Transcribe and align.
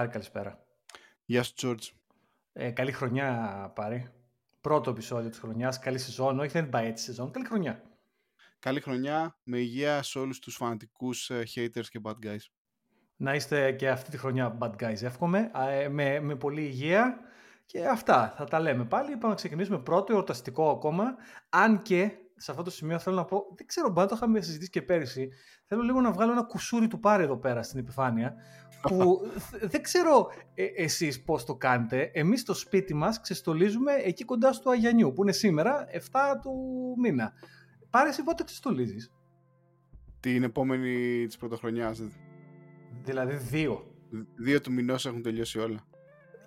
Πάρη, 0.00 0.12
καλησπέρα. 0.12 0.64
Γεια 1.24 1.42
σου, 1.42 1.52
Τζόρτζ. 1.52 1.88
Ε, 2.52 2.70
καλή 2.70 2.92
χρονιά, 2.92 3.72
Πάρη. 3.74 4.12
Πρώτο 4.60 4.90
επεισόδιο 4.90 5.30
της 5.30 5.38
χρονιάς. 5.38 5.78
Καλή 5.78 5.98
σεζόν. 5.98 6.38
Όχι, 6.38 6.50
δεν 6.50 6.68
πάει 6.68 6.86
έτσι 6.86 7.04
σεζόν. 7.04 7.30
Καλή 7.30 7.46
χρονιά. 7.46 7.82
Καλή 8.58 8.80
χρονιά. 8.80 9.38
Με 9.42 9.58
υγεία 9.58 10.02
σε 10.02 10.18
όλους 10.18 10.38
τους 10.38 10.56
φανατικούς 10.56 11.30
ε, 11.30 11.42
haters 11.54 11.86
και 11.90 12.00
bad 12.02 12.14
guys. 12.26 12.44
Να 13.16 13.34
είστε 13.34 13.72
και 13.72 13.88
αυτή 13.88 14.10
τη 14.10 14.16
χρονιά 14.16 14.58
bad 14.60 14.72
guys, 14.78 15.02
εύχομαι. 15.02 15.50
Ε, 15.70 15.88
με, 15.88 16.20
με 16.20 16.36
πολλή 16.36 16.62
υγεία. 16.62 17.18
Και 17.66 17.86
αυτά 17.86 18.34
θα 18.36 18.44
τα 18.44 18.60
λέμε 18.60 18.84
πάλι. 18.84 19.12
Είπαμε 19.12 19.28
να 19.28 19.34
ξεκινήσουμε 19.34 19.78
πρώτο 19.78 20.12
εορταστικό 20.12 20.70
ακόμα. 20.70 21.16
Αν 21.48 21.82
και 21.82 22.12
σε 22.42 22.50
αυτό 22.50 22.62
το 22.62 22.70
σημείο 22.70 22.98
θέλω 22.98 23.16
να 23.16 23.24
πω, 23.24 23.46
δεν 23.56 23.66
ξέρω, 23.66 23.88
μπορεί 23.88 24.00
να 24.00 24.06
το 24.06 24.14
είχαμε 24.16 24.40
συζητήσει 24.40 24.70
και 24.70 24.82
πέρυσι. 24.82 25.28
Θέλω 25.64 25.82
λίγο 25.82 26.00
να 26.00 26.12
βγάλω 26.12 26.32
ένα 26.32 26.42
κουσούρι 26.42 26.88
του 26.88 27.00
πάρε 27.00 27.22
εδώ 27.22 27.36
πέρα 27.36 27.62
στην 27.62 27.78
επιφάνεια. 27.78 28.34
Που 28.82 29.20
δεν 29.72 29.82
ξέρω 29.82 30.26
ε, 30.54 30.64
εσείς 30.64 31.22
πώς 31.22 31.44
το 31.44 31.54
κάνετε. 31.54 32.10
Εμείς 32.14 32.40
στο 32.40 32.54
σπίτι 32.54 32.94
μας 32.94 33.20
ξεστολίζουμε 33.20 33.92
εκεί 33.92 34.24
κοντά 34.24 34.52
στο 34.52 34.70
Αγιανιού, 34.70 35.12
που 35.12 35.22
είναι 35.22 35.32
σήμερα 35.32 35.86
7 35.92 35.98
του 36.42 36.52
μήνα. 37.00 37.32
Πάρε 37.90 38.08
εσύ 38.08 38.22
πότε 38.22 38.44
ξεστολίζεις. 38.44 39.12
Την 40.20 40.42
επόμενη 40.42 41.26
της 41.26 41.36
πρωτοχρονιάς. 41.36 42.02
Δηλαδή 43.02 43.34
δύο. 43.34 43.94
Δύο 44.36 44.60
του 44.60 44.72
μηνός 44.72 45.06
έχουν 45.06 45.22
τελειώσει 45.22 45.58
όλα. 45.58 45.86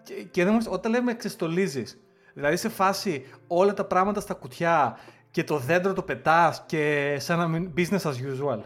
Και, 0.03 0.13
και 0.31 0.44
δεν, 0.44 0.59
όταν 0.69 0.91
λέμε 0.91 1.13
ξεστολίζεις, 1.13 2.00
δηλαδή 2.33 2.57
σε 2.57 2.69
φάση 2.69 3.25
όλα 3.47 3.73
τα 3.73 3.85
πράγματα 3.85 4.19
στα 4.19 4.33
κουτιά 4.33 4.97
και 5.34 5.44
το 5.44 5.58
δέντρο 5.58 5.94
το 5.94 6.03
πετάς 6.03 6.64
και 6.66 7.16
σαν 7.20 7.38
να 7.38 7.48
μην 7.48 7.73
business 7.78 8.00
as 8.00 8.14
usual. 8.14 8.59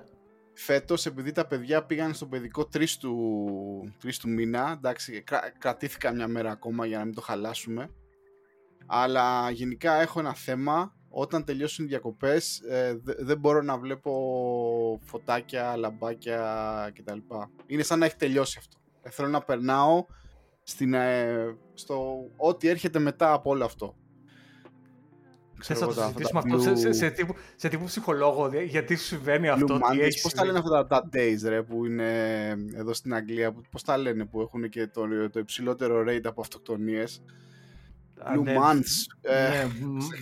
Φέτος, 0.54 1.06
επειδή 1.06 1.32
τα 1.32 1.48
παιδιά 1.48 1.84
πήγαν 1.84 2.14
στο 2.14 2.26
παιδικό 2.26 2.70
3 2.74 2.86
του, 3.00 3.94
3 4.04 4.09
του 4.20 4.30
μήνα, 4.30 4.74
εντάξει, 4.78 5.22
κρα, 5.22 5.52
κρατήθηκα 5.58 6.12
μια 6.12 6.28
μέρα 6.28 6.52
ακόμα 6.52 6.86
για 6.86 6.98
να 6.98 7.06
μην 7.06 7.14
το 7.14 7.22
χαλάσουμε, 7.22 7.90
αλλά 8.86 9.50
γενικά 9.52 10.02
έχω 10.02 10.20
ένα 10.20 10.34
θέμα, 10.34 10.96
όταν 11.09 11.44
τελειώσουν 11.44 11.86
οι 11.86 11.88
διακοπές 11.88 12.59
ε, 12.59 13.02
δεν 13.04 13.40
μπορώ 13.40 13.62
να 13.62 13.78
βλέπω 13.78 14.12
φωτάκια, 15.04 15.76
λαμπάκια 15.78 16.92
κτλ. 16.96 17.18
Είναι 17.66 17.84
σαν 17.84 18.00
να 18.00 18.06
έχει 18.06 18.16
τελειώσει 18.16 18.58
αυτό. 18.59 18.78
Ε, 19.02 19.09
θέλω 19.09 19.28
να 19.28 19.42
περνάω 19.42 20.06
στην, 20.64 20.94
ε, 20.94 21.58
στο 21.74 22.28
ό,τι 22.38 22.68
έρχεται 22.68 23.00
μετά 23.00 23.34
από 23.34 23.50
όλο 23.50 23.66
αυτό. 23.66 23.96
Ξέρω 25.58 25.80
θα 25.80 25.86
το 25.86 25.94
συζητήσουμε 25.94 26.39
αυτό; 26.39 26.59
Σε, 26.59 26.75
σε, 26.75 26.91
σε, 26.91 27.09
τύπου, 27.09 27.36
σε 27.55 27.69
τύπου 27.69 27.86
ψυχολόγο, 27.86 28.50
γιατί 28.66 28.95
σου 28.95 29.05
συμβαίνει 29.05 29.50
αυτό. 29.50 29.75
Mondays, 29.75 30.19
πώς 30.22 30.33
τα 30.33 30.45
λένε 30.45 30.58
αυτά 30.58 30.88
τα 30.88 31.09
days 31.13 31.39
ρε, 31.44 31.61
που 31.61 31.86
είναι 31.86 32.50
εδώ 32.75 32.94
στην 32.94 33.13
Αγγλία, 33.13 33.55
πώς 33.72 33.83
τα 33.83 33.97
λένε 33.97 34.25
που 34.25 34.41
έχουν 34.41 34.69
και 34.69 34.88
το, 34.88 35.30
το 35.30 35.39
υψηλότερο 35.39 36.03
rate 36.08 36.25
από 36.25 36.41
αυτοκτονίες. 36.41 37.22
Blue 38.33 38.44
ναι, 38.44 38.55
Months. 38.58 39.05
Ναι, 39.22 39.31
ε, 39.33 39.67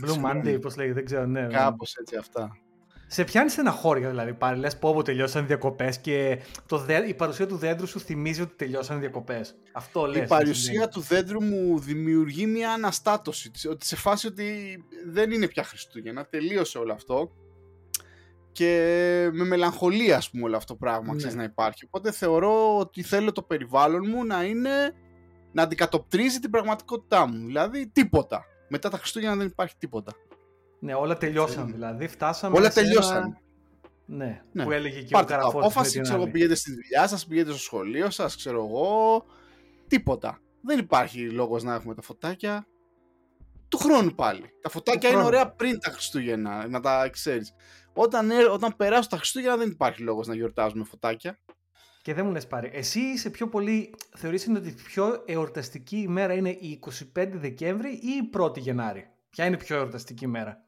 Blue 0.06 0.26
Monday, 0.26 0.62
πώς 0.62 0.76
λέγεται, 0.76 0.96
δεν 0.96 1.06
ξέρω. 1.06 1.26
Ναι, 1.26 1.42
ναι. 1.42 1.54
Κάπως 1.54 1.96
έτσι 1.96 2.16
αυτά. 2.16 2.58
Σε 3.08 3.24
πιάνεις 3.24 3.52
στεναχώρια 3.52 4.10
δηλαδή 4.10 4.34
πάλι. 4.34 4.60
Λες 4.60 4.78
πω, 4.78 4.94
πω 4.94 5.02
τελειώσαν 5.02 5.44
οι 5.44 5.46
διακοπές 5.46 6.00
και 6.00 6.40
το 6.66 6.78
δέ, 6.78 7.08
η 7.08 7.14
παρουσία 7.14 7.48
του 7.48 7.56
δέντρου 7.56 7.88
σου 7.88 8.00
θυμίζει 8.00 8.42
ότι 8.42 8.56
τελειώσαν 8.56 8.98
οι 8.98 9.00
διακοπές. 9.00 9.56
Αυτό 9.74 10.06
λες. 10.06 10.24
Η 10.24 10.28
παρουσία 10.28 10.88
του 10.88 11.02
δέντρου 11.02 11.44
μου 11.44 11.80
δημιουργεί 11.80 12.46
μια 12.46 12.72
αναστάτωση. 12.72 13.52
Ότι 13.70 13.86
σε 13.86 13.96
φάση 13.96 14.28
ότι 14.28 14.78
δεν 15.08 15.32
είναι 15.32 15.48
πια 15.48 15.64
Χριστούγεννα. 15.64 16.26
Τελείωσε 16.26 16.78
όλο 16.78 16.94
αυτό. 16.94 17.32
Και 18.52 19.30
με 19.34 19.44
μελαγχολία, 19.44 20.18
ας 20.18 20.30
πούμε, 20.30 20.44
όλο 20.44 20.58
αυτό 20.58 20.74
το 20.74 20.80
πράγμα 20.80 21.12
ναι. 21.12 21.18
ξέρεις, 21.18 21.36
να 21.36 21.44
υπάρχει. 21.44 21.86
Οπότε 21.86 22.12
θεωρώ 22.12 22.78
ότι 22.78 23.02
θέλω 23.04 23.32
το 23.32 23.42
περιβάλλον 23.42 24.06
μου 24.08 24.26
να 24.26 24.44
είναι. 24.44 24.94
να 25.52 25.64
αντικατοπτρίζει 25.64 26.40
την 26.40 26.50
πραγματικότητά 26.50 27.28
μου. 27.28 27.46
Δηλαδή 27.46 27.88
τίποτα. 27.88 28.46
Μετά 28.70 28.90
τα 28.90 28.98
Χριστούγεννα 28.98 29.36
δεν 29.36 29.48
υπάρχει 29.48 29.76
τίποτα. 29.78 30.14
Ναι, 30.80 30.94
όλα 30.94 31.18
τελειώσαν 31.18 31.72
δηλαδή. 31.72 32.08
Φτάσαμε 32.08 32.58
όλα 32.58 32.70
τελειώσαν. 32.70 33.38
Ναι, 34.06 34.42
ναι, 34.52 34.64
που 34.64 34.72
έλεγε 34.72 35.02
και 35.02 35.12
Πάρτε 35.12 35.34
ο 35.34 35.38
Καραφώτης. 35.38 35.66
απόφαση, 35.66 36.02
ξέρω 36.02 36.22
εγώ, 36.22 36.32
πηγαίνετε 36.32 36.56
στη 36.56 36.72
δουλειά 36.74 37.08
σας, 37.08 37.26
πηγαίνετε 37.26 37.52
στο 37.52 37.62
σχολείο 37.62 38.10
σας, 38.10 38.36
ξέρω 38.36 38.66
εγώ, 38.66 39.26
τίποτα. 39.88 40.40
Δεν 40.62 40.80
υπάρχει 40.80 41.30
λόγος 41.30 41.64
να 41.64 41.74
έχουμε 41.74 41.96
τα 41.96 42.02
φωτάκια. 42.02 42.68
Του 43.68 43.78
χρόνου 43.78 44.16
πάλι. 44.16 44.44
Τα 44.62 44.70
φωτάκια 44.70 45.10
είναι 45.10 45.24
ωραία 45.24 45.52
πριν 45.52 45.80
τα 45.80 45.92
Χριστούγεννα, 45.92 46.68
να 46.68 46.80
τα 46.80 47.10
ξέρεις. 47.10 47.54
Όταν, 47.94 48.30
όταν 48.52 48.76
περάσουν 48.76 49.10
τα 49.10 49.18
Χριστούγεννα 49.18 49.58
δεν 49.58 49.70
υπάρχει 49.70 50.02
λόγος 50.02 50.28
να 50.28 50.36
γιορτάζουμε 50.36 50.84
φωτάκια. 50.84 51.40
Και 52.02 52.14
δεν 52.14 52.26
μου 52.26 52.32
λες 52.32 52.48
πάρει, 52.48 52.70
εσύ 52.74 53.00
είσαι 53.00 53.30
πιο 53.30 53.48
πολύ, 53.50 53.96
θεωρείς 54.18 54.48
ότι 54.56 54.68
η 54.68 54.76
πιο 54.86 55.24
εορταστική 55.26 55.98
ημέρα 55.98 56.34
είναι 56.34 56.50
η 56.50 56.80
25 57.16 57.30
Δεκέμβρη 57.34 57.90
ή 57.90 58.10
η 58.24 58.30
1η 58.38 58.58
Γενάρη; 58.58 59.08
Ποια 59.30 59.46
είναι 59.46 59.56
η 59.56 59.60
πιο 59.60 59.76
εορταστική 59.76 60.24
ημέρα; 60.24 60.65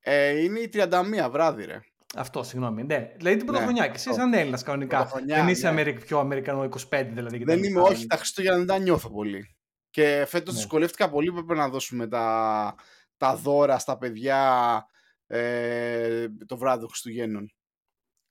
Ε, 0.00 0.42
είναι 0.42 0.58
η 0.58 0.70
31 0.72 1.28
βράδυ, 1.30 1.64
ρε. 1.64 1.80
Αυτό, 2.16 2.42
συγγνώμη. 2.42 2.84
Ναι. 2.84 3.12
Δηλαδή 3.16 3.36
την 3.36 3.46
πρωτοχρονιά. 3.46 3.82
Ναι, 3.82 3.88
και 3.88 3.94
εσύ 3.96 4.12
σαν 4.12 4.34
Έλληνας 4.34 4.62
κανονικά. 4.62 5.10
Δεν 5.26 5.48
είσαι 5.48 5.70
ναι. 5.70 5.92
πιο 5.92 6.18
Αμερικανό 6.18 6.68
25 6.90 7.08
δηλαδή. 7.12 7.44
Δεν 7.44 7.62
είμαι, 7.62 7.80
όχι, 7.80 8.06
τα 8.06 8.16
Χριστούγεννα 8.16 8.56
δεν 8.56 8.66
τα 8.66 8.78
νιώθω 8.78 9.10
πολύ. 9.10 9.56
Και 9.90 10.24
φέτος 10.28 10.54
ναι. 10.54 10.60
δυσκολεύτηκα 10.60 11.10
πολύ 11.10 11.30
που 11.30 11.38
έπρεπε 11.38 11.60
να 11.60 11.68
δώσουμε 11.68 12.08
τα, 12.08 12.74
τα 13.16 13.36
δώρα 13.36 13.78
στα 13.78 13.98
παιδιά 13.98 14.86
ε, 15.26 16.26
το 16.46 16.56
βράδυ 16.56 16.80
των 16.80 16.88
Χριστουγέννων. 16.88 17.52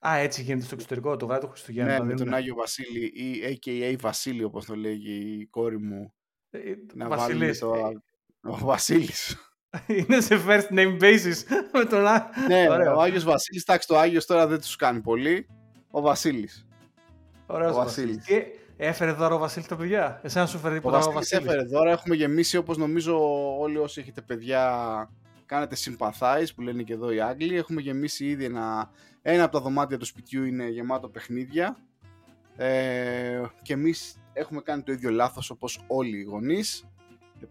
Α, 0.07 0.15
έτσι 0.17 0.41
γίνεται 0.41 0.65
στο 0.65 0.75
εξωτερικό 0.75 1.15
το 1.15 1.25
βράδυ 1.25 1.41
των 1.41 1.49
Χριστουγέννων. 1.49 1.97
Ναι, 1.97 2.03
με 2.03 2.13
τον 2.13 2.33
Άγιο 2.33 2.55
Βασίλη 2.55 3.05
ή 3.05 3.59
AKA 3.65 3.95
Βασίλη, 3.99 4.43
όπως 4.43 4.65
το 4.65 4.75
λέγει 4.75 5.39
η 5.41 5.45
κόρη 5.45 5.79
μου. 5.79 6.13
Ε, 6.49 6.73
να 6.93 7.07
Βασίλης. 7.07 7.59
Το... 7.59 7.93
Ο 8.41 8.57
Βασίλης. 8.57 9.48
Είναι 9.97 10.21
σε 10.21 10.35
first 10.47 10.73
name 10.73 10.99
basis 11.01 11.35
με 11.73 11.85
τον 11.85 12.01
Ναι, 12.47 12.69
Ωραίο. 12.69 12.95
ο 12.95 13.01
Άγιος 13.01 13.23
Βασίλης, 13.23 13.63
εντάξει 13.63 13.87
το 13.87 13.97
Άγιος 13.97 14.25
τώρα 14.25 14.47
δεν 14.47 14.59
τους 14.61 14.75
κάνει 14.75 14.99
πολύ. 15.01 15.47
Ο 15.91 16.01
Βασίλης. 16.01 16.67
Ωραίος 17.45 17.71
ο 17.71 17.75
Βασίλης. 17.75 18.25
Και 18.25 18.43
έφερε 18.77 19.11
δώρο 19.11 19.35
ο 19.35 19.39
Βασίλης 19.39 19.67
τα 19.67 19.75
παιδιά. 19.75 20.19
Εσένα 20.23 20.45
σου 20.45 20.57
φέρει 20.57 20.75
τίποτα 20.75 20.97
ο 20.97 21.11
Βασίλης. 21.11 21.45
έφερε 21.45 21.63
δώρο, 21.63 21.89
έχουμε 21.89 22.15
γεμίσει 22.15 22.57
όπως 22.57 22.77
νομίζω 22.77 23.19
όλοι 23.59 23.77
όσοι 23.77 23.99
έχετε 24.01 24.21
παιδιά 24.21 25.09
κάνετε 25.49 25.75
sympathize 25.79 26.47
που 26.55 26.61
λένε 26.61 26.83
και 26.83 26.93
εδώ 26.93 27.11
οι 27.11 27.19
Άγγλοι. 27.21 27.55
Έχουμε 27.55 27.81
γεμίσει 27.81 28.25
ήδη 28.25 28.45
ένα, 28.45 28.91
ένα 29.21 29.43
από 29.43 29.51
τα 29.51 29.59
δωμάτια 29.59 29.97
του 29.97 30.05
σπιτιού 30.05 30.43
είναι 30.43 30.67
γεμάτο 30.67 31.09
παιχνίδια. 31.09 31.77
Ε, 32.55 33.41
και 33.61 33.73
εμείς 33.73 34.17
έχουμε 34.33 34.61
κάνει 34.61 34.81
το 34.81 34.91
ίδιο 34.91 35.09
λάθος 35.09 35.49
όπως 35.49 35.83
όλοι 35.87 36.17
οι 36.17 36.23
γονείς 36.23 36.85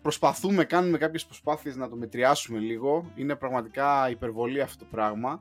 προσπαθούμε, 0.03 0.65
κάνουμε 0.65 0.99
κάποιες 0.99 1.25
προσπάθειες 1.25 1.77
να 1.77 1.89
το 1.89 1.97
μετριάσουμε 1.97 2.59
λίγο. 2.59 3.13
Είναι 3.15 3.35
πραγματικά 3.35 4.11
υπερβολή 4.11 4.61
αυτό 4.61 4.79
το 4.79 4.87
πράγμα. 4.91 5.41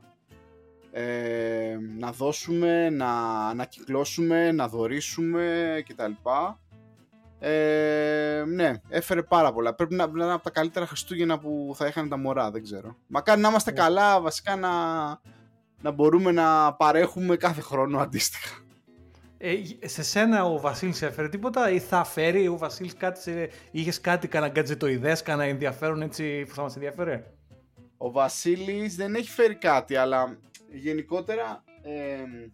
Ε, 0.90 1.76
να 1.98 2.12
δώσουμε, 2.12 2.90
να 2.90 3.10
ανακυκλώσουμε, 3.48 4.52
να 4.52 4.68
δωρήσουμε 4.68 5.82
κτλ. 5.88 6.12
Ε, 7.40 8.44
ναι, 8.46 8.72
έφερε 8.88 9.22
πάρα 9.22 9.52
πολλά. 9.52 9.74
Πρέπει 9.74 9.94
να 9.94 10.04
είναι 10.04 10.32
από 10.32 10.42
τα 10.42 10.50
καλύτερα 10.50 10.86
Χριστούγεννα 10.86 11.38
που 11.38 11.72
θα 11.74 11.86
είχαν 11.86 12.08
τα 12.08 12.16
μωρά, 12.16 12.50
δεν 12.50 12.62
ξέρω. 12.62 12.96
Μακάρι 13.06 13.40
να 13.40 13.48
είμαστε 13.48 13.70
yeah. 13.70 13.74
Ναι. 13.74 13.80
καλά, 13.80 14.20
βασικά 14.20 14.56
να, 14.56 14.70
να 15.82 15.90
μπορούμε 15.90 16.32
να 16.32 16.74
παρέχουμε 16.74 17.36
κάθε 17.36 17.60
χρόνο 17.60 17.98
αντίστοιχα. 17.98 18.67
Ε, 19.40 19.56
σε 19.84 20.02
σένα 20.02 20.44
ο 20.44 20.60
Βασίλης 20.60 21.02
έφερε 21.02 21.28
τίποτα 21.28 21.70
ή 21.70 21.78
θα 21.78 22.04
φέρει 22.04 22.48
ο 22.48 22.58
Βασίλης 22.58 22.94
κάτι, 22.94 23.20
σε... 23.20 23.50
είχες 23.70 24.00
κάτι, 24.00 24.28
κανένα 24.28 24.52
γκατζετοειδέ, 24.52 25.16
κανένα 25.24 25.50
ενδιαφέρον 25.50 26.02
έτσι 26.02 26.44
που 26.48 26.54
θα 26.54 26.62
μας 26.62 26.74
ενδιαφέρε; 26.74 27.24
Ο 27.96 28.10
Βασίλης 28.10 28.96
δεν 28.96 29.14
έχει 29.14 29.30
φέρει 29.30 29.54
κάτι, 29.54 29.96
αλλά 29.96 30.38
γενικότερα 30.70 31.64
ε, 31.82 32.50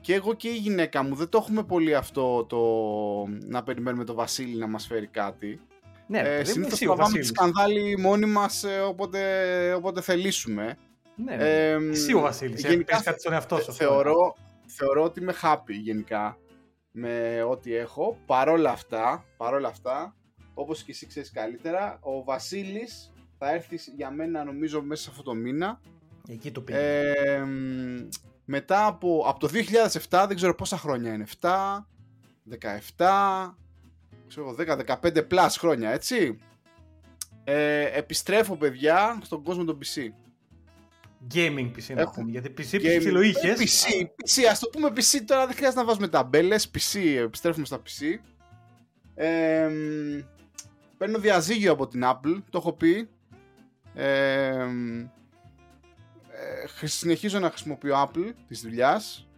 και 0.00 0.14
εγώ 0.14 0.34
και 0.34 0.48
η 0.48 0.56
γυναίκα 0.56 1.02
μου 1.02 1.14
δεν 1.14 1.28
το 1.28 1.38
έχουμε 1.38 1.62
πολύ 1.62 1.94
αυτό 1.94 2.44
το 2.44 2.58
να 3.46 3.62
περιμένουμε 3.62 4.04
το 4.04 4.14
Βασίλη 4.14 4.56
να 4.56 4.66
μας 4.66 4.86
φέρει 4.86 5.06
κάτι. 5.06 5.60
Ναι, 6.06 6.18
ε, 6.18 6.44
συνήθως 6.44 6.78
τραβάμε 6.78 7.18
τη 7.18 7.26
σκανδάλη 7.26 7.98
μόνοι 7.98 8.26
μας 8.26 8.64
ε, 8.64 8.80
όποτε, 8.80 9.72
όποτε 9.74 10.00
θελήσουμε. 10.00 10.76
Ναι, 11.16 11.36
ναι. 11.36 11.44
Ε, 11.44 11.90
εσύ 11.90 12.14
ο 12.14 12.20
Βασίλης, 12.20 12.64
γενικά, 12.64 13.02
κάτι 13.02 13.20
στον 13.20 13.32
εαυτό 13.32 13.56
σου. 13.56 13.72
Θεωρώ, 13.72 14.36
θεωρώ 14.78 15.02
ότι 15.02 15.20
είμαι 15.20 15.34
happy 15.42 15.72
γενικά 15.82 16.38
με 16.90 17.42
ό,τι 17.42 17.74
έχω. 17.74 18.18
Παρόλα 18.26 18.70
αυτά, 18.70 19.24
παρόλα 19.36 19.68
αυτά, 19.68 20.16
όπως 20.54 20.82
και 20.82 20.90
εσύ 20.90 21.06
ξέρεις 21.06 21.30
καλύτερα, 21.30 21.98
ο 22.02 22.24
Βασίλης 22.24 23.12
θα 23.38 23.50
έρθει 23.50 23.78
για 23.96 24.10
μένα 24.10 24.44
νομίζω 24.44 24.82
μέσα 24.82 25.02
σε 25.02 25.10
αυτό 25.10 25.22
το 25.22 25.34
μήνα. 25.34 25.80
Εκεί 26.28 26.50
το 26.50 26.60
πήγε. 26.60 26.78
Ε, 26.78 27.44
μετά 28.44 28.86
από, 28.86 29.24
από 29.26 29.38
το 29.38 29.48
2007, 30.10 30.24
δεν 30.26 30.36
ξέρω 30.36 30.54
πόσα 30.54 30.76
χρόνια 30.76 31.12
είναι, 31.12 31.26
7, 31.40 31.48
17, 32.96 33.54
ξέρω 34.28 34.56
10-15 34.58 35.28
plus 35.30 35.48
χρόνια, 35.58 35.90
έτσι. 35.90 36.38
Ε, 37.44 37.98
επιστρέφω, 37.98 38.56
παιδιά, 38.56 39.18
στον 39.22 39.42
κόσμο 39.42 39.64
των 39.64 39.78
PC. 39.78 40.08
Gaming 41.34 41.70
PC 41.76 41.94
να 41.94 42.10
πούμε, 42.10 42.30
γιατί 42.30 42.54
PC 42.58 42.74
PC 42.74 43.22
είχε. 43.24 43.54
PC, 43.58 44.02
PC, 44.02 44.42
ας 44.50 44.58
το 44.58 44.68
πούμε 44.68 44.88
PC 44.88 45.20
τώρα 45.26 45.46
δεν 45.46 45.56
χρειάζεται 45.56 45.80
να 45.80 45.86
βάζουμε 45.86 46.08
ταμπέλες, 46.08 46.70
PC, 46.70 46.98
επιστρέφουμε 47.00 47.66
στα 47.66 47.82
PC. 47.82 48.18
Ε, 49.14 49.68
παίρνω 50.98 51.18
διαζύγιο 51.18 51.72
από 51.72 51.86
την 51.86 52.02
Apple, 52.04 52.42
το 52.50 52.58
έχω 52.58 52.72
πει. 52.72 53.08
Ε, 53.94 54.66
συνεχίζω 56.84 57.38
να 57.38 57.48
χρησιμοποιώ 57.48 58.02
Apple 58.02 58.32
της 58.48 58.60
δουλειάς. 58.60 59.28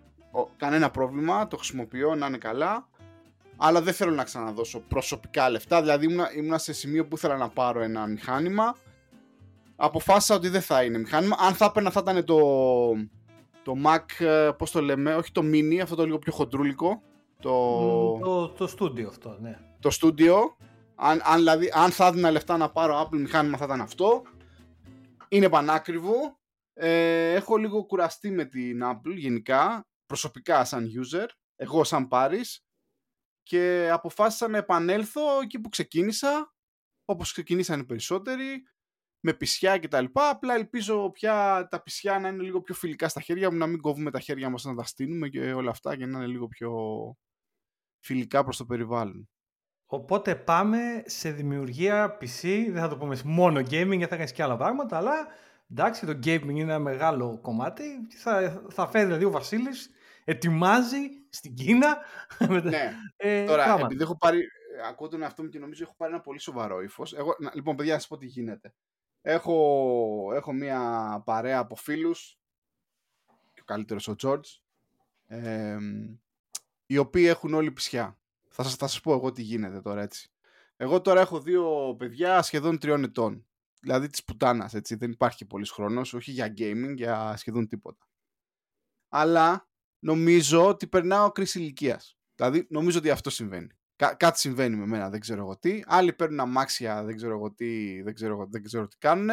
Κανένα 0.57 0.91
πρόβλημα, 0.91 1.47
το 1.47 1.57
χρησιμοποιώ 1.57 2.15
να 2.15 2.27
είναι 2.27 2.39
καλά. 2.39 2.89
Αλλά 3.57 3.83
δεν 3.83 3.95
θέλω 3.95 4.15
να 4.15 4.25
ξαναδώσω 4.25 4.81
προσωπικά 4.81 5.51
λεφτά. 5.51 5.81
Δηλαδή 5.81 6.05
ήμουνα, 6.05 6.33
ήμουνα 6.37 6.59
σε 6.59 6.73
σημείο 6.73 7.07
που 7.07 7.17
ήθελα 7.17 7.37
να 7.37 7.49
πάρω 7.49 7.81
ένα 7.83 8.07
μηχάνημα. 8.07 8.77
Αποφάσισα 9.83 10.35
ότι 10.35 10.49
δεν 10.49 10.61
θα 10.61 10.83
είναι 10.85 10.99
μηχάνημα. 10.99 11.37
Αν 11.39 11.55
θα 11.55 11.65
έπαιρνα 11.65 11.91
θα 11.91 12.01
ήταν 12.03 12.25
το, 12.25 12.39
το 13.63 13.75
Mac, 13.85 14.25
ε, 14.25 14.51
πώς 14.59 14.71
το 14.71 14.81
λέμε, 14.81 15.15
όχι 15.15 15.33
το 15.33 15.41
Mini, 15.45 15.79
αυτό 15.79 15.95
το 15.95 16.05
λίγο 16.05 16.19
πιο 16.19 16.33
χοντρούλικο. 16.33 17.03
Το, 17.41 18.19
το, 18.19 18.49
το 18.49 18.75
Studio 18.79 19.05
αυτό, 19.05 19.37
ναι. 19.41 19.59
Το 19.81 19.91
Studio. 20.01 20.37
Αν, 20.95 21.21
αν, 21.25 21.37
δηλαδή, 21.39 21.71
αν 21.75 21.91
θα 21.91 22.07
έδινα 22.07 22.31
λεφτά 22.31 22.57
να 22.57 22.71
πάρω 22.71 23.01
Apple 23.01 23.19
μηχάνημα 23.19 23.57
θα 23.57 23.65
ήταν 23.65 23.81
αυτό. 23.81 24.23
Είναι 25.29 25.49
πανάκριβο. 25.49 26.39
Ε, 26.73 27.33
έχω 27.33 27.57
λίγο 27.57 27.85
κουραστεί 27.85 28.31
με 28.31 28.45
την 28.45 28.81
Apple 28.85 29.15
γενικά, 29.17 29.87
προσωπικά 30.07 30.65
σαν 30.65 30.87
user, 30.87 31.27
εγώ 31.57 31.85
σαν 31.85 32.09
Πάρης 32.09 32.65
και 33.43 33.91
αποφάσισα 33.93 34.49
να 34.49 34.59
επανέλθω 34.59 35.23
εκεί 35.43 35.61
που 35.61 35.69
ξεκίνησα, 35.69 36.55
όπως 37.05 37.33
ξεκινήσαν 37.33 37.81
οι 37.81 37.85
περισσότεροι, 37.85 38.63
με 39.21 39.33
πισιά 39.33 39.79
και 39.79 39.89
τα 39.89 40.01
λοιπά. 40.01 40.29
Απλά 40.29 40.55
ελπίζω 40.55 41.11
πια 41.11 41.69
τα 41.71 41.83
πισιά 41.83 42.19
να 42.19 42.29
είναι 42.29 42.43
λίγο 42.43 42.61
πιο 42.61 42.75
φιλικά 42.75 43.09
στα 43.09 43.21
χέρια 43.21 43.51
μου, 43.51 43.57
να 43.57 43.67
μην 43.67 43.81
κόβουμε 43.81 44.11
τα 44.11 44.21
χέρια 44.21 44.49
μας 44.51 44.65
να 44.65 44.75
τα 44.75 44.85
στείλουμε 44.85 45.29
και 45.29 45.53
όλα 45.53 45.71
αυτά 45.71 45.97
και 45.97 46.07
να 46.07 46.19
είναι 46.19 46.27
λίγο 46.27 46.49
πιο 46.49 46.73
φιλικά 48.01 48.43
προς 48.43 48.57
το 48.57 48.65
περιβάλλον. 48.65 49.29
Οπότε 49.87 50.35
πάμε 50.35 51.03
σε 51.07 51.31
δημιουργία 51.31 52.19
PC, 52.21 52.65
δεν 52.71 52.81
θα 52.81 52.89
το 52.89 52.97
πούμε 52.97 53.19
μόνο 53.25 53.61
gaming, 53.61 53.97
γιατί 53.97 54.07
θα 54.07 54.17
κάνεις 54.17 54.33
και 54.33 54.43
άλλα 54.43 54.57
πράγματα, 54.57 54.97
αλλά 54.97 55.27
εντάξει, 55.71 56.07
το 56.07 56.13
gaming 56.13 56.49
είναι 56.49 56.61
ένα 56.61 56.79
μεγάλο 56.79 57.39
κομμάτι. 57.43 57.85
Θα, 58.17 58.63
θα 58.71 58.89
φέρει 58.89 59.05
δηλαδή 59.05 59.25
ο 59.25 59.31
Βασίλης, 59.31 59.91
ετοιμάζει 60.25 61.01
στην 61.29 61.55
Κίνα. 61.55 61.99
Ναι, 62.63 62.93
ε, 63.17 63.45
τώρα 63.45 63.65
πράγμα. 63.65 63.85
επειδή 63.85 64.03
έχω 64.03 64.17
πάρει, 64.17 64.41
ακούω 64.89 65.09
τον 65.09 65.23
εαυτό 65.23 65.43
μου 65.43 65.49
και 65.49 65.59
νομίζω 65.59 65.83
έχω 65.83 65.95
πάρει 65.97 66.13
ένα 66.13 66.21
πολύ 66.21 66.41
σοβαρό 66.41 66.83
ύφος. 66.83 67.15
Λοιπόν, 67.55 67.77
παιδιά, 67.77 67.93
να 67.93 67.99
σας 67.99 68.09
πω 68.09 68.17
τι 68.17 68.27
γίνεται. 68.27 68.75
Έχω, 69.23 70.31
έχω 70.35 70.53
μια 70.53 71.23
παρέα 71.25 71.59
από 71.59 71.77
φίλους. 71.77 72.39
Και 73.55 73.61
ο 73.61 73.65
καλύτερος 73.65 74.09
ο 74.09 74.17
Τζορτζ. 74.17 74.51
Ε, 75.27 75.79
οι 76.87 76.99
οποίοι 76.99 77.25
έχουν 77.29 77.55
όλοι 77.55 77.71
πισιά. 77.71 78.19
Θα 78.49 78.63
σας, 78.63 78.75
θα 78.75 78.87
σας 78.87 79.01
πω 79.01 79.13
εγώ 79.13 79.33
τι 79.33 79.43
γίνεται 79.43 79.81
τώρα 79.81 80.03
έτσι. 80.03 80.33
Εγώ 80.77 81.01
τώρα 81.01 81.21
έχω 81.21 81.41
δύο 81.41 81.95
παιδιά 81.99 82.43
σχεδόν 82.43 82.79
τριών 82.79 83.05
ετών. 83.05 83.47
Δηλαδή 83.81 84.09
της 84.09 84.25
πουτάνας, 84.25 84.75
έτσι. 84.75 84.95
Δεν 84.95 85.11
υπάρχει 85.11 85.45
πολύς 85.45 85.71
χρόνος, 85.71 86.15
όχι 86.15 86.31
για 86.31 86.55
gaming, 86.57 86.95
για 86.97 87.37
σχεδόν 87.37 87.69
τίποτα. 87.69 88.09
Αλλά 89.09 89.69
νομίζω 89.99 90.67
ότι 90.67 90.87
περνάω 90.87 91.33
κρίση 91.33 91.59
ηλικίας. 91.59 92.19
Δηλαδή 92.35 92.67
νομίζω 92.71 92.99
ότι 92.99 93.11
αυτό 93.11 93.31
συμβαίνει. 93.31 93.80
Κά- 94.01 94.17
κάτι 94.17 94.39
συμβαίνει 94.39 94.77
με 94.77 94.87
μένα, 94.87 95.11
δεν 95.11 95.21
ξέρω 95.21 95.41
εγώ 95.41 95.59
τι. 95.59 95.81
Άλλοι 95.87 96.13
παίρνουν 96.13 96.41
αμάξια, 96.41 97.05
δεν 97.05 97.17
ξέρω 97.17 97.33
εγώ 97.35 97.53
τι, 97.53 98.03
δεν 98.03 98.15
ξέρω, 98.15 98.47
δεν 98.51 98.63
ξέρω 98.63 98.87
τι 98.87 98.97
κάνουν. 98.99 99.29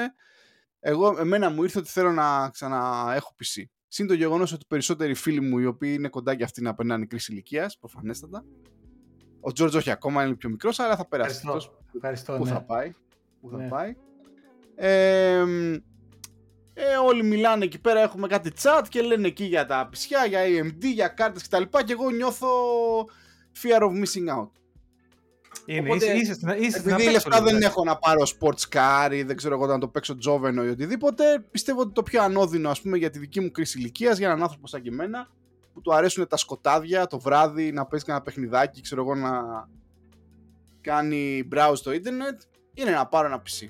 Εγώ, 0.79 1.15
εμένα 1.19 1.49
μου 1.49 1.63
ήρθε 1.63 1.79
ότι 1.79 1.89
θέλω 1.89 2.11
να 2.11 2.49
ξαναέχω 2.49 3.35
PC. 3.39 3.63
Συν 3.87 4.07
το 4.07 4.13
γεγονός 4.13 4.51
ότι 4.51 4.65
περισσότεροι 4.67 5.13
φίλοι 5.13 5.41
μου 5.41 5.57
οι 5.59 5.65
οποίοι 5.65 5.93
είναι 5.97 6.07
κοντά 6.09 6.35
και 6.35 6.43
αυτοί 6.43 6.61
να 6.61 6.75
περνάνε 6.75 7.05
κρίση 7.05 7.31
ηλικίας, 7.31 7.77
προφανέστατα. 7.77 8.45
Ο 9.41 9.51
Τζόρτζ 9.51 9.75
όχι 9.75 9.91
ακόμα, 9.91 10.23
είναι 10.25 10.35
πιο 10.35 10.49
μικρός, 10.49 10.79
αλλά 10.79 10.95
θα 10.95 11.07
περάσει. 11.07 11.41
Ευχαριστώ. 11.43 11.79
Ευχαριστώ 11.95 12.37
Πού 12.37 12.45
ναι. 12.45 12.51
θα 12.51 12.61
πάει. 12.63 12.91
Πού 13.41 13.49
θα 13.49 13.57
Ναι. 13.57 13.67
πάει. 13.67 13.95
Ε, 14.75 15.39
ε, 16.73 16.95
όλοι 17.05 17.23
μιλάνε 17.23 17.63
εκεί 17.65 17.81
πέρα, 17.81 17.99
έχουμε 17.99 18.27
κάτι 18.27 18.51
chat 18.61 18.81
και 18.89 19.01
λένε 19.01 19.27
εκεί 19.27 19.43
για 19.43 19.65
τα 19.65 19.87
πισιά, 19.91 20.25
για 20.25 20.39
AMD, 20.43 20.83
για 20.93 21.07
κάρτες 21.07 21.47
κτλ. 21.47 21.63
Και 21.85 21.91
εγώ 21.93 22.09
νιώθω 22.09 22.47
fear 23.63 23.81
of 23.81 23.91
missing 23.91 24.37
out. 24.37 24.49
Είναι, 25.65 25.89
Οπότε, 25.89 26.05
είσαι, 26.05 26.13
είσαι, 26.13 26.33
στην, 26.33 26.49
είσαι 26.49 26.79
στην 26.79 26.91
Επειδή 26.91 26.91
απέξω 26.91 27.11
λεφτά 27.11 27.29
λίγο, 27.29 27.45
δεν 27.45 27.55
εντάξει. 27.55 27.67
έχω 27.67 27.83
να 27.83 27.97
πάρω 27.97 28.23
sports 28.39 28.75
car 28.75 29.11
ή 29.13 29.23
δεν 29.23 29.35
ξέρω 29.35 29.55
εγώ 29.55 29.65
να 29.65 29.77
το 29.77 29.87
παίξω 29.87 30.17
τζόβενο 30.17 30.65
ή 30.65 30.69
οτιδήποτε, 30.69 31.23
πιστεύω 31.51 31.81
ότι 31.81 31.91
το 31.91 32.03
πιο 32.03 32.23
ανώδυνο 32.23 32.69
ας 32.69 32.81
πούμε 32.81 32.97
για 32.97 33.09
τη 33.09 33.19
δική 33.19 33.39
μου 33.39 33.51
κρίση 33.51 33.79
ηλικίας 33.79 34.17
για 34.17 34.27
έναν 34.27 34.41
άνθρωπο 34.41 34.67
σαν 34.67 34.81
και 34.81 34.89
εμένα 34.89 35.29
που 35.73 35.81
του 35.81 35.93
αρέσουν 35.93 36.27
τα 36.27 36.37
σκοτάδια 36.37 37.07
το 37.07 37.19
βράδυ 37.19 37.71
να 37.71 37.85
παίζει 37.85 38.05
ένα 38.07 38.21
παιχνιδάκι, 38.21 38.81
ξέρω 38.81 39.01
εγώ 39.01 39.15
να 39.15 39.41
κάνει 40.81 41.47
browse 41.55 41.73
στο 41.75 41.91
ίντερνετ, 41.91 42.41
είναι 42.73 42.91
να 42.91 43.07
πάρω 43.07 43.27
ένα 43.27 43.41
PC. 43.41 43.69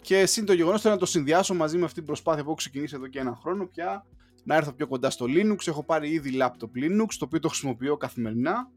Και 0.00 0.26
συν 0.26 0.44
το 0.44 0.52
γεγονός 0.52 0.80
θέλω 0.80 0.94
να 0.94 1.00
το 1.00 1.06
συνδυάσω 1.06 1.54
μαζί 1.54 1.78
με 1.78 1.84
αυτή 1.84 1.96
την 1.96 2.04
προσπάθεια 2.04 2.42
που 2.42 2.48
έχω 2.48 2.58
ξεκινήσει 2.58 2.94
εδώ 2.96 3.06
και 3.06 3.18
ένα 3.18 3.38
χρόνο 3.42 3.66
πια 3.66 4.06
να 4.44 4.54
έρθω 4.54 4.72
πιο 4.72 4.86
κοντά 4.86 5.10
στο 5.10 5.26
Linux. 5.28 5.66
Έχω 5.66 5.84
πάρει 5.84 6.08
ήδη 6.08 6.38
laptop 6.40 6.78
Linux, 6.78 7.06
το 7.18 7.24
οποίο 7.24 7.38
το 7.40 7.48
χρησιμοποιώ 7.48 7.96
καθημερινά. 7.96 8.70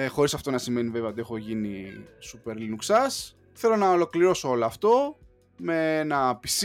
Ε, 0.00 0.06
χωρίς 0.06 0.34
αυτό 0.34 0.50
να 0.50 0.58
σημαίνει 0.58 0.88
βέβαια 0.88 1.08
ότι 1.08 1.20
έχω 1.20 1.36
γίνει 1.36 2.04
super 2.32 2.52
Linuxάς. 2.52 3.34
Θέλω 3.52 3.76
να 3.76 3.90
ολοκληρώσω 3.90 4.48
όλο 4.48 4.64
αυτό 4.64 5.18
με 5.56 5.98
ένα 5.98 6.40
PC 6.42 6.64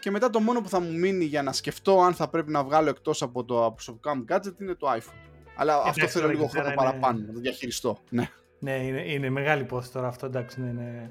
και 0.00 0.10
μετά 0.10 0.30
το 0.30 0.40
μόνο 0.40 0.60
που 0.60 0.68
θα 0.68 0.80
μου 0.80 0.98
μείνει 0.98 1.24
για 1.24 1.42
να 1.42 1.52
σκεφτώ 1.52 2.00
αν 2.02 2.14
θα 2.14 2.28
πρέπει 2.28 2.50
να 2.50 2.64
βγάλω 2.64 2.88
εκτός 2.88 3.22
από 3.22 3.44
το 3.44 3.70
προσωπικά 3.74 4.16
μου 4.16 4.24
gadget 4.28 4.60
είναι 4.60 4.74
το 4.74 4.86
iPhone. 4.90 5.28
Αλλά 5.56 5.74
αυτό 5.76 5.88
εντάξει, 5.96 6.06
θέλω 6.18 6.22
τώρα 6.24 6.32
λίγο 6.34 6.44
εκεί 6.44 6.52
πέρα 6.52 6.64
χρόνο 6.64 6.82
είναι- 6.82 6.90
παραπάνω 7.00 7.26
να 7.26 7.32
το 7.32 7.40
διαχειριστώ. 7.40 7.98
Ναι. 8.10 8.28
Ναι, 8.58 8.76
είναι, 8.86 9.12
είναι 9.12 9.30
μεγάλη 9.30 9.62
υπόθεση 9.62 9.92
τώρα 9.92 10.06
αυτό, 10.06 10.26
εντάξει, 10.26 10.60
ναι, 10.60 10.70
ναι. 10.70 11.10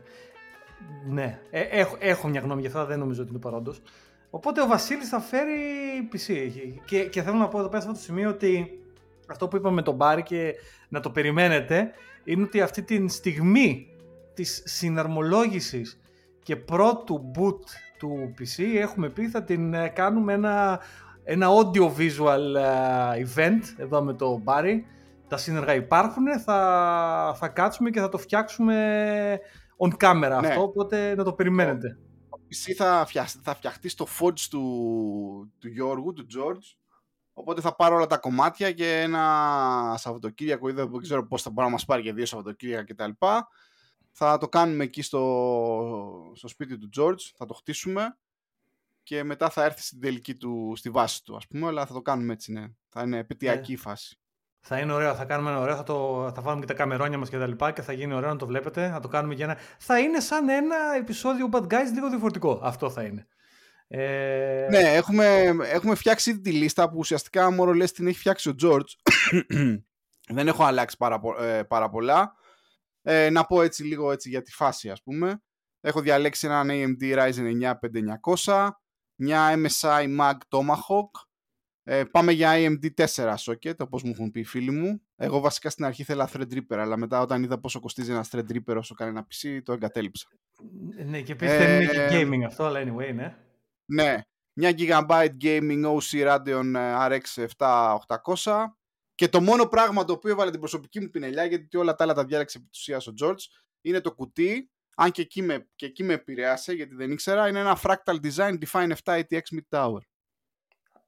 Ναι, 1.08 1.40
ε, 1.50 1.62
έχω, 1.62 1.96
έχω 2.00 2.28
μια 2.28 2.42
γνώμη 2.42 2.62
για 2.62 2.70
αυτό, 2.70 2.86
δεν 2.86 3.00
νομίζω 3.00 3.22
ότι 3.22 3.32
είναι 3.32 3.40
παρόντος. 3.40 3.82
Οπότε 4.30 4.62
ο 4.62 4.68
Βασίλης 4.68 5.10
θα 5.10 5.20
φέρει 5.20 5.58
PC. 6.14 6.50
Και, 6.86 7.06
και 7.06 7.22
θέλω 7.22 7.38
να 7.38 7.48
πω 7.48 7.60
εδώ 7.60 7.68
πέρα 7.70 7.82
σε 7.82 7.88
αυτό 7.88 8.00
το 8.00 8.06
σημείο 8.06 8.30
ότι 8.30 8.79
αυτό 9.30 9.48
που 9.48 9.56
είπαμε 9.56 9.76
με 9.76 9.82
τον 9.82 9.96
Μπάρι 9.96 10.24
και 10.24 10.54
να 10.90 11.00
το 11.00 11.10
περιμένετε 11.10 11.92
είναι 12.24 12.44
ότι 12.44 12.62
αυτή 12.62 12.82
τη 12.84 13.08
στιγμή 13.08 13.88
της 14.34 14.62
συναρμολόγησης 14.66 16.00
και 16.44 16.56
πρώτου 16.56 17.32
boot 17.36 17.60
του 17.98 18.34
PC 18.40 18.64
έχουμε 18.76 19.10
πει 19.10 19.30
θα 19.30 19.44
την 19.44 19.74
ε, 19.74 19.88
κάνουμε 19.88 20.34
ένα, 20.34 20.80
ένα 21.24 21.48
audio 21.50 21.84
visual 21.98 22.56
ε, 23.16 23.26
event 23.36 23.62
εδώ 23.78 24.02
με 24.04 24.14
τον 24.14 24.42
Μπάρι 24.42 24.86
τα 25.28 25.38
σύνεργα 25.38 25.74
υπάρχουν, 25.76 26.40
θα, 26.40 27.36
θα 27.38 27.48
κάτσουμε 27.48 27.90
και 27.90 28.00
θα 28.00 28.10
το 28.10 28.18
φτιάξουμε 28.18 29.40
on 29.78 29.90
camera 30.06 30.40
Ναι. 30.42 30.48
αυτό, 30.48 30.62
οπότε 30.64 31.16
να 31.16 31.24
το 31.24 31.34
περιμένετε. 31.34 31.98
PC 32.30 32.74
θα, 32.76 33.04
φτιαχ- 33.08 33.40
θα 33.44 33.56
φτιαχτεί 33.56 33.90
στο 33.90 34.06
Forge 34.20 34.40
του, 34.50 34.62
του 35.60 35.68
Γιώργου, 35.68 36.14
του 36.14 36.26
George. 36.26 36.78
Οπότε 37.40 37.62
θα 37.62 37.76
πάρω 37.76 37.96
όλα 37.96 38.06
τα 38.06 38.18
κομμάτια 38.18 38.72
και 38.72 39.00
ένα 39.00 39.96
Σαββατοκύριακο 39.98 40.70
ή 40.70 40.72
δεν 40.72 40.92
δεν 40.92 41.02
ξέρω 41.02 41.28
πώς 41.28 41.42
θα 41.42 41.50
μπορεί 41.50 41.68
να 41.68 41.74
μας 41.74 41.86
πάρει 41.86 42.02
για 42.02 42.14
δύο 42.14 42.26
Σαββατοκύριακα 42.26 42.94
κτλ. 42.94 43.26
Θα 44.12 44.38
το 44.38 44.50
κάνουμε 44.50 44.84
εκεί 44.84 45.02
στο, 45.02 46.32
στο 46.36 46.48
σπίτι 46.48 46.78
του 46.78 46.90
George, 46.98 47.32
θα 47.36 47.46
το 47.46 47.54
χτίσουμε 47.54 48.18
και 49.04 49.24
μετά 49.24 49.50
θα 49.50 49.64
έρθει 49.64 49.82
στην 49.82 50.00
τελική 50.00 50.36
του, 50.36 50.74
στη 50.76 50.90
βάση 50.90 51.24
του 51.24 51.36
ας 51.36 51.48
πούμε, 51.48 51.68
αλλά 51.68 51.86
θα 51.86 51.94
το 51.94 52.02
κάνουμε 52.02 52.34
έτσι 52.34 52.52
ναι. 52.52 52.66
Θα 52.88 53.02
είναι 53.02 53.18
επαιτειακή 53.18 53.72
η 53.72 53.78
φάση. 53.78 54.20
Θα 54.60 54.80
είναι 54.80 54.94
ωραίο, 54.94 55.16
θα 55.16 55.26
κάνουμε 55.26 55.50
ένα 55.50 55.60
ωραίο, 55.60 55.76
θα, 55.76 55.84
το, 55.84 56.32
θα 56.36 56.42
βάλουμε 56.42 56.66
και 56.66 56.72
τα 56.74 56.78
καμερόνια 56.78 57.18
μας 57.18 57.30
και 57.30 57.38
τα 57.38 57.48
λοιπά 57.48 57.72
και 57.72 57.82
θα 57.82 57.94
γίνει 57.94 58.14
ωραίο 58.14 58.30
να 58.30 58.38
το 58.38 58.46
βλέπετε, 58.46 58.90
θα 58.90 59.00
το 59.00 59.08
κάνουμε 59.08 59.34
για 59.34 59.46
ένα... 59.46 59.58
Θα 59.78 60.00
είναι 60.00 60.20
σαν 60.20 60.50
ένα 60.50 60.76
επεισόδιο 60.98 61.50
Bad 61.52 61.64
Guys 61.64 61.92
λίγο 61.94 62.10
διαφορετικό, 62.10 62.60
αυτό 62.64 62.90
θα 62.90 63.04
είναι. 63.04 63.28
Ε, 63.92 64.68
Ναι, 64.70 64.80
έχουμε, 64.80 65.56
έχουμε 65.64 65.96
φτιάξει 65.96 66.30
ήδη 66.30 66.40
τη 66.42 66.52
λίστα 66.52 66.90
που 66.90 66.96
ουσιαστικά 66.98 67.52
μόνο 67.52 67.74
λες 67.74 67.92
την 67.92 68.08
έχει 68.08 68.18
φτιάξει 68.20 68.50
ο 68.50 68.54
George. 68.64 68.90
Δεν 70.36 70.48
έχω 70.48 70.64
αλλάξει 70.64 70.98
πάρα, 70.98 71.20
πο- 71.20 71.44
ε, 71.44 71.64
πάρα 71.64 71.90
πολλά. 71.90 72.34
Ε, 73.02 73.30
να 73.30 73.46
πω 73.46 73.62
έτσι 73.62 73.84
λίγο 73.84 74.12
έτσι 74.12 74.30
για 74.30 74.42
τη 74.42 74.52
φάση 74.52 74.90
ας 74.90 75.04
πούμε. 75.04 75.42
Έχω 75.82 76.02
διαλέξει 76.02 76.48
έναν 76.48 76.68
AMD 76.72 77.18
Ryzen 77.18 77.52
9 77.62 77.74
5900, 78.46 78.70
μια 79.16 79.54
MSI 79.58 80.18
Mag 80.20 80.34
Tomahawk. 80.50 81.28
Ε, 81.84 82.04
πάμε 82.04 82.32
για 82.32 82.52
AMD 82.56 83.06
4 83.16 83.36
socket, 83.36 83.78
όπως 83.78 84.04
μου 84.04 84.12
έχουν 84.12 84.32
πει 84.32 84.40
οι 84.40 84.44
φίλοι 84.44 84.72
μου. 84.72 85.02
Εγώ 85.16 85.40
βασικά 85.40 85.70
στην 85.70 85.86
αρχή 85.86 86.02
ήθελα 86.02 86.30
Threadripper, 86.34 86.76
αλλά 86.78 86.98
μετά 86.98 87.22
όταν 87.22 87.44
είδα 87.44 87.60
πόσο 87.60 87.80
κοστίζει 87.80 88.12
ένα 88.12 88.26
Threadripper 88.32 88.76
όσο 88.78 88.94
κάνει 88.96 89.12
ένα 89.12 89.28
PC, 89.28 89.60
το 89.64 89.74
εγκατέλειψα. 89.74 90.28
ναι, 91.06 91.22
και 91.22 91.32
επίσης 91.32 91.58
δεν 91.58 91.82
είναι 91.82 91.92
και 91.92 92.00
Ε, 92.02 92.22
gaming 92.22 92.42
αυτό, 92.46 92.66
αλλά 92.66 92.80
anyway, 92.84 93.14
ναι. 93.16 93.36
Ναι, 93.90 94.22
μια 94.54 94.74
GB 94.78 95.28
Gaming 95.42 95.98
OC 95.98 96.28
Radeon 96.28 96.74
ε, 96.76 96.96
RX 97.08 97.46
7800 97.58 98.66
και 99.16 99.28
το 99.28 99.42
μόνο 99.42 99.66
πράγμα 99.66 100.04
το 100.04 100.14
οποίο 100.14 100.32
έβαλε 100.32 100.52
την 100.52 100.60
προσωπική 100.60 101.00
μου 101.00 101.10
πινελιά 101.10 101.46
γιατί 101.46 101.78
όλα 101.78 101.96
τα 101.96 102.04
άλλα 102.04 102.14
τα 102.14 102.26
διάλεξε 102.26 102.58
επί 102.58 102.68
της 102.68 102.80
ουσίας 102.80 103.08
ο 103.08 103.14
George 103.22 103.62
είναι 103.82 104.02
το 104.02 104.14
κουτί 104.14 104.72
αν 104.96 105.12
και 105.12 105.22
εκεί, 105.22 105.42
με, 105.42 105.68
και 105.76 105.86
εκεί 105.86 106.04
με 106.04 106.14
επηρέασε 106.14 106.74
γιατί 106.74 106.96
δεν 106.96 107.12
ήξερα 107.12 107.48
είναι 107.48 107.60
ένα 107.60 107.80
Fractal 107.84 108.16
Design 108.24 108.58
Define 108.60 108.92
7 109.04 109.20
ATX 109.20 109.42
Mid 109.56 109.78
Tower 109.78 110.00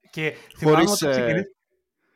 Και 0.10 0.36
θυμάμαι 0.58 0.76
χωρίς, 0.78 0.92
ότι 0.92 1.06
ε, 1.06 1.10
ξεκινήσαμε 1.10 1.56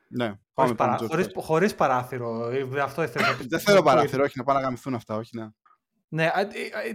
ναι. 0.07 0.39
Χωρίς, 0.53 0.73
παρά, 0.75 0.97
χωρίς, 0.97 1.27
χωρίς 1.35 1.75
παράθυρο. 1.75 2.49
Ε, 2.49 2.81
αυτό 2.81 3.03
ήθελα 3.03 3.37
Δεν 3.47 3.59
θέλω 3.59 3.81
παράθυρο, 3.81 4.23
όχι 4.23 4.37
να 4.37 4.43
πάνε 4.43 4.59
να 4.59 4.65
γαμηθούν 4.65 4.93
αυτά, 4.93 5.15
όχι 5.15 5.37
να. 5.37 5.53
Ναι, 6.09 6.31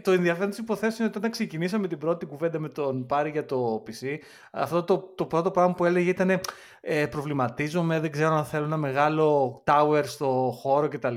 το 0.03 0.11
ενδιαφέρον 0.11 0.49
της 0.49 0.59
υποθέσεων 0.59 0.99
είναι 0.99 1.09
ότι 1.09 1.19
όταν 1.19 1.31
ξεκινήσαμε 1.31 1.89
την 1.89 1.99
πρώτη 1.99 2.27
κουβέντα 2.27 2.59
με 2.59 2.69
τον 2.69 3.07
Πάρη 3.07 3.31
για 3.31 3.45
το 3.45 3.83
PC, 3.87 4.17
αυτό 4.53 4.85
το, 4.85 4.99
το 5.17 5.27
πρώτο 5.27 5.51
πράγμα 5.51 5.75
που 5.75 5.85
έλεγε 5.85 6.11
ήταν 6.11 6.41
ε, 6.81 7.07
προβληματίζομαι, 7.07 8.01
δεν 8.01 8.11
ξέρω 8.11 8.35
αν 8.35 8.45
θέλω 8.45 8.65
ένα 8.65 8.77
μεγάλο 8.77 9.63
tower 9.67 10.03
στο 10.05 10.53
χώρο 10.61 10.89
κτλ. 10.89 11.17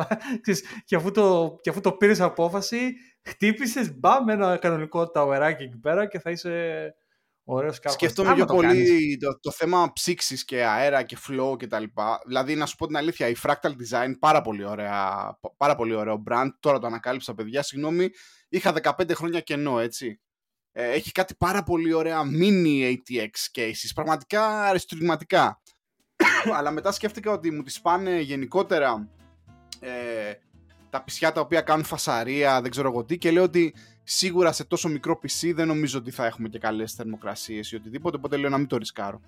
Και, 0.84 0.96
αφού 0.96 1.10
το, 1.10 1.56
και 1.60 1.70
αφού 1.70 1.80
το 1.80 1.92
πήρες 1.92 2.20
απόφαση, 2.20 2.94
χτύπησες 3.22 3.98
μπαμ 3.98 4.28
ένα 4.28 4.56
κανονικό 4.56 5.10
towerάκι 5.14 5.60
εκεί 5.60 5.78
πέρα 5.80 6.06
και 6.06 6.18
θα 6.18 6.30
είσαι 6.30 6.94
Ωραίος 7.44 7.78
Σκέφτομαι 7.84 8.34
πιο 8.34 8.44
πολύ 8.44 9.16
το, 9.20 9.38
το, 9.40 9.50
θέμα 9.50 9.92
ψήξης 9.92 10.44
και 10.44 10.64
αέρα 10.64 11.02
και 11.02 11.18
flow 11.28 11.58
και 11.58 11.66
τα 11.66 11.78
λοιπά. 11.78 12.20
Δηλαδή, 12.26 12.54
να 12.54 12.66
σου 12.66 12.76
πω 12.76 12.86
την 12.86 12.96
αλήθεια, 12.96 13.28
η 13.28 13.34
Fractal 13.42 13.68
Design, 13.68 14.12
πάρα 14.18 14.40
πολύ, 14.40 14.64
ωραία, 14.64 15.38
πάρα 15.56 15.74
πολύ 15.74 15.94
ωραίο 15.94 16.22
brand. 16.30 16.48
Τώρα 16.60 16.78
το 16.78 16.86
ανακάλυψα, 16.86 17.34
παιδιά. 17.34 17.62
Συγγνώμη, 17.62 18.08
είχα 18.48 18.72
15 18.82 19.14
χρόνια 19.14 19.40
κενό, 19.40 19.78
έτσι. 19.78 20.20
Ε, 20.72 20.90
έχει 20.90 21.12
κάτι 21.12 21.34
πάρα 21.38 21.62
πολύ 21.62 21.92
ωραία 21.92 22.22
mini 22.40 22.92
ATX 22.92 23.58
cases. 23.58 23.90
Πραγματικά 23.94 24.62
αριστουργηματικά. 24.62 25.62
Αλλά 26.56 26.70
μετά 26.70 26.92
σκέφτηκα 26.92 27.30
ότι 27.30 27.50
μου 27.50 27.62
τις 27.62 27.80
πάνε 27.80 28.20
γενικότερα 28.20 29.08
ε, 29.80 29.90
τα 30.90 31.02
πισιά 31.02 31.32
τα 31.32 31.40
οποία 31.40 31.60
κάνουν 31.60 31.84
φασαρία, 31.84 32.60
δεν 32.60 32.70
ξέρω 32.70 32.88
εγώ 32.88 33.04
τι, 33.04 33.18
και 33.18 33.30
λέω 33.30 33.42
ότι 33.42 33.74
σίγουρα 34.04 34.52
σε 34.52 34.64
τόσο 34.64 34.88
μικρό 34.88 35.20
PC 35.22 35.52
δεν 35.54 35.66
νομίζω 35.66 35.98
ότι 35.98 36.10
θα 36.10 36.26
έχουμε 36.26 36.48
και 36.48 36.58
καλές 36.58 36.92
θερμοκρασίες 36.92 37.72
ή 37.72 37.76
οτιδήποτε, 37.76 38.16
οπότε 38.16 38.36
λέω 38.36 38.50
να 38.50 38.58
μην 38.58 38.66
το 38.66 38.76
ρισκάρω. 38.76 39.20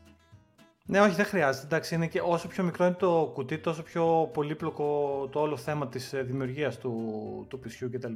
Ναι, 0.89 1.01
όχι, 1.01 1.15
δεν 1.15 1.25
χρειάζεται. 1.25 1.67
Εντάξει, 1.67 1.95
είναι 1.95 2.07
και 2.07 2.21
όσο 2.21 2.49
πιο 2.49 2.65
μικρό 2.65 2.87
είναι 2.87 2.95
το 2.95 3.31
κουτί, 3.35 3.59
τόσο 3.59 3.83
πιο 3.83 4.31
πολύπλοκο 4.33 5.29
το 5.33 5.41
όλο 5.41 5.57
θέμα 5.57 5.89
της 5.89 6.13
ε, 6.13 6.23
δημιουργίας 6.23 6.79
του, 6.79 7.47
του 7.49 7.61
PC 7.65 7.89
κτλ. 7.93 8.13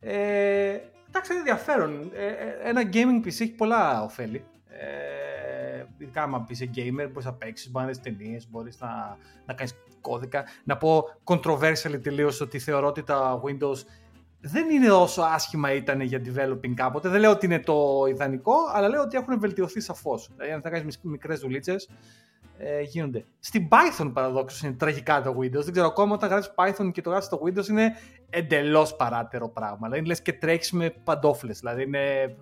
Ε, 0.00 0.78
εντάξει, 1.08 1.32
είναι 1.32 1.38
ενδιαφέρον. 1.38 2.10
Ε, 2.14 2.26
ε, 2.26 2.56
ένα 2.62 2.82
gaming 2.92 3.26
PC 3.26 3.26
έχει 3.26 3.52
πολλά 3.52 4.02
ωφέλη. 4.02 4.44
Ε, 4.68 5.84
ειδικά 5.98 6.22
άμα 6.22 6.46
είσαι 6.48 6.70
gamer, 6.74 7.08
μπορείς 7.08 7.24
να 7.24 7.32
παίξεις, 7.32 7.70
μπορείς 7.70 7.88
να 7.88 7.94
δεις 7.94 8.02
ταινίες, 8.02 8.48
μπορείς 8.50 8.80
να, 8.80 9.16
να 9.46 9.54
κάνεις 9.54 9.74
κώδικα. 10.00 10.44
Να 10.64 10.76
πω 10.76 11.04
controversially 11.24 12.00
τελείως 12.02 12.40
ότι 12.40 12.58
θεωρώ 12.58 12.86
ότι 12.86 13.02
τα 13.02 13.42
Windows 13.44 13.78
δεν 14.44 14.70
είναι 14.70 14.90
όσο 14.90 15.22
άσχημα 15.22 15.72
ήταν 15.72 16.00
για 16.00 16.22
developing 16.24 16.74
κάποτε. 16.74 17.08
Δεν 17.08 17.20
λέω 17.20 17.30
ότι 17.30 17.46
είναι 17.46 17.60
το 17.60 18.04
ιδανικό, 18.08 18.54
αλλά 18.72 18.88
λέω 18.88 19.02
ότι 19.02 19.16
έχουν 19.16 19.40
βελτιωθεί 19.40 19.80
σαφώς. 19.80 20.30
Δηλαδή, 20.36 20.52
αν 20.52 20.60
θα 20.60 20.70
κάνεις 20.70 20.98
μικρές 21.02 21.40
δουλίτσες, 21.40 21.88
ε, 22.58 22.80
γίνονται. 22.80 23.24
Στην 23.38 23.68
Python 23.70 24.10
παραδόξως 24.14 24.62
είναι 24.62 24.72
τραγικά 24.72 25.22
το 25.22 25.36
Windows. 25.38 25.62
Δεν 25.62 25.72
ξέρω 25.72 25.86
ακόμα 25.86 26.14
όταν 26.14 26.28
γράφεις 26.28 26.52
Python 26.54 26.90
και 26.92 27.00
το 27.00 27.10
γράφεις 27.10 27.26
στο 27.26 27.40
Windows 27.44 27.68
είναι 27.68 27.96
εντελώς 28.30 28.96
παράτερο 28.96 29.48
πράγμα. 29.48 29.88
Δηλαδή 29.88 30.06
λες 30.06 30.22
και 30.22 30.32
τρέχεις 30.32 30.72
με 30.72 30.90
παντόφλες. 30.90 31.58
Δηλαδή 31.58 31.82
είναι. 31.82 32.36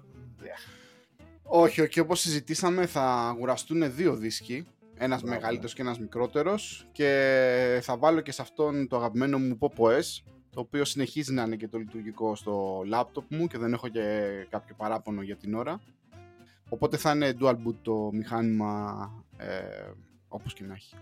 Όχι, 1.42 1.80
όχι, 1.80 2.00
όπως 2.00 2.21
συζητήσαμε, 2.21 2.87
θα 2.87 3.02
αγοραστούν 3.02 3.95
δύο 3.95 4.14
δίσκοι. 4.14 4.66
Ένας 4.97 5.23
μεγαλύτερος 5.23 5.75
και 5.75 5.83
ένας 5.83 5.99
μικρότερος. 5.99 6.87
Και 6.92 7.80
θα 7.83 7.97
βάλω 7.97 8.21
και 8.21 8.33
σε 8.33 8.42
αυτόν 8.42 8.88
το 8.88 8.97
αγαπημένο 8.97 9.38
μου 9.38 9.59
Pop 9.61 9.85
OS 9.85 10.23
το 10.50 10.61
οποίο 10.61 10.85
συνεχίζει 10.85 11.33
να 11.33 11.42
είναι 11.42 11.57
και 11.57 11.69
το 11.69 11.78
λειτουργικό 11.78 12.35
στο 12.35 12.83
λάπτοπ 12.87 13.25
μου 13.28 13.47
και 13.47 13.59
δεν 13.59 13.73
έχω 13.73 13.88
και 13.88 14.30
κάποιο 14.50 14.75
παράπονο 14.78 15.23
για 15.23 15.37
την 15.37 15.54
ώρα. 15.54 15.80
Οπότε 16.69 16.97
θα 16.97 17.11
είναι 17.11 17.37
dual 17.40 17.54
boot 17.54 17.75
το 17.83 18.11
μηχάνημα 18.12 18.95
ε, 19.37 19.47
όπως 20.28 20.54
και 20.54 20.64
να 20.64 20.75
έχει. 20.75 20.95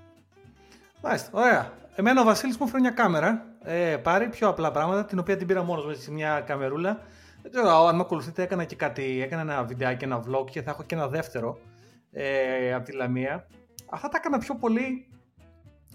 Μάλιστα, 1.02 1.30
ωραία. 1.32 1.72
Εμένα 1.94 2.20
ο 2.20 2.24
Βασίλης 2.24 2.56
μου 2.56 2.66
έφερε 2.66 2.80
μια 2.80 2.90
κάμερα, 2.90 3.56
ε, 3.62 3.96
πάρει 3.96 4.28
πιο 4.28 4.48
απλά 4.48 4.70
πράγματα, 4.70 5.04
την 5.04 5.18
οποία 5.18 5.36
την 5.36 5.46
πήρα 5.46 5.62
μόνος 5.62 5.84
μου 5.84 5.94
σε 5.94 6.12
μια 6.12 6.40
καμερούλα. 6.40 7.00
Δεν 7.42 7.50
ξέρω, 7.50 7.86
αν 7.86 7.96
με 7.96 8.00
ακολουθείτε 8.00 8.42
έκανα 8.42 8.64
και 8.64 8.76
κάτι, 8.76 9.22
έκανα 9.22 9.40
ένα 9.42 9.64
βιντεάκι, 9.64 10.04
ένα 10.04 10.24
vlog 10.28 10.50
και 10.50 10.62
θα 10.62 10.70
έχω 10.70 10.82
και 10.82 10.94
ένα 10.94 11.08
δεύτερο 11.08 11.58
ε, 12.12 12.74
από 12.74 12.84
τη 12.84 12.92
Λαμία. 12.92 13.46
Αυτά 13.90 14.08
τα 14.08 14.16
έκανα 14.20 14.38
πιο 14.38 14.54
πολύ 14.54 15.08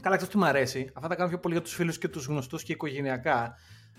Καλά, 0.04 0.16
ξέρω 0.16 0.32
τι 0.32 0.38
μου 0.38 0.46
αρέσει; 0.46 0.90
Αυτά 0.94 1.08
τα 1.08 1.16
κάνω 1.16 1.30
πιο 1.30 1.40
πολύ 1.40 1.54
για 1.54 1.64
τους 1.64 1.74
φίλους 1.74 1.98
και 1.98 2.08
τους 2.08 2.26
γνωστούς 2.26 2.64
και 2.64 2.72
οικογενειακά. 2.72 3.56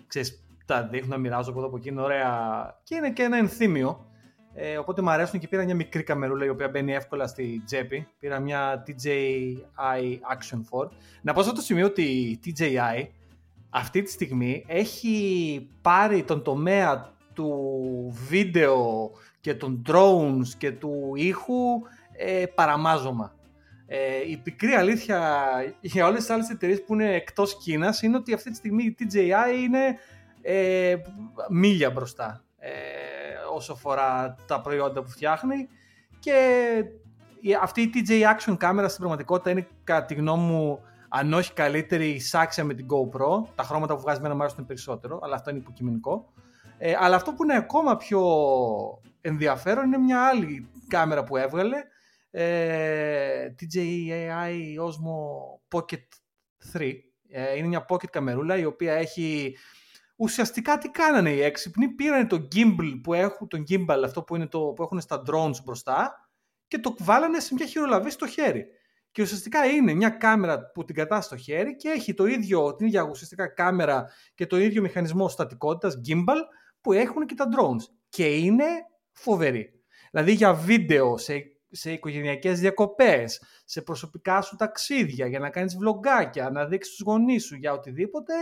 Ξέρεις, 0.07 0.47
τα 0.67 0.87
δείχνω 0.87 1.09
να 1.09 1.19
μοιράζω 1.19 1.51
από 1.51 1.59
εδώ 1.59 1.69
από 1.69 1.77
εκεί, 1.77 1.89
είναι 1.89 2.01
ωραία. 2.01 2.31
Και 2.83 2.95
είναι 2.95 3.11
και 3.13 3.23
ένα 3.23 3.37
ενθύμιο. 3.37 4.07
Ε, 4.55 4.77
οπότε 4.79 5.03
μου 5.03 5.11
αρέσουν 5.11 5.41
και 5.41 5.49
πήρα 5.49 5.65
μια 5.65 5.75
μικρή 5.75 6.03
καμερούλα 6.03 6.45
η 6.45 6.49
οποία 6.49 6.69
μπαίνει 6.69 6.93
εύκολα 6.93 7.27
στη 7.27 7.63
τσέπη. 7.65 8.09
Πήρα 8.19 8.39
μια 8.39 8.85
DJI 8.87 10.03
Action 10.37 10.59
4. 10.83 10.89
Να 11.23 11.33
πω 11.33 11.43
σε 11.43 11.49
αυτό 11.49 11.61
το 11.61 11.61
σημείο 11.61 11.87
ότι 11.87 12.03
η 12.03 12.41
DJI 12.45 13.07
αυτή 13.71 14.03
τη 14.03 14.11
στιγμή 14.11 14.65
έχει 14.69 15.69
πάρει 15.83 16.23
τον 16.23 16.43
τομέα 16.43 17.13
του 17.33 17.51
βίντεο 18.29 19.11
και 19.41 19.55
των 19.55 19.83
drones 19.89 20.49
και 20.59 20.73
του 20.73 21.13
ήχου 21.15 21.83
ε, 22.17 22.45
παραμάζωμα. 22.47 23.34
Ε, 23.87 24.31
η 24.31 24.37
πικρή 24.37 24.73
αλήθεια 24.73 25.49
για 25.81 26.07
όλες 26.07 26.19
τις 26.19 26.31
άλλες 26.31 26.49
εταιρείες 26.49 26.85
που 26.85 26.95
είναι 26.95 27.15
εκτός 27.15 27.57
Κίνας 27.57 28.03
είναι 28.03 28.17
ότι 28.17 28.35
αυτή 28.35 28.51
τη 28.51 28.57
στιγμή 28.57 28.85
η 28.85 28.97
TJI 28.99 29.63
είναι 29.63 29.99
ε, 30.43 30.97
μίλια 31.51 31.91
μπροστά 31.91 32.45
ε, 32.59 32.71
όσο 33.55 33.73
αφορά 33.73 34.37
τα 34.47 34.61
προϊόντα 34.61 35.03
που 35.03 35.11
φτιάχνει 35.11 35.69
και 36.19 36.35
αυτή 37.61 37.81
η 37.81 37.91
TJ 37.95 38.11
Action 38.11 38.57
κάμερα 38.59 38.89
στην 38.89 39.01
πραγματικότητα 39.01 39.51
είναι 39.51 39.67
κατά 39.85 40.07
τη 40.07 40.15
γνώμη 40.15 40.43
μου 40.43 40.81
αν 41.09 41.33
όχι 41.33 41.53
καλύτερη 41.53 42.21
σάξια 42.21 42.65
με 42.65 42.75
την 42.75 42.87
GoPro. 42.91 43.47
Τα 43.55 43.63
χρώματα 43.63 43.95
που 43.95 44.01
βγάζει 44.01 44.21
με 44.21 44.27
ένα 44.27 44.35
μάρος 44.35 44.55
είναι 44.55 44.67
περισσότερο, 44.67 45.19
αλλά 45.23 45.35
αυτό 45.35 45.51
είναι 45.51 45.59
υποκειμενικό. 45.59 46.33
Ε, 46.79 46.95
αλλά 46.99 47.17
αυτό 47.17 47.33
που 47.33 47.43
είναι 47.43 47.57
ακόμα 47.57 47.97
πιο 47.97 48.23
ενδιαφέρον 49.21 49.85
είναι 49.85 49.99
μια 49.99 50.27
άλλη 50.27 50.69
κάμερα 50.89 51.25
που 51.25 51.37
έβγαλε 51.37 51.77
ε, 51.77 51.83
DJI 53.59 54.77
Osmo 54.79 55.17
Pocket 55.69 56.07
3. 56.73 56.93
Ε, 57.29 57.57
είναι 57.57 57.67
μια 57.67 57.87
pocket 57.89 58.11
καμερούλα 58.11 58.57
η 58.57 58.65
οποία 58.65 58.93
έχει... 58.95 59.57
Ουσιαστικά 60.17 60.79
τι 60.79 60.89
κάνανε 60.89 61.31
οι 61.31 61.43
έξυπνοι, 61.43 61.89
πήραν 61.89 62.29
το 62.29 62.49
gimbal 62.55 63.01
που 63.03 63.15
έχουν, 63.15 63.49
τον 63.49 63.65
gimbal 63.69 64.03
αυτό 64.05 64.23
που, 64.23 64.37
είναι 64.37 64.47
το, 64.47 64.61
που 64.61 64.83
έχουν 64.83 65.01
στα 65.01 65.23
drones 65.27 65.63
μπροστά 65.65 66.29
και 66.67 66.79
το 66.79 66.95
βάλανε 66.99 67.41
σε 67.41 67.55
μια 67.55 67.67
χειρολαβή 67.67 68.11
στο 68.11 68.27
χέρι. 68.27 68.67
Και 69.11 69.23
ουσιαστικά 69.23 69.65
είναι 69.65 69.95
μια 69.95 70.09
κάμερα 70.09 70.71
που 70.75 70.85
την 70.85 70.95
κατά 70.95 71.21
στο 71.21 71.37
χέρι 71.37 71.77
και 71.77 71.89
έχει 71.89 72.15
το 72.15 72.27
ίδιο, 72.27 72.75
την 72.75 72.87
ίδια 72.87 73.03
ουσιαστικά 73.03 73.47
κάμερα 73.49 74.07
και 74.35 74.47
το 74.47 74.59
ίδιο 74.59 74.83
μηχανισμό 74.83 75.29
στατικότητας 75.29 76.01
gimbal 76.09 76.39
που 76.81 76.93
έχουν 76.93 77.27
και 77.27 77.35
τα 77.35 77.45
drones. 77.57 77.83
Και 78.09 78.37
είναι 78.37 78.65
φοβερή. 79.13 79.83
Δηλαδή 80.11 80.33
για 80.33 80.55
βίντεο 80.55 81.19
σε 81.19 81.54
σε 81.75 81.93
οικογενειακές 81.93 82.61
διακοπές, 82.61 83.43
σε 83.65 83.83
προσωπικά 83.83 84.41
σου 84.41 84.57
ταξίδια, 84.57 85.27
για 85.27 85.39
να 85.39 85.51
κάνεις 85.51 85.77
βλογκάκια, 85.77 86.51
να 86.51 86.67
δείξεις 86.67 86.95
τους 86.95 87.05
γονείς 87.07 87.45
σου 87.45 87.57
για 87.57 87.73
οτιδήποτε, 87.73 88.33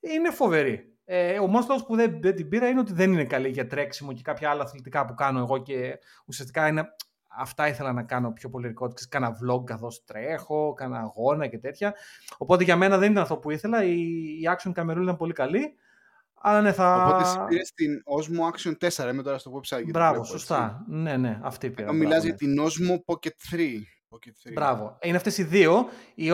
είναι 0.00 0.30
φοβερή. 0.30 0.96
Ε, 1.04 1.38
ο 1.38 1.46
μόνος 1.46 1.68
λόγος 1.68 1.84
που 1.84 1.96
δεν, 1.96 2.20
δεν 2.20 2.34
την 2.34 2.48
πήρα 2.48 2.68
είναι 2.68 2.80
ότι 2.80 2.92
δεν 2.92 3.12
είναι 3.12 3.24
καλή 3.24 3.48
για 3.48 3.66
τρέξιμο 3.66 4.12
και 4.12 4.22
κάποια 4.22 4.50
άλλα 4.50 4.62
αθλητικά 4.62 5.04
που 5.04 5.14
κάνω 5.14 5.38
εγώ 5.38 5.62
και 5.62 5.98
ουσιαστικά 6.26 6.68
είναι, 6.68 6.84
αυτά 7.38 7.68
ήθελα 7.68 7.92
να 7.92 8.02
κάνω 8.02 8.32
πιο 8.32 8.48
πολύ 8.48 8.74
Κάνα 9.08 9.38
vlog 9.42 9.64
καθώς 9.64 10.04
τρέχω, 10.04 10.72
κάνα 10.72 10.98
αγώνα 10.98 11.46
και 11.46 11.58
τέτοια. 11.58 11.94
Οπότε 12.36 12.64
για 12.64 12.76
μένα 12.76 12.98
δεν 12.98 13.10
ήταν 13.10 13.22
αυτό 13.22 13.36
που 13.36 13.50
ήθελα. 13.50 13.84
Η, 13.84 14.00
η 14.40 14.42
Action 14.56 14.72
Camera 14.72 15.02
ήταν 15.02 15.16
πολύ 15.16 15.32
καλή. 15.32 15.74
Αλλά 16.48 16.60
ναι, 16.60 16.72
θα... 16.72 17.04
Οπότε 17.04 17.44
πήρες 17.48 17.72
την 17.74 18.02
Osmo 18.18 18.50
Action 18.50 18.88
4, 18.88 19.10
είμαι 19.10 19.22
τώρα 19.22 19.38
στο 19.38 19.60
website. 19.60 19.84
Μπράβο, 19.86 20.24
σωστά. 20.24 20.84
Ναι, 20.88 21.16
ναι, 21.16 21.40
αυτή 21.42 21.70
πήρα. 21.70 21.92
Μιλάς 21.92 22.24
για 22.24 22.34
την 22.34 22.60
Osmo 22.60 22.94
Pocket 23.14 23.54
3. 23.54 23.58
Pocket 24.08 24.48
3. 24.48 24.52
Μπράβο. 24.52 24.98
Είναι 25.02 25.16
αυτές 25.16 25.38
οι 25.38 25.42
δύο. 25.42 25.88
Η, 26.14 26.26
η 26.26 26.30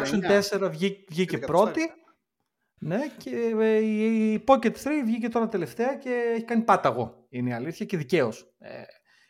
Action 0.00 0.40
4 0.60 0.70
βγήκε, 0.70 1.04
βγήκε 1.08 1.38
πρώτη. 1.38 1.80
Ναι, 2.78 2.98
και 3.16 3.54
ε, 3.60 3.76
η 3.76 4.44
Pocket 4.46 4.72
3 4.72 4.72
βγήκε 5.04 5.28
τώρα 5.28 5.48
τελευταία 5.48 5.94
και 5.94 6.32
έχει 6.34 6.44
κάνει 6.44 6.62
πάταγο. 6.62 7.26
Είναι 7.28 7.50
η 7.50 7.52
αλήθεια 7.52 7.86
και 7.86 7.96
δικαίως. 7.96 8.54
Ε, 8.58 8.82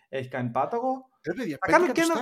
έχει 0.09 0.29
κάνει 0.29 0.51
πάταγο. 0.51 1.09
Ρε 1.27 1.33
παιδιά, 1.33 1.57
θα 1.61 1.73
κάνω 1.73 1.93
και 1.93 2.01
ένα... 2.01 2.15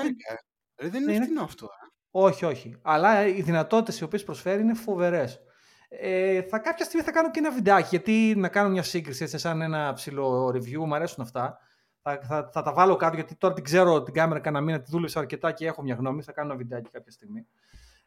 Ρε, 0.81 0.89
δεν 0.89 1.03
είναι 1.03 1.19
ναι, 1.19 1.25
φθηνό 1.25 1.43
αυτό. 1.43 1.65
Ε. 1.65 1.87
Όχι, 2.11 2.45
όχι. 2.45 2.79
Αλλά 2.83 3.27
οι 3.27 3.43
δυνατότητες 3.43 4.01
οι 4.01 4.05
οποίες 4.05 4.25
προσφέρει 4.25 4.63
είναι 4.63 4.75
φοβερές. 4.75 5.44
Ε, 6.01 6.43
θα 6.43 6.59
κάποια 6.59 6.85
στιγμή 6.85 7.07
θα 7.07 7.13
κάνω 7.13 7.31
και 7.31 7.39
ένα 7.39 7.51
βιντεάκι, 7.51 7.89
γιατί 7.91 8.35
να 8.37 8.49
κάνω 8.49 8.69
μια 8.69 8.83
σύγκριση 8.83 9.23
έτσι, 9.23 9.39
σαν 9.39 9.63
ένα 9.63 9.93
ψηλό 9.93 10.49
review, 10.49 10.85
μου 10.87 10.95
αρέσουν 10.95 11.25
αυτά. 11.25 11.59
Θα, 12.03 12.21
θα, 12.23 12.51
θα, 12.53 12.63
τα 12.63 12.73
βάλω 12.73 12.97
κάτω, 12.97 13.15
γιατί 13.15 13.35
τώρα 13.35 13.55
την 13.55 13.65
ξέρω 13.65 14.03
την 14.03 14.15
κάμερα 14.15 14.41
κανένα 14.41 14.65
μήνα, 14.65 14.81
τη 14.81 14.91
δούλεψα 14.91 15.21
αρκετά 15.21 15.53
και 15.53 15.67
έχω 15.67 15.83
μια 15.83 15.95
γνώμη. 15.95 16.23
Θα 16.23 16.33
κάνω 16.33 16.49
ένα 16.49 16.57
βιντεάκι 16.59 16.91
κάποια 16.91 17.13
στιγμή. 17.13 17.47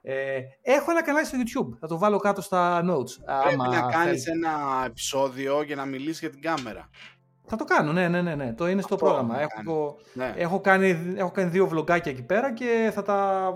Ε, 0.01 0.39
έχω 0.61 0.91
ένα 0.91 1.03
κανάλι 1.03 1.25
στο 1.25 1.37
YouTube, 1.37 1.77
θα 1.79 1.87
το 1.87 1.97
βάλω 1.97 2.17
κάτω 2.17 2.41
στα 2.41 2.81
notes. 2.81 3.41
Πρέπει 3.41 3.53
άμα 3.53 3.67
να 3.67 3.91
κάνεις 3.91 4.25
ένα 4.27 4.83
επεισόδιο 4.85 5.61
για 5.61 5.75
να 5.75 5.85
μιλήσεις 5.85 6.19
για 6.19 6.29
την 6.29 6.41
κάμερα. 6.41 6.89
Θα 7.49 7.55
το 7.55 7.63
κάνω, 7.63 7.91
ναι, 7.91 8.07
ναι, 8.07 8.21
ναι, 8.21 8.35
ναι. 8.35 8.53
Το 8.53 8.67
είναι 8.67 8.81
στο 8.81 8.95
πρόγραμμα. 8.95 9.39
Έχω, 9.41 9.97
ναι. 10.13 10.33
έχω, 10.37 10.61
κάνει, 10.61 11.13
έχω 11.15 11.31
κάνει 11.31 11.49
δύο 11.49 11.67
βλογκάκια 11.67 12.11
εκεί 12.11 12.23
πέρα 12.23 12.53
και 12.53 12.91
θα 12.93 13.01
τα 13.01 13.53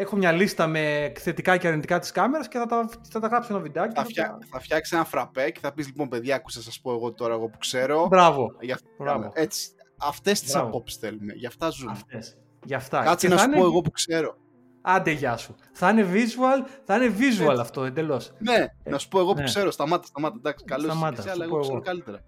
Έχω 0.00 0.16
μια 0.16 0.32
λίστα 0.32 0.66
με 0.66 1.12
θετικά 1.18 1.56
και 1.56 1.68
αρνητικά 1.68 1.98
της 1.98 2.10
κάμερας 2.12 2.48
και 2.48 2.58
θα 2.58 2.66
τα, 2.66 2.88
θα 3.10 3.20
τα 3.20 3.26
γράψω 3.26 3.52
ένα 3.54 3.62
βιντεάκι. 3.62 3.94
Θα, 3.94 4.04
φτιά, 4.04 4.38
θα 4.50 4.60
φτιάξει 4.60 4.94
ένα 4.96 5.04
φραπέ 5.04 5.50
και 5.50 5.60
θα 5.62 5.72
πεις 5.72 5.86
λοιπόν, 5.86 6.08
παιδιά, 6.08 6.34
ακούσα 6.36 6.62
σας 6.62 6.80
πω 6.80 6.92
εγώ 6.92 7.12
τώρα, 7.12 7.34
εγώ 7.34 7.48
που 7.48 7.58
ξέρω. 7.58 8.06
Μπράβο. 8.06 8.56
Για 8.60 8.78
Μπράβο. 8.98 9.30
Έτσι. 9.34 9.68
Αυτές 9.98 10.40
τις 10.40 10.52
Μπράβο. 10.52 10.66
απόψεις 10.68 10.98
θέλουμε. 10.98 11.32
Γι' 11.32 11.46
αυτά 11.46 11.70
ζούμε. 11.70 11.90
Αυτές. 11.90 12.36
Για 12.64 12.76
αυτά. 12.76 13.02
Κάτσε 13.02 13.26
Και 13.26 13.32
να 13.34 13.38
θα 13.38 13.44
σου 13.44 13.50
είναι- 13.50 13.60
πω 13.60 13.66
εγώ 13.66 13.80
που 13.80 13.90
ξέρω. 13.90 14.36
Άντε, 14.82 15.10
γεια 15.10 15.36
σου. 15.36 15.54
Θα 15.72 15.90
είναι 15.90 16.06
visual, 16.12 16.68
θα 16.84 16.96
είναι 16.96 17.14
visual 17.18 17.48
Έτσι. 17.50 17.60
αυτό 17.60 17.84
εντελώς. 17.84 18.32
Ναι, 18.38 18.66
να 18.84 18.98
σου 18.98 19.08
πω 19.08 19.18
εγώ 19.18 19.32
που 19.32 19.38
ναι. 19.38 19.44
ξερω 19.44 19.70
Σταμάτα, 19.70 20.06
σταμάτα. 20.06 20.34
Εντάξει, 20.38 20.64
καλώς 20.64 20.84
Σταμάτα, 20.84 21.12
είσαι, 21.12 21.22
σου 21.22 21.30
αλλά 21.30 21.44
πω 21.44 21.50
εγώ 21.50 21.60
ξέρω 21.60 21.74
εγώ. 21.76 21.84
καλύτερα. 21.84 22.20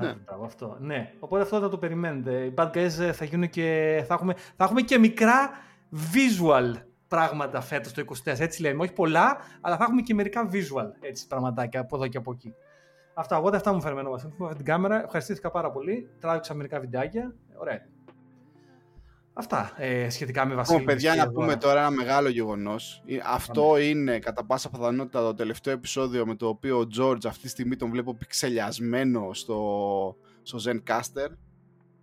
Ναι. 0.00 0.06
Ναι. 0.06 0.14
Μπράβο, 0.24 0.44
αυτό. 0.44 0.76
Ναι. 0.80 1.12
Οπότε 1.18 1.42
αυτό 1.42 1.60
θα 1.60 1.68
το 1.68 1.78
περιμένετε. 1.78 2.32
Οι 2.44 2.54
bad 2.56 2.70
guys 2.70 2.98
ε, 3.00 3.12
θα 3.12 3.24
γίνουν 3.24 3.48
και. 3.50 4.02
Θα 4.06 4.14
έχουμε, 4.14 4.34
θα 4.56 4.64
έχουμε 4.64 4.80
και 4.80 4.98
μικρά 4.98 5.50
visual 5.92 6.72
πράγματα 7.10 7.60
φέτος 7.60 7.92
το 7.92 8.04
24. 8.24 8.38
Έτσι 8.38 8.62
λέμε. 8.62 8.82
Όχι 8.82 8.92
πολλά, 8.92 9.36
αλλά 9.60 9.76
θα 9.76 9.84
έχουμε 9.84 10.02
και 10.02 10.14
μερικά 10.14 10.48
visual 10.52 10.90
έτσι, 11.00 11.26
πραγματάκια 11.26 11.80
από 11.80 11.96
εδώ 11.96 12.06
και 12.06 12.16
από 12.16 12.32
εκεί. 12.32 12.54
Αυτά. 13.14 13.38
Οπότε 13.38 13.56
αυτά 13.56 13.72
μου 13.72 13.80
φέρνει 13.80 14.06
ο 14.06 14.10
Βασίλης 14.10 14.34
με 14.38 14.54
την 14.54 14.64
κάμερα. 14.64 15.04
Ευχαριστήθηκα 15.04 15.50
πάρα 15.50 15.70
πολύ. 15.70 16.10
Τράβηξα 16.20 16.54
μερικά 16.54 16.80
βιντεάκια. 16.80 17.34
Ωραία. 17.56 17.80
Αυτά 19.32 19.72
ε, 19.76 20.10
σχετικά 20.10 20.46
με 20.46 20.54
Βασίλη. 20.54 20.78
Λοιπόν, 20.78 20.94
παιδιά, 20.94 21.10
και 21.10 21.16
να 21.16 21.22
εδώ. 21.22 21.32
πούμε 21.32 21.56
τώρα 21.56 21.80
ένα 21.80 21.90
μεγάλο 21.90 22.28
γεγονός. 22.28 23.02
Αυτό 23.24 23.78
είναι 23.78 24.18
κατά 24.18 24.44
πάσα 24.44 24.70
πιθανότητα 24.70 25.20
το 25.20 25.34
τελευταίο 25.34 25.72
επεισόδιο 25.72 26.26
με 26.26 26.34
το 26.34 26.48
οποίο 26.48 26.78
ο 26.78 26.86
George 26.98 27.26
αυτή 27.26 27.42
τη 27.42 27.48
στιγμή 27.48 27.76
τον 27.76 27.90
βλέπω 27.90 28.14
πιξελιασμένο 28.14 29.30
στο, 29.32 30.16
στο 30.42 30.58
Zencaster. 30.66 31.28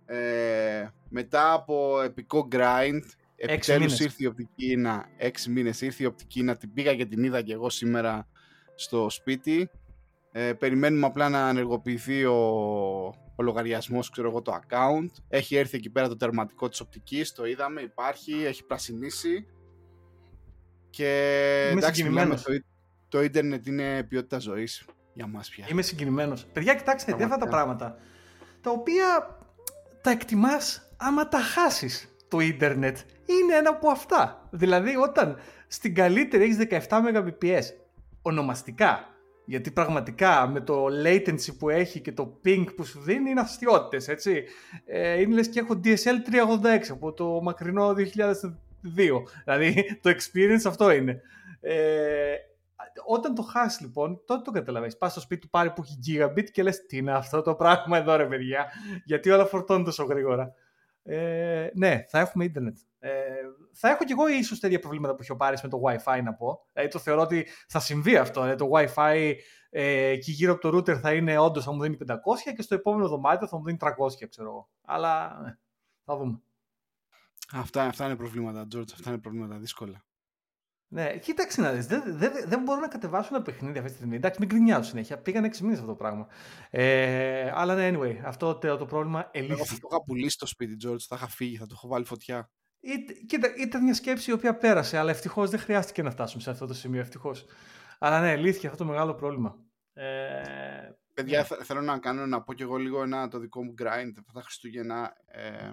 Ε, 0.06 0.88
μετά 1.08 1.52
από 1.52 2.00
επικό 2.00 2.48
grind, 2.52 3.02
επιτέλους 3.38 3.84
μήνες. 3.84 4.00
ήρθε 4.00 4.16
η 4.18 4.26
οπτική 4.26 4.76
να. 4.76 5.08
Έξι 5.16 5.50
μήνες 5.50 5.80
ήρθε 5.80 6.02
η 6.02 6.06
οπτική 6.06 6.42
να 6.42 6.56
την 6.56 6.72
πήγα 6.72 6.94
και 6.94 7.06
την 7.06 7.24
είδα 7.24 7.42
και 7.42 7.52
εγώ 7.52 7.70
σήμερα 7.70 8.28
στο 8.74 9.10
σπίτι. 9.10 9.70
Ε, 10.32 10.52
περιμένουμε 10.52 11.06
απλά 11.06 11.28
να 11.28 11.48
ενεργοποιηθεί 11.48 12.24
ο, 12.24 12.36
ο 13.36 13.42
λογαριασμός, 13.42 14.10
ξέρω 14.10 14.28
εγώ, 14.28 14.42
το 14.42 14.58
account. 14.60 15.08
Έχει 15.28 15.56
έρθει 15.56 15.76
εκεί 15.76 15.90
πέρα 15.90 16.08
το 16.08 16.16
τερματικό 16.16 16.68
της 16.68 16.80
οπτικής, 16.80 17.32
το 17.32 17.46
είδαμε, 17.46 17.80
υπάρχει, 17.80 18.44
έχει 18.44 18.64
πρασινίσει. 18.64 19.46
Και 20.90 21.68
Είμαι 21.70 21.80
εντάξει, 21.80 22.02
μιλάμε, 22.02 22.36
συγκινημένος. 22.36 22.62
το, 23.08 23.18
το 23.18 23.22
ίντερνετ 23.22 23.66
είναι 23.66 24.02
ποιότητα 24.02 24.38
ζωής 24.38 24.84
για 25.12 25.26
μας 25.26 25.48
πια. 25.48 25.66
Είμαι 25.70 25.82
συγκινημένος. 25.82 26.46
Παιδιά, 26.52 26.74
κοιτάξτε, 26.74 27.12
είναι 27.12 27.24
αυτά 27.24 27.36
τα 27.36 27.48
Πραγματικά. 27.48 27.84
πράγματα 27.84 28.02
τα 28.60 28.70
οποία 28.70 29.38
τα 30.02 30.10
εκτιμάς 30.10 30.90
άμα 30.96 31.28
τα 31.28 31.38
χάσεις 31.40 32.14
το 32.28 32.40
ίντερνετ. 32.40 32.98
Είναι 33.28 33.54
ένα 33.54 33.70
από 33.70 33.90
αυτά. 33.90 34.48
Δηλαδή, 34.50 34.96
όταν 34.96 35.36
στην 35.66 35.94
καλύτερη 35.94 36.42
έχεις 36.42 36.86
17 36.88 37.00
Mbps 37.14 37.62
ονομαστικά, 38.22 39.08
γιατί 39.44 39.70
πραγματικά 39.70 40.48
με 40.48 40.60
το 40.60 40.86
latency 41.04 41.56
που 41.58 41.68
έχει 41.68 42.00
και 42.00 42.12
το 42.12 42.40
ping 42.44 42.64
που 42.76 42.84
σου 42.84 43.00
δίνει 43.00 43.30
είναι 43.30 43.40
αστείωτες, 43.40 44.08
έτσι. 44.08 44.44
Ε, 44.84 45.20
είναι 45.20 45.34
λες 45.34 45.48
και 45.48 45.60
έχω 45.60 45.80
DSL 45.84 46.18
386 46.64 46.90
από 46.90 47.12
το 47.12 47.40
μακρινό 47.42 47.94
2002. 47.94 47.96
Δηλαδή, 49.44 49.98
το 50.02 50.10
experience 50.10 50.66
αυτό 50.66 50.90
είναι. 50.90 51.20
Ε, 51.60 52.34
όταν 53.06 53.34
το 53.34 53.42
χάσει 53.42 53.82
λοιπόν, 53.82 54.20
τότε 54.24 54.42
το 54.42 54.50
καταλαβαίνεις. 54.50 54.96
Πας 54.96 55.10
στο 55.10 55.20
σπίτι 55.20 55.40
του 55.40 55.48
πάρει 55.48 55.70
που 55.70 55.82
έχει 55.82 55.98
gigabit 56.06 56.50
και 56.50 56.62
λες: 56.62 56.86
Τι 56.86 56.96
είναι 56.96 57.12
αυτό 57.12 57.42
το 57.42 57.54
πράγμα 57.54 57.98
εδώ, 57.98 58.16
ρε 58.16 58.26
παιδιά, 58.26 58.66
γιατί 59.04 59.30
όλα 59.30 59.44
φορτώνουν 59.44 59.84
τόσο 59.84 60.04
γρήγορα. 60.04 60.54
Ε, 61.08 61.70
ναι, 61.74 62.04
θα 62.08 62.18
έχουμε 62.18 62.44
ίντερνετ. 62.44 62.78
Ε, 62.98 63.10
θα 63.72 63.88
έχω 63.88 64.04
κι 64.04 64.12
εγώ 64.12 64.28
ίσως 64.28 64.60
τέτοια 64.60 64.78
προβλήματα 64.78 65.14
που 65.14 65.22
έχει 65.22 65.32
ο 65.32 65.36
Πάρης 65.36 65.62
με 65.62 65.68
το 65.68 65.80
WiFi 65.84 66.20
να 66.24 66.34
πω. 66.34 66.60
Δηλαδή 66.72 66.90
το 66.90 66.98
θεωρώ 66.98 67.20
ότι 67.20 67.46
θα 67.68 67.80
συμβεί 67.80 68.16
αυτό. 68.16 68.40
Δηλαδή, 68.40 68.58
το 68.58 68.70
WiFi 68.72 69.34
ε, 69.70 70.06
εκεί 70.06 70.30
γύρω 70.30 70.52
από 70.52 70.60
το 70.60 70.76
router 70.76 70.98
θα 70.98 71.14
είναι 71.14 71.38
όντως 71.38 71.64
θα 71.64 71.72
μου 71.72 71.82
δίνει 71.82 71.96
500 72.06 72.14
και 72.56 72.62
στο 72.62 72.74
επόμενο 72.74 73.08
δωμάτιο 73.08 73.46
θα 73.46 73.58
μου 73.58 73.64
δίνει 73.64 73.78
300, 73.80 74.28
ξέρω 74.28 74.48
εγώ. 74.48 74.70
Αλλά 74.84 75.40
ε, 75.46 75.58
θα 76.04 76.16
δούμε. 76.16 76.40
Αυτά, 77.52 77.84
αυτά 77.84 78.04
είναι 78.04 78.16
προβλήματα, 78.16 78.66
George, 78.74 78.92
αυτά 78.92 79.10
είναι 79.10 79.18
προβλήματα 79.18 79.58
δύσκολα. 79.58 80.04
Ναι, 80.90 81.18
κοίταξε 81.18 81.60
να 81.60 81.72
δεις, 81.72 81.86
δεν, 81.86 82.02
δεν, 82.06 82.32
δεν 82.46 82.62
μπορώ 82.62 82.80
να 82.80 82.88
κατεβάσω 82.88 83.28
ένα 83.34 83.42
παιχνίδι 83.44 83.78
αυτή 83.78 83.90
τη 83.90 83.96
στιγμή. 83.96 84.16
Εντάξει, 84.16 84.38
μην 84.40 84.48
γκρινιάζω 84.48 84.82
συνέχεια. 84.88 85.18
Πήγαν 85.18 85.44
6 85.44 85.56
μήνες 85.58 85.76
αυτό 85.78 85.90
το 85.90 85.96
πράγμα. 85.96 86.26
Ε, 86.70 87.50
αλλά 87.54 87.74
ναι, 87.74 87.90
anyway, 87.98 88.16
αυτό 88.24 88.54
το, 88.58 88.76
το 88.76 88.86
πρόβλημα 88.86 89.28
Εγώ 89.32 89.46
θα 89.46 89.52
ελήφθη. 89.54 89.80
το 89.80 89.88
είχα 89.90 90.02
πουλήσει 90.02 90.30
στο 90.30 90.46
σπίτι, 90.46 90.88
George, 90.88 90.98
θα 91.08 91.16
είχα 91.16 91.28
φύγει, 91.28 91.56
θα 91.56 91.66
το 91.66 91.72
έχω 91.76 91.88
βάλει 91.88 92.04
φωτιά. 92.04 92.50
Είτε- 92.80 93.12
Κοίτα, 93.12 93.48
ήταν 93.56 93.82
μια 93.82 93.94
σκέψη 93.94 94.30
η 94.30 94.32
οποία 94.32 94.56
πέρασε, 94.56 94.98
αλλά 94.98 95.10
ευτυχώς 95.10 95.50
δεν 95.50 95.60
χρειάστηκε 95.60 96.02
να 96.02 96.10
φτάσουμε 96.10 96.42
σε 96.42 96.50
αυτό 96.50 96.66
το 96.66 96.74
σημείο, 96.74 97.00
ευτυχώς. 97.00 97.44
Αλλά 97.98 98.20
ναι, 98.20 98.36
λύθηκε 98.36 98.66
αυτό 98.66 98.78
το 98.84 98.90
μεγάλο 98.90 99.14
πρόβλημα. 99.14 99.58
Ε, 99.92 100.02
Παιδιά, 101.14 101.38
Ναι. 101.38 101.44
θε- 101.44 101.62
θέλω 101.64 101.80
να 101.80 101.98
κάνω 101.98 102.26
να 102.26 102.42
πω 102.42 102.52
κι 102.54 102.62
εγώ 102.62 102.76
λίγο 102.76 103.02
ένα 103.02 103.28
το 103.28 103.38
δικό 103.38 103.64
μου 103.64 103.74
grind 103.82 104.12
αυτά 104.18 104.32
τα 104.32 104.42
Χριστούγεννα. 104.42 105.12
Ε, 105.26 105.70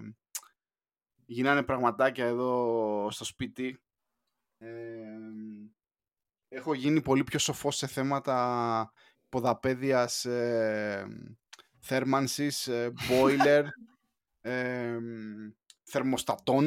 γίνανε 1.25 1.63
πραγματάκια 1.63 2.25
εδώ 2.25 3.07
στο 3.11 3.25
σπίτι. 3.25 3.79
Ε, 4.57 5.05
έχω 6.47 6.73
γίνει 6.73 7.01
πολύ 7.01 7.23
πιο 7.23 7.39
σοφός 7.39 7.75
σε 7.75 7.87
θέματα 7.87 8.91
ποδαπέδιας, 9.29 10.25
ε, 10.25 11.05
θέρμανσης, 11.79 12.67
ε, 12.67 12.91
boiler, 13.09 13.63
ε, 14.41 14.97
θερμοστατών. 15.83 16.65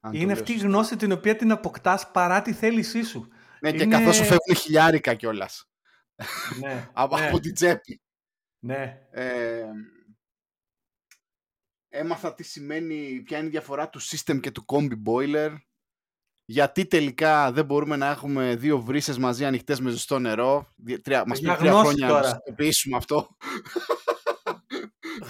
αν 0.00 0.12
το 0.12 0.18
είναι 0.18 0.26
λέω 0.26 0.34
αυτή 0.34 0.50
η 0.52 0.54
σωστά. 0.54 0.68
γνώση 0.68 0.96
την 0.96 1.12
οποία 1.12 1.36
την 1.36 1.50
αποκτάς 1.50 2.10
παρά 2.10 2.42
τη 2.42 2.52
θέλησή 2.52 3.02
σου. 3.02 3.28
Ναι, 3.60 3.72
και 3.72 3.82
είναι- 3.82 3.96
καθώς 3.96 4.16
σου 4.16 4.22
φεύγουν 4.24 4.56
χιλιάρικα 4.56 5.14
κιόλας. 5.14 5.68
ναι, 6.60 6.90
από, 6.92 7.18
ναι, 7.18 7.26
από 7.26 7.40
την 7.40 7.54
τσέπη. 7.54 8.00
ναι. 8.58 9.06
Ε, 9.10 9.64
έμαθα 11.88 12.34
τι 12.34 12.42
σημαίνει, 12.42 13.22
ποια 13.22 13.38
είναι 13.38 13.46
η 13.46 13.50
διαφορά 13.50 13.88
του 13.88 14.00
system 14.02 14.40
και 14.40 14.50
του 14.50 14.64
combi 14.68 14.94
boiler. 15.06 15.56
Γιατί 16.46 16.86
τελικά 16.86 17.52
δεν 17.52 17.64
μπορούμε 17.64 17.96
να 17.96 18.10
έχουμε 18.10 18.54
δύο 18.56 18.80
βρύσες 18.80 19.18
μαζί 19.18 19.44
ανοιχτές 19.44 19.80
με 19.80 19.90
ζεστό 19.90 20.18
νερό; 20.18 20.66
Δι- 20.76 21.02
Τρία, 21.02 21.24
μας 21.26 21.38
Παιδιά, 21.40 21.56
πήρε 21.56 21.68
τρία 21.68 21.70
γνώση 21.80 21.86
χρόνια 21.88 22.06
να 22.06 22.12
το 22.12 22.18
τώρα. 22.20 22.28
συνειδητοποιήσουμε 22.28 22.96
αυτό. 22.96 23.28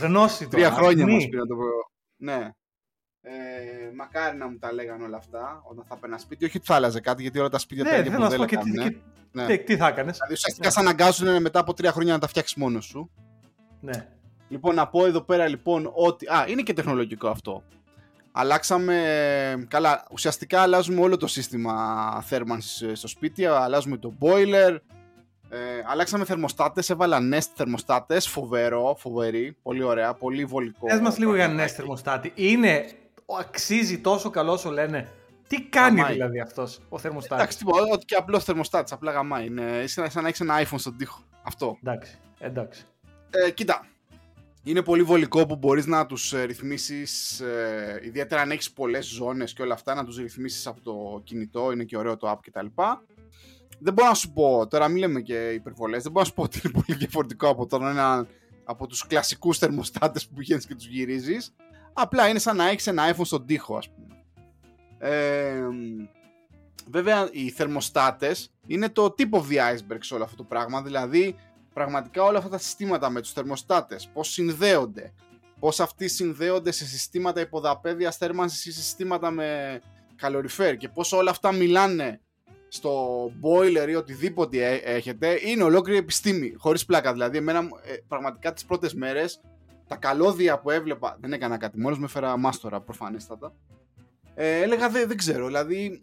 Γνώση 0.00 0.38
τώρα. 0.38 0.50
Τρία 0.50 0.70
χρόνια 0.70 1.04
αγνή. 1.04 1.14
μας 1.14 1.24
πήρε 1.24 1.36
να 1.40 1.46
το 1.46 1.54
πω. 1.56 1.64
Ναι. 2.16 2.50
Ε, 3.26 3.32
μακάρι 3.96 4.36
να 4.36 4.48
μου 4.48 4.58
τα 4.58 4.72
λέγανε 4.72 5.04
όλα 5.04 5.16
αυτά 5.16 5.62
όταν 5.70 5.84
θα 5.88 5.94
έπαιρνα 5.96 6.18
σπίτι. 6.18 6.44
Όχι 6.44 6.56
ότι 6.56 6.66
θα 6.66 6.74
άλλαζε 6.74 7.00
κάτι, 7.00 7.22
γιατί 7.22 7.38
όλα 7.38 7.48
τα 7.48 7.58
σπίτια 7.58 7.84
Ναι, 7.84 7.90
τα 7.90 7.96
ίδια 7.96 8.10
θέλω 8.10 8.22
να 8.24 8.30
σου 8.30 8.36
πω 8.36 8.42
μοντέλα 8.42 8.62
και 8.62 8.70
τι, 8.70 8.76
κάνουνε. 8.76 8.90
και- 8.94 9.00
Ναι. 9.32 9.46
τι, 9.46 9.58
τι 9.64 9.76
θα 9.76 9.86
έκανες. 9.88 10.12
Δηλαδή 10.14 10.32
ουσιαστικά 10.32 10.70
σε 10.70 10.80
αναγκάζουν 10.80 11.40
μετά 11.42 11.58
από 11.60 11.74
τρία 11.74 11.92
χρόνια 11.92 12.12
να 12.12 12.18
τα 12.18 12.26
φτιάξεις 12.26 12.56
μόνος 12.56 12.84
σου. 12.84 13.10
Ναι. 13.80 14.08
Λοιπόν, 14.48 14.74
να 14.74 14.88
πω 14.88 15.06
εδώ 15.06 15.20
πέρα 15.20 15.48
λοιπόν 15.48 15.90
ότι. 15.94 16.26
Α, 16.26 16.44
είναι 16.48 16.62
και 16.62 16.72
τεχνολογικό 16.72 17.28
αυτό. 17.28 17.62
Αλλάξαμε. 18.36 19.66
Καλά, 19.68 20.04
ουσιαστικά 20.10 20.60
αλλάζουμε 20.60 21.00
όλο 21.00 21.16
το 21.16 21.26
σύστημα 21.26 21.74
θέρμανσης 22.26 22.98
στο 22.98 23.08
σπίτι. 23.08 23.44
Αλλάζουμε 23.46 23.96
το 23.96 24.14
boiler. 24.20 24.76
Ε, 25.48 25.58
αλλάξαμε 25.86 26.24
θερμοστάτες, 26.24 26.90
έβαλα 26.90 27.18
Nest 27.32 27.48
θερμοστάτες, 27.54 28.28
φοβερό, 28.28 28.96
φοβερή, 28.98 29.56
πολύ 29.62 29.82
ωραία, 29.82 30.14
πολύ 30.14 30.44
βολικό. 30.44 30.86
Πες 30.86 31.00
μας 31.00 31.18
λίγο 31.18 31.34
για 31.34 31.44
πραγματάκι. 31.44 31.72
Nest 31.72 31.76
θερμοστάτη. 31.76 32.32
Είναι, 32.34 32.84
αξίζει 33.38 33.98
τόσο 33.98 34.30
καλό 34.30 34.52
όσο 34.52 34.70
λένε. 34.70 35.08
Τι 35.48 35.62
κάνει 35.62 35.96
Γαμάει. 35.96 36.12
δηλαδή 36.12 36.40
αυτός 36.40 36.80
ο 36.88 36.98
θερμοστάτης; 36.98 37.36
Εντάξει, 37.42 37.58
τίποτα, 37.58 37.92
ότι 37.92 38.04
και 38.04 38.14
απλός 38.14 38.44
θερμοστάτης, 38.44 38.92
απλά 38.92 39.12
γαμάει. 39.12 39.46
Είναι 39.46 39.86
σαν 39.86 40.10
σαν 40.10 40.22
να 40.22 40.28
έχεις 40.28 40.40
ένα 40.40 40.62
iPhone 40.62 40.78
στον 40.78 40.96
τοίχο. 40.96 41.22
Αυτό. 41.42 41.78
Εντάξει, 41.82 42.18
εντάξει. 42.38 42.84
Ε, 43.30 43.50
κοίτα, 43.50 43.86
είναι 44.64 44.82
πολύ 44.82 45.02
βολικό 45.02 45.46
που 45.46 45.56
μπορείς 45.56 45.86
να 45.86 46.06
τους 46.06 46.32
ε, 46.32 46.44
ρυθμίσεις, 46.44 47.40
ε, 47.40 48.00
ιδιαίτερα 48.04 48.40
αν 48.40 48.50
έχεις 48.50 48.72
πολλές 48.72 49.06
ζώνες 49.06 49.52
και 49.52 49.62
όλα 49.62 49.74
αυτά, 49.74 49.94
να 49.94 50.04
τους 50.04 50.16
ρυθμίσεις 50.16 50.66
από 50.66 50.80
το 50.80 51.20
κινητό, 51.24 51.72
είναι 51.72 51.84
και 51.84 51.96
ωραίο 51.96 52.16
το 52.16 52.30
app 52.30 52.38
κτλ. 52.42 52.66
Δεν 53.78 53.92
μπορώ 53.92 54.08
να 54.08 54.14
σου 54.14 54.32
πω, 54.32 54.66
τώρα 54.66 54.88
μην 54.88 54.98
λέμε 54.98 55.20
και 55.20 55.48
υπερβολές, 55.48 56.02
δεν 56.02 56.12
μπορώ 56.12 56.24
να 56.24 56.30
σου 56.30 56.34
πω 56.34 56.42
ότι 56.42 56.60
είναι 56.64 56.72
πολύ 56.72 56.98
διαφορετικό 56.98 57.48
από 57.48 57.66
τον 57.66 57.86
ένα, 57.86 58.26
από 58.64 58.86
τους 58.86 59.06
κλασικούς 59.06 59.58
θερμοστάτες 59.58 60.26
που 60.26 60.34
πηγαίνεις 60.34 60.66
και 60.66 60.74
τους 60.74 60.86
γυρίζεις. 60.86 61.54
Απλά 61.92 62.28
είναι 62.28 62.38
σαν 62.38 62.56
να 62.56 62.68
έχεις 62.68 62.86
ένα 62.86 63.14
iPhone 63.14 63.24
στον 63.24 63.46
τοίχο, 63.46 63.76
ας 63.76 63.88
πούμε. 63.90 64.24
Ε, 64.98 65.62
βέβαια, 66.90 67.28
οι 67.32 67.50
θερμοστάτες 67.50 68.52
είναι 68.66 68.88
το 68.88 69.14
tip 69.18 69.30
of 69.30 69.42
the 69.42 69.74
iceberg 69.74 69.98
σε 70.00 70.14
όλο 70.14 70.24
αυτό 70.24 70.36
το 70.36 70.44
πράγμα, 70.44 70.82
δηλαδή 70.82 71.36
πραγματικά 71.74 72.22
όλα 72.22 72.38
αυτά 72.38 72.50
τα 72.50 72.58
συστήματα 72.58 73.10
με 73.10 73.20
τους 73.20 73.32
θερμοστάτες, 73.32 74.08
πώς 74.12 74.28
συνδέονται, 74.28 75.12
πώς 75.58 75.80
αυτοί 75.80 76.08
συνδέονται 76.08 76.70
σε 76.70 76.84
συστήματα 76.86 77.40
υποδαπέδιας 77.40 78.16
θέρμανσης 78.16 78.66
ή 78.66 78.72
σε 78.72 78.82
συστήματα 78.82 79.30
με 79.30 79.80
καλοριφέρ 80.16 80.76
και 80.76 80.88
πώς 80.88 81.12
όλα 81.12 81.30
αυτά 81.30 81.52
μιλάνε 81.52 82.20
στο 82.68 83.24
boiler 83.26 83.88
ή 83.88 83.94
οτιδήποτε 83.94 84.56
έ- 84.56 84.82
έχετε, 84.84 85.40
είναι 85.44 85.62
ολόκληρη 85.62 85.98
επιστήμη, 85.98 86.54
χωρίς 86.56 86.84
πλάκα. 86.84 87.12
Δηλαδή, 87.12 87.36
εμένα 87.36 87.58
ε, 87.58 87.94
πραγματικά 88.08 88.52
τις 88.52 88.64
πρώτες 88.64 88.94
μέρες, 88.94 89.40
τα 89.86 89.96
καλώδια 89.96 90.58
που 90.58 90.70
έβλεπα, 90.70 91.16
δεν 91.20 91.32
έκανα 91.32 91.56
κάτι, 91.56 91.80
μόνος 91.80 91.98
με 91.98 92.04
έφερα 92.04 92.36
μάστορα 92.36 92.80
προφανέστατα, 92.80 93.54
ε, 94.34 94.60
έλεγα 94.60 94.88
δεν, 94.88 95.08
δεν 95.08 95.16
ξέρω, 95.16 95.46
δηλαδή 95.46 96.00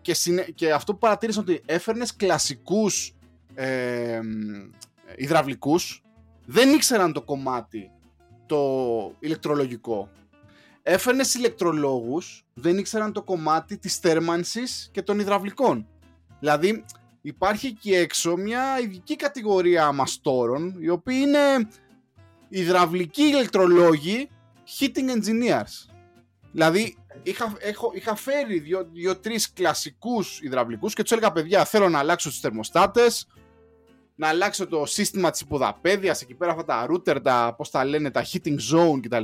και, 0.00 0.14
και 0.54 0.72
αυτό 0.72 0.92
που 0.92 0.98
παρατήρησα 0.98 1.40
ότι 1.40 1.62
έφερνες 1.66 2.16
κλασικούς 2.16 3.14
ε, 3.54 4.20
υδραυλικούς 5.16 6.02
δεν 6.46 6.72
ήξεραν 6.72 7.12
το 7.12 7.22
κομμάτι 7.22 7.90
το 8.46 9.14
ηλεκτρολογικό. 9.18 10.10
Έφερνες 10.82 11.34
ηλεκτρολόγους, 11.34 12.46
δεν 12.54 12.78
ήξεραν 12.78 13.12
το 13.12 13.22
κομμάτι 13.22 13.78
της 13.78 13.96
θέρμανσης 13.96 14.88
και 14.92 15.02
των 15.02 15.18
υδραυλικών. 15.18 15.88
Δηλαδή 16.40 16.84
υπάρχει 17.20 17.72
και 17.72 17.96
έξω 17.96 18.36
μια 18.36 18.80
ειδική 18.80 19.16
κατηγορία 19.16 19.92
μαστόρων, 19.92 20.76
οι 20.80 20.88
οποίοι 20.88 21.18
είναι 21.20 21.68
υδραυλικοί 22.48 23.22
ηλεκτρολόγοι 23.22 24.28
heating 24.78 25.18
engineers. 25.18 25.90
Δηλαδή 26.52 26.96
είχα, 27.22 27.56
έχω, 27.58 27.90
είχα 27.94 28.14
φέρει 28.14 28.58
δύο-τρει 28.92 29.34
δύο, 29.34 29.46
κλασικούς 29.54 30.40
υδραυλικούς 30.42 30.94
και 30.94 31.02
τους 31.02 31.12
έλεγα 31.12 31.32
παιδιά 31.32 31.64
θέλω 31.64 31.88
να 31.88 31.98
αλλάξω 31.98 32.28
τους 32.28 32.40
θερμοστάτες, 32.40 33.26
να 34.20 34.28
αλλάξω 34.28 34.66
το 34.66 34.86
σύστημα 34.86 35.30
της 35.30 35.40
υποδαπέδιας, 35.40 36.22
εκεί 36.22 36.34
πέρα 36.34 36.50
αυτά 36.50 36.64
τα 36.64 36.86
router, 36.90 37.22
τα, 37.22 37.54
πώς 37.56 37.70
τα 37.70 37.84
λένε, 37.84 38.10
τα 38.10 38.24
heating 38.24 38.56
zone 38.72 39.00
κτλ. 39.02 39.22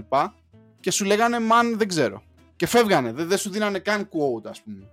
Και 0.81 0.91
σου 0.91 1.05
λέγανε, 1.05 1.37
man, 1.41 1.77
δεν 1.77 1.89
ξέρω. 1.89 2.23
Και 2.57 2.67
φεύγανε, 2.67 3.13
δεν, 3.13 3.29
δεν 3.29 3.39
σου 3.39 3.51
δίνανε 3.51 3.79
καν 3.79 4.09
quote, 4.09 4.49
ας 4.49 4.63
πούμε. 4.63 4.91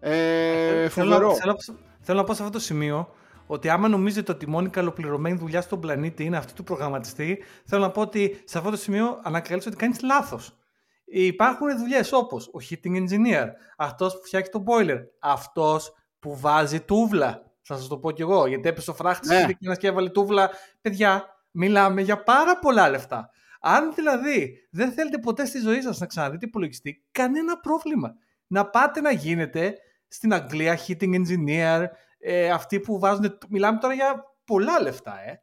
Ε, 0.00 0.88
θέλω, 0.88 1.34
θέλω, 1.34 1.56
θέλω, 2.00 2.18
να 2.18 2.24
πω 2.24 2.34
σε 2.34 2.42
αυτό 2.42 2.58
το 2.58 2.64
σημείο 2.64 3.14
ότι 3.46 3.68
άμα 3.68 3.88
νομίζετε 3.88 4.32
ότι 4.32 4.44
η 4.44 4.48
μόνη 4.48 4.68
καλοπληρωμένη 4.68 5.36
δουλειά 5.38 5.60
στον 5.60 5.80
πλανήτη 5.80 6.24
είναι 6.24 6.36
αυτή 6.36 6.52
του 6.52 6.64
προγραμματιστή, 6.64 7.42
θέλω 7.64 7.82
να 7.82 7.90
πω 7.90 8.00
ότι 8.00 8.42
σε 8.44 8.58
αυτό 8.58 8.70
το 8.70 8.76
σημείο 8.76 9.20
ανακαλύψω 9.22 9.68
ότι 9.68 9.78
κάνεις 9.78 10.00
λάθος. 10.02 10.58
Υπάρχουν 11.04 11.78
δουλειές 11.78 12.12
όπως 12.12 12.46
ο 12.46 12.58
heating 12.70 12.96
engineer, 12.96 13.46
αυτός 13.76 14.18
που 14.18 14.24
φτιάχνει 14.24 14.48
το 14.48 14.64
boiler, 14.66 15.00
αυτός 15.18 15.92
που 16.18 16.38
βάζει 16.38 16.80
τούβλα. 16.80 17.49
Θα 17.72 17.78
σας 17.78 17.88
το 17.88 17.98
πω 17.98 18.10
κι 18.10 18.22
εγώ, 18.22 18.46
γιατί 18.46 18.68
έπεσε 18.68 18.90
ο 18.90 18.94
φράχτης 18.94 19.30
ναι. 19.30 19.46
και 19.46 19.56
ένας 19.60 19.78
και 19.78 19.86
έβαλε 19.86 20.10
τούβλα. 20.10 20.50
Παιδιά, 20.80 21.24
μιλάμε 21.50 22.00
για 22.00 22.22
πάρα 22.22 22.58
πολλά 22.58 22.90
λεφτά. 22.90 23.30
Αν 23.60 23.94
δηλαδή 23.94 24.68
δεν 24.70 24.92
θέλετε 24.92 25.18
ποτέ 25.18 25.44
στη 25.44 25.58
ζωή 25.58 25.80
σας 25.80 25.98
να 25.98 26.06
ξαναδείτε 26.06 26.46
υπολογιστή, 26.46 27.04
κανένα 27.10 27.60
πρόβλημα. 27.60 28.14
Να 28.46 28.66
πάτε 28.66 29.00
να 29.00 29.10
γίνετε 29.10 29.74
στην 30.08 30.32
Αγγλία 30.32 30.78
heating 30.86 31.22
engineer, 31.22 31.86
ε, 32.18 32.50
αυτοί 32.50 32.80
που 32.80 32.98
βάζουν. 32.98 33.38
Μιλάμε 33.48 33.78
τώρα 33.78 33.94
για 33.94 34.24
πολλά 34.44 34.80
λεφτά, 34.80 35.20
ε. 35.20 35.42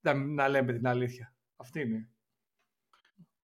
Να, 0.00 0.14
να 0.14 0.48
λέμε 0.48 0.72
την 0.72 0.86
αλήθεια. 0.86 1.34
Αυτή 1.56 1.80
είναι. 1.80 2.08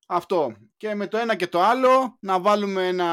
Αυτό. 0.07 0.55
Και 0.77 0.95
με 0.95 1.07
το 1.07 1.17
ένα 1.17 1.35
και 1.35 1.47
το 1.47 1.61
άλλο 1.61 2.17
να 2.19 2.39
βάλουμε 2.39 2.87
ένα, 2.87 3.07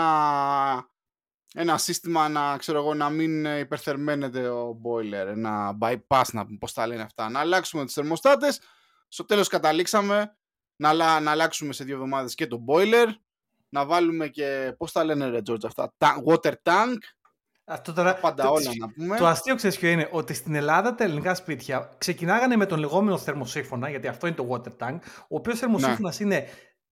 ένα 1.54 1.78
σύστημα 1.78 2.28
να, 2.28 2.56
ξέρω 2.56 2.78
εγώ, 2.78 2.94
να 2.94 3.10
μην 3.10 3.58
υπερθερμαίνεται 3.58 4.48
ο 4.48 4.80
boiler, 4.84 5.26
ένα 5.26 5.78
bypass, 5.80 6.24
να 6.32 6.46
πώς 6.58 6.72
τα 6.72 6.86
λένε 6.86 7.02
αυτά. 7.02 7.30
Να 7.30 7.40
αλλάξουμε 7.40 7.84
τις 7.84 7.94
θερμοστάτες. 7.94 8.60
Στο 9.08 9.24
τέλος 9.24 9.48
καταλήξαμε 9.48 10.36
να, 10.76 11.20
να 11.20 11.30
αλλάξουμε 11.30 11.72
σε 11.72 11.84
δύο 11.84 11.94
εβδομάδες 11.94 12.34
και 12.34 12.46
το 12.46 12.64
boiler. 12.68 13.06
Να 13.68 13.86
βάλουμε 13.86 14.28
και, 14.28 14.74
πώς 14.76 14.92
τα 14.92 15.04
λένε 15.04 15.28
ρε 15.28 15.38
George 15.48 15.64
αυτά, 15.64 16.22
water 16.26 16.52
tank 16.62 16.98
αυτό 17.64 17.92
τώρα, 17.92 18.14
πάντα 18.14 18.42
το, 18.42 18.50
όλα 18.50 18.70
να 18.78 18.88
πούμε. 18.88 19.16
Το 19.16 19.26
αστείο 19.26 19.54
ξέρεις 19.54 19.78
ποιο 19.78 19.88
είναι, 19.88 20.08
ότι 20.10 20.34
στην 20.34 20.54
Ελλάδα 20.54 20.94
τα 20.94 21.04
ελληνικά 21.04 21.34
σπίτια 21.34 21.90
ξεκινάγανε 21.98 22.56
με 22.56 22.66
τον 22.66 22.78
λεγόμενο 22.78 23.18
θερμοσύφωνα, 23.18 23.90
γιατί 23.90 24.08
αυτό 24.08 24.26
είναι 24.26 24.36
το 24.36 24.48
water 24.50 24.86
tank, 24.86 24.98
ο 25.22 25.36
οποίος 25.36 25.58
θερμοσύφωνας 25.58 26.20
ναι. 26.20 26.26
είναι, 26.26 26.48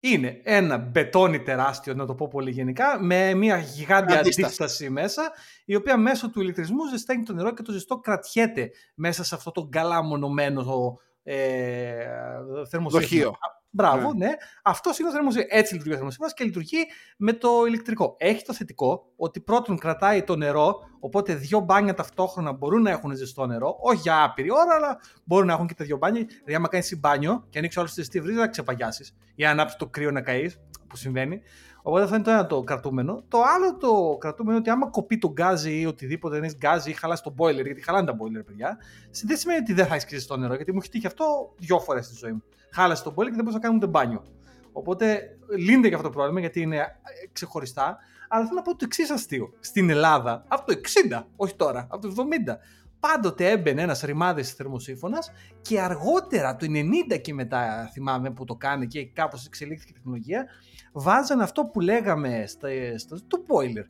είναι 0.10 0.40
ένα 0.44 0.78
μπετόνι 0.78 1.42
τεράστιο, 1.42 1.94
να 1.94 2.06
το 2.06 2.16
πω 2.16 2.28
πολύ 2.28 2.52
γενικά, 2.52 3.04
με 3.04 3.34
μια 3.34 3.58
γιγάντια 3.58 4.20
αντίσταση 4.20 4.90
μέσα, 4.90 5.32
η 5.66 5.76
οποία 5.76 5.98
μέσω 5.98 6.30
του 6.30 6.42
ηλεκτρισμού 6.42 6.88
ζεσταίνει 6.90 7.24
το 7.24 7.34
νερό 7.34 7.54
και 7.54 7.62
το 7.62 7.72
ζεστό 7.72 7.98
κρατιέται 7.98 8.72
μέσα 8.96 9.24
σε 9.24 9.36
αυτό 9.36 9.52
το 9.52 9.68
καλά 9.72 10.04
μονομένο 10.04 10.98
ε, 11.24 11.36
θερμοσύφωνα. 12.70 13.38
Μπράβο, 13.76 14.14
ναι. 14.14 14.26
ναι. 14.26 14.32
Αυτό 14.64 14.92
είναι 15.00 15.10
ο 15.10 15.12
θερμοσύμβολο. 15.12 15.48
Έτσι 15.52 15.74
λειτουργεί 15.74 15.94
ο 15.94 15.98
θερμοσύμβολο 15.98 16.32
και 16.36 16.44
λειτουργεί 16.44 16.78
με 17.18 17.34
το 17.34 17.50
ηλεκτρικό. 17.68 18.16
Έχει 18.18 18.44
το 18.44 18.54
θετικό 18.54 19.12
ότι 19.16 19.40
πρώτον 19.40 19.78
κρατάει 19.78 20.24
το 20.24 20.36
νερό, 20.36 20.80
οπότε 21.00 21.36
δύο 21.36 21.60
μπάνια 21.60 21.94
ταυτόχρονα 21.94 22.52
μπορούν 22.52 22.82
να 22.82 22.90
έχουν 22.90 23.16
ζεστό 23.16 23.46
νερό. 23.46 23.78
Όχι 23.82 24.00
για 24.02 24.24
άπειρη 24.24 24.52
ώρα, 24.52 24.76
αλλά 24.76 25.00
μπορούν 25.24 25.48
να 25.48 25.54
έχουν 25.54 25.68
και 25.68 25.74
τα 25.74 25.86
δύο 25.86 25.98
μπάνια. 25.98 26.26
Δηλαδή, 26.28 26.56
άμα 26.56 26.68
κάνεις 26.68 27.00
μπάνιο 27.00 27.46
και 27.50 27.58
ανοίξεις 27.58 27.80
όλο 27.80 27.88
τη 27.88 27.94
ζεστή 27.94 28.22
βρύδα, 28.22 28.40
να 28.40 28.48
ξεπαγιάσεις 28.48 29.16
ή 29.36 29.44
να 29.44 29.50
ανάψει 29.50 29.78
το 29.78 29.88
κρύο 29.88 30.12
να 30.12 30.22
καείς, 30.22 30.60
που 30.88 30.98
συμβαίνει. 30.98 31.42
Οπότε 31.88 32.04
αυτό 32.04 32.16
είναι 32.16 32.24
το 32.24 32.32
ένα 32.32 32.46
το 32.46 32.62
κρατούμενο. 32.62 33.24
Το 33.28 33.38
άλλο 33.56 33.78
το 33.78 34.18
κρατούμενο 34.20 34.52
είναι 34.52 34.60
ότι 34.60 34.70
άμα 34.70 34.90
κοπεί 34.90 35.18
το 35.18 35.32
γκάζι 35.32 35.80
ή 35.80 35.86
οτιδήποτε 35.86 36.36
δεν 36.36 36.44
έχει 36.44 36.56
γκάζι 36.56 36.90
ή 36.90 36.94
χαλάσει 36.94 37.24
το 37.24 37.34
boiler, 37.38 37.64
γιατί 37.64 37.82
χαλάνε 37.82 38.06
τα 38.06 38.14
boiler, 38.14 38.46
παιδιά, 38.46 38.78
δεν 39.24 39.38
σημαίνει 39.38 39.60
ότι 39.60 39.74
δεν 39.74 39.86
θα 39.86 39.96
έχει 39.96 40.06
ζεστό 40.10 40.38
νερό, 40.38 40.56
γιατί 40.56 40.72
μου 40.72 40.80
έχει 40.82 40.90
τύχει 40.90 41.08
αυτό 41.08 41.54
δυο 41.58 41.80
φορές 41.80 42.06
στη 42.06 42.16
ζωή 42.16 42.32
μου 42.32 42.44
χάλασε 42.76 43.04
τον 43.04 43.14
πόλη 43.14 43.30
και 43.30 43.36
δεν 43.36 43.44
μπορούσα 43.44 43.62
να 43.62 43.68
κάνω 43.68 43.76
ούτε 43.76 43.88
μπάνιο. 43.88 44.24
Οπότε 44.72 45.38
λύνεται 45.58 45.88
και 45.88 45.96
αυτό 45.96 46.08
το 46.08 46.14
πρόβλημα 46.14 46.40
γιατί 46.40 46.62
είναι 46.62 46.78
ε, 46.78 46.88
ξεχωριστά. 47.32 47.98
Αλλά 48.30 48.44
θέλω 48.44 48.56
να 48.56 48.62
πω 48.62 48.72
το 48.72 48.86
εξής 48.86 49.10
αστείο. 49.10 49.54
Στην 49.60 49.90
Ελλάδα, 49.90 50.44
από 50.48 50.66
το 50.66 50.80
60, 51.10 51.24
όχι 51.36 51.56
τώρα, 51.56 51.88
από 51.90 52.08
το 52.08 52.14
70, 52.48 52.56
πάντοτε 53.08 53.50
έμπαινε 53.50 53.82
ένας 53.82 54.02
ρημάδι 54.02 54.44
θερμοσύφωνας 54.44 55.32
και 55.62 55.82
αργότερα, 55.82 56.56
το 56.56 56.66
90 57.12 57.22
και 57.22 57.34
μετά, 57.34 57.90
θυμάμαι 57.94 58.32
που 58.32 58.46
το 58.46 58.56
κάνει 58.56 58.88
και 58.88 59.06
κάπως 59.06 59.46
εξελίχθηκε 59.46 59.92
η 59.92 59.94
τεχνολογία, 59.94 60.46
βάζαν 60.94 61.42
αυτό 61.42 61.66
που 61.66 61.80
λέγαμε 61.80 62.44
στο, 62.48 62.68
στο, 62.96 63.16
το 63.28 63.38
boiler. 63.48 63.86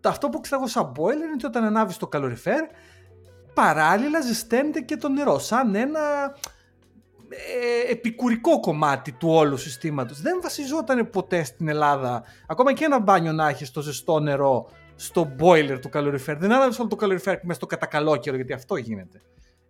Το 0.00 0.08
αυτό 0.08 0.28
που 0.28 0.40
ξέρω 0.40 0.66
σαν 0.66 0.92
boiler 0.96 1.12
είναι 1.12 1.32
ότι 1.34 1.46
όταν 1.46 1.64
ανάβεις 1.64 1.96
το 1.96 2.06
καλοριφέρ, 2.06 2.64
παράλληλα 3.54 4.20
ζεσταίνεται 4.20 4.80
και 4.80 4.96
το 4.96 5.08
νερό. 5.08 5.38
Σαν 5.38 5.74
ένα 5.74 6.00
ε, 7.28 7.92
επικουρικό 7.92 8.60
κομμάτι 8.60 9.12
του 9.12 9.28
όλου 9.28 9.56
συστήματος. 9.56 10.20
Δεν 10.20 10.38
βασιζόταν 10.42 11.10
ποτέ 11.10 11.44
στην 11.44 11.68
Ελλάδα. 11.68 12.22
Ακόμα 12.46 12.72
και 12.72 12.84
ένα 12.84 13.00
μπάνιο 13.00 13.32
να 13.32 13.48
έχεις 13.48 13.68
στο 13.68 13.80
ζεστό 13.80 14.20
νερό 14.20 14.68
στο 14.96 15.36
boiler 15.40 15.78
του 15.80 15.88
καλοριφέρ. 15.88 16.36
Δεν 16.36 16.52
άναβες 16.52 16.78
όλο 16.78 16.88
το 16.88 16.96
καλοριφέρ 16.96 17.38
μέσα 17.42 17.54
στο 17.54 17.66
κατακαλόκαιρο, 17.66 18.36
γιατί 18.36 18.52
αυτό 18.52 18.76
γίνεται. 18.76 19.20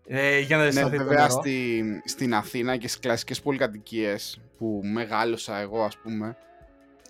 Ε, 0.07 0.39
για 0.39 0.57
να 0.57 0.73
ναι, 0.73 0.85
βέβαια 0.85 1.29
στη, 1.29 1.85
στην 2.05 2.35
Αθήνα 2.35 2.77
και 2.77 2.89
στις 2.89 3.01
κλασικές 3.01 3.41
πολυκατοικίες 3.41 4.41
που 4.59 4.81
μεγάλωσα 4.85 5.59
εγώ 5.59 5.83
ας 5.83 5.97
πούμε 5.97 6.37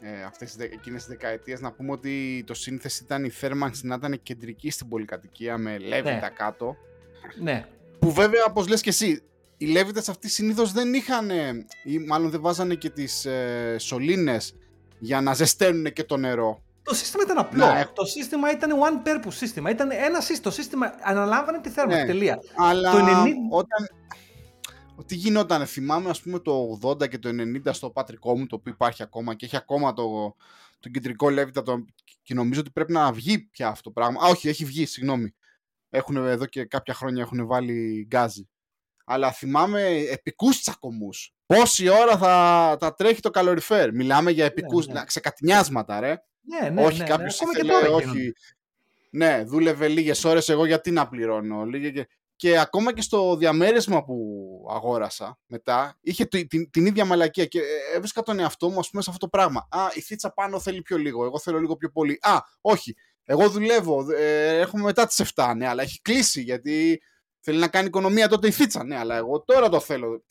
ε, 0.01 0.23
αυτές 0.23 0.57
εκείνες 0.59 1.01
τις 1.01 1.07
δεκαετίες 1.07 1.61
να 1.61 1.73
πούμε 1.73 1.91
ότι 1.91 2.45
το 2.47 2.55
σύνθεση 2.55 3.03
ήταν 3.05 3.25
η 3.25 3.29
θέρμανση 3.29 3.87
να 3.87 3.95
ήταν 3.95 4.21
κεντρική 4.23 4.71
στην 4.71 4.89
πολυκατοικία 4.89 5.59
με 5.59 5.79
λέβητα 5.79 6.11
ναι. 6.11 6.33
κάτω 6.37 6.77
ναι. 7.41 7.67
που 7.99 8.13
βέβαια 8.13 8.45
όπως 8.49 8.69
λες 8.69 8.81
και 8.81 8.89
εσύ 8.89 9.23
οι 9.57 9.67
Λέβητες 9.67 10.09
αυτοί 10.09 10.29
συνήθως 10.29 10.73
δεν 10.73 10.95
είχαν 10.95 11.31
ή 11.85 11.99
μάλλον 11.99 12.31
δεν 12.31 12.41
βάζανε 12.41 12.75
και 12.75 12.91
τις 12.91 13.25
ε, 13.25 13.77
σωλήνες 13.79 14.55
για 14.99 15.21
να 15.21 15.35
ζεσταίνουν 15.35 15.93
και 15.93 16.05
το 16.05 16.17
νερό. 16.17 16.63
Το 16.85 16.95
σύστημα 16.95 17.23
ήταν 17.23 17.39
απλό. 17.39 17.67
Ναι. 17.67 17.85
Το 17.95 18.05
σύστημα 18.05 18.51
ήταν 18.51 18.71
one 18.71 19.09
purpose 19.09 19.33
σύστημα. 19.33 19.71
Ήταν 19.71 19.91
ένα 19.91 20.21
σύστημα. 20.21 20.43
Το 20.43 20.51
σύστημα 20.51 20.95
αναλάμβανε 21.03 21.61
τη 21.61 21.69
θέρμανση. 21.69 22.01
Ναι. 22.01 22.07
Τελεία. 22.07 22.39
Αλλά 22.57 22.93
το 22.93 22.99
90... 22.99 23.31
όταν... 23.51 23.89
Τι 25.07 25.15
γινόταν, 25.15 25.67
θυμάμαι 25.67 26.11
ας 26.11 26.21
πούμε 26.21 26.39
το 26.39 26.79
80 26.83 27.09
και 27.09 27.19
το 27.19 27.29
90 27.33 27.61
στο 27.71 27.91
πατρικό 27.91 28.39
μου, 28.39 28.47
το 28.47 28.57
οποίο 28.57 28.73
υπάρχει 28.73 29.03
ακόμα 29.03 29.35
και 29.35 29.45
έχει 29.45 29.57
ακόμα 29.57 29.93
το, 29.93 30.37
το 30.81 30.89
κεντρικό 30.89 31.31
Λέβητα 31.31 31.63
το... 31.63 31.85
και 32.23 32.35
νομίζω 32.35 32.61
ότι 32.61 32.71
πρέπει 32.71 32.93
να 32.93 33.13
βγει 33.13 33.39
πια 33.39 33.69
αυτό 33.69 33.83
το 33.83 33.91
πράγμα. 33.91 34.25
Α, 34.25 34.29
όχι, 34.29 34.49
έχει 34.49 34.65
βγει, 34.65 34.87
συγγνώμη. 34.87 35.35
Έχουν 35.91 36.17
εδώ 36.17 36.47
και 36.47 36.65
κάποια 36.65 36.95
χρόνια 36.95 37.23
έχουν 37.23 37.47
βάλει 37.47 38.07
γκάζι 38.07 38.49
αλλά 39.05 39.33
θυμάμαι 39.33 39.83
επικούς 39.89 40.61
τσακωμούς. 40.61 41.35
Πόση 41.47 41.89
ώρα 41.89 42.19
θα, 42.19 42.77
θα 42.81 42.95
τρέχει 42.95 43.21
το 43.21 43.31
καλοριφέρ. 43.31 43.95
Μιλάμε 43.95 44.31
για 44.31 44.45
επικού 44.45 44.81
ναι, 44.81 44.93
ναι. 44.93 45.05
ξεκατνιάσματα, 45.05 46.01
ρε. 46.01 46.17
Ναι, 46.45 46.69
ναι, 46.69 46.85
όχι, 46.85 46.99
ναι, 46.99 47.05
κάποιος 47.05 47.41
ναι. 47.41 47.51
ήθελε, 47.51 47.89
όχι. 47.89 48.33
Ναι, 49.11 49.45
δούλευε 49.45 49.89
λίγες 49.89 50.25
ώρες, 50.25 50.49
εγώ 50.49 50.67
γιατί 50.67 50.91
να 50.91 51.09
πληρώνω. 51.09 51.65
Λίγε 51.65 51.91
και... 51.91 52.09
και 52.37 52.59
ακόμα 52.59 52.93
και 52.93 53.03
στο 53.03 53.37
διαμέρισμα 53.37 54.05
που 54.05 54.17
αγόρασα 54.71 55.39
μετά, 55.47 55.99
είχε 56.01 56.25
την, 56.25 56.71
την, 56.71 56.87
ίδια 56.87 57.05
μαλακία 57.05 57.47
και 57.47 57.59
ε, 57.59 57.97
έβρισκα 57.97 58.23
τον 58.23 58.39
εαυτό 58.39 58.71
μου, 58.71 58.79
ας 58.79 58.91
πούμε, 58.91 59.03
σε 59.03 59.11
αυτό 59.11 59.27
το 59.27 59.37
πράγμα. 59.37 59.69
Α, 59.71 59.89
η 59.95 60.01
θίτσα 60.01 60.33
πάνω 60.33 60.61
θέλει 60.61 60.83
πιο 60.83 60.99
λίγο, 60.99 61.25
εγώ 61.25 61.39
θέλω 61.39 61.59
λίγο 61.59 61.77
πιο 61.77 61.91
πολύ. 61.91 62.19
Α, 62.21 62.39
όχι, 62.61 62.95
εγώ 63.25 63.49
δουλεύω, 63.49 64.13
ε, 64.13 64.59
έχουμε 64.59 64.83
μετά 64.83 65.07
τις 65.07 65.33
7, 65.35 65.53
ναι, 65.57 65.69
αλλά 65.69 65.83
έχει 65.83 66.01
κλείσει 66.03 66.43
γιατί 66.43 67.01
Θέλει 67.47 67.59
να 67.59 67.69
κάνει 67.69 67.87
οικονομία 67.87 68.29
τότε 68.29 68.47
η 68.47 68.51
φίτσα. 68.51 68.85
Ναι, 68.85 68.97
αλλά 68.97 69.17
εγώ 69.17 69.41
τώρα 69.45 69.69
το 69.69 69.81
θέλω. 69.81 70.25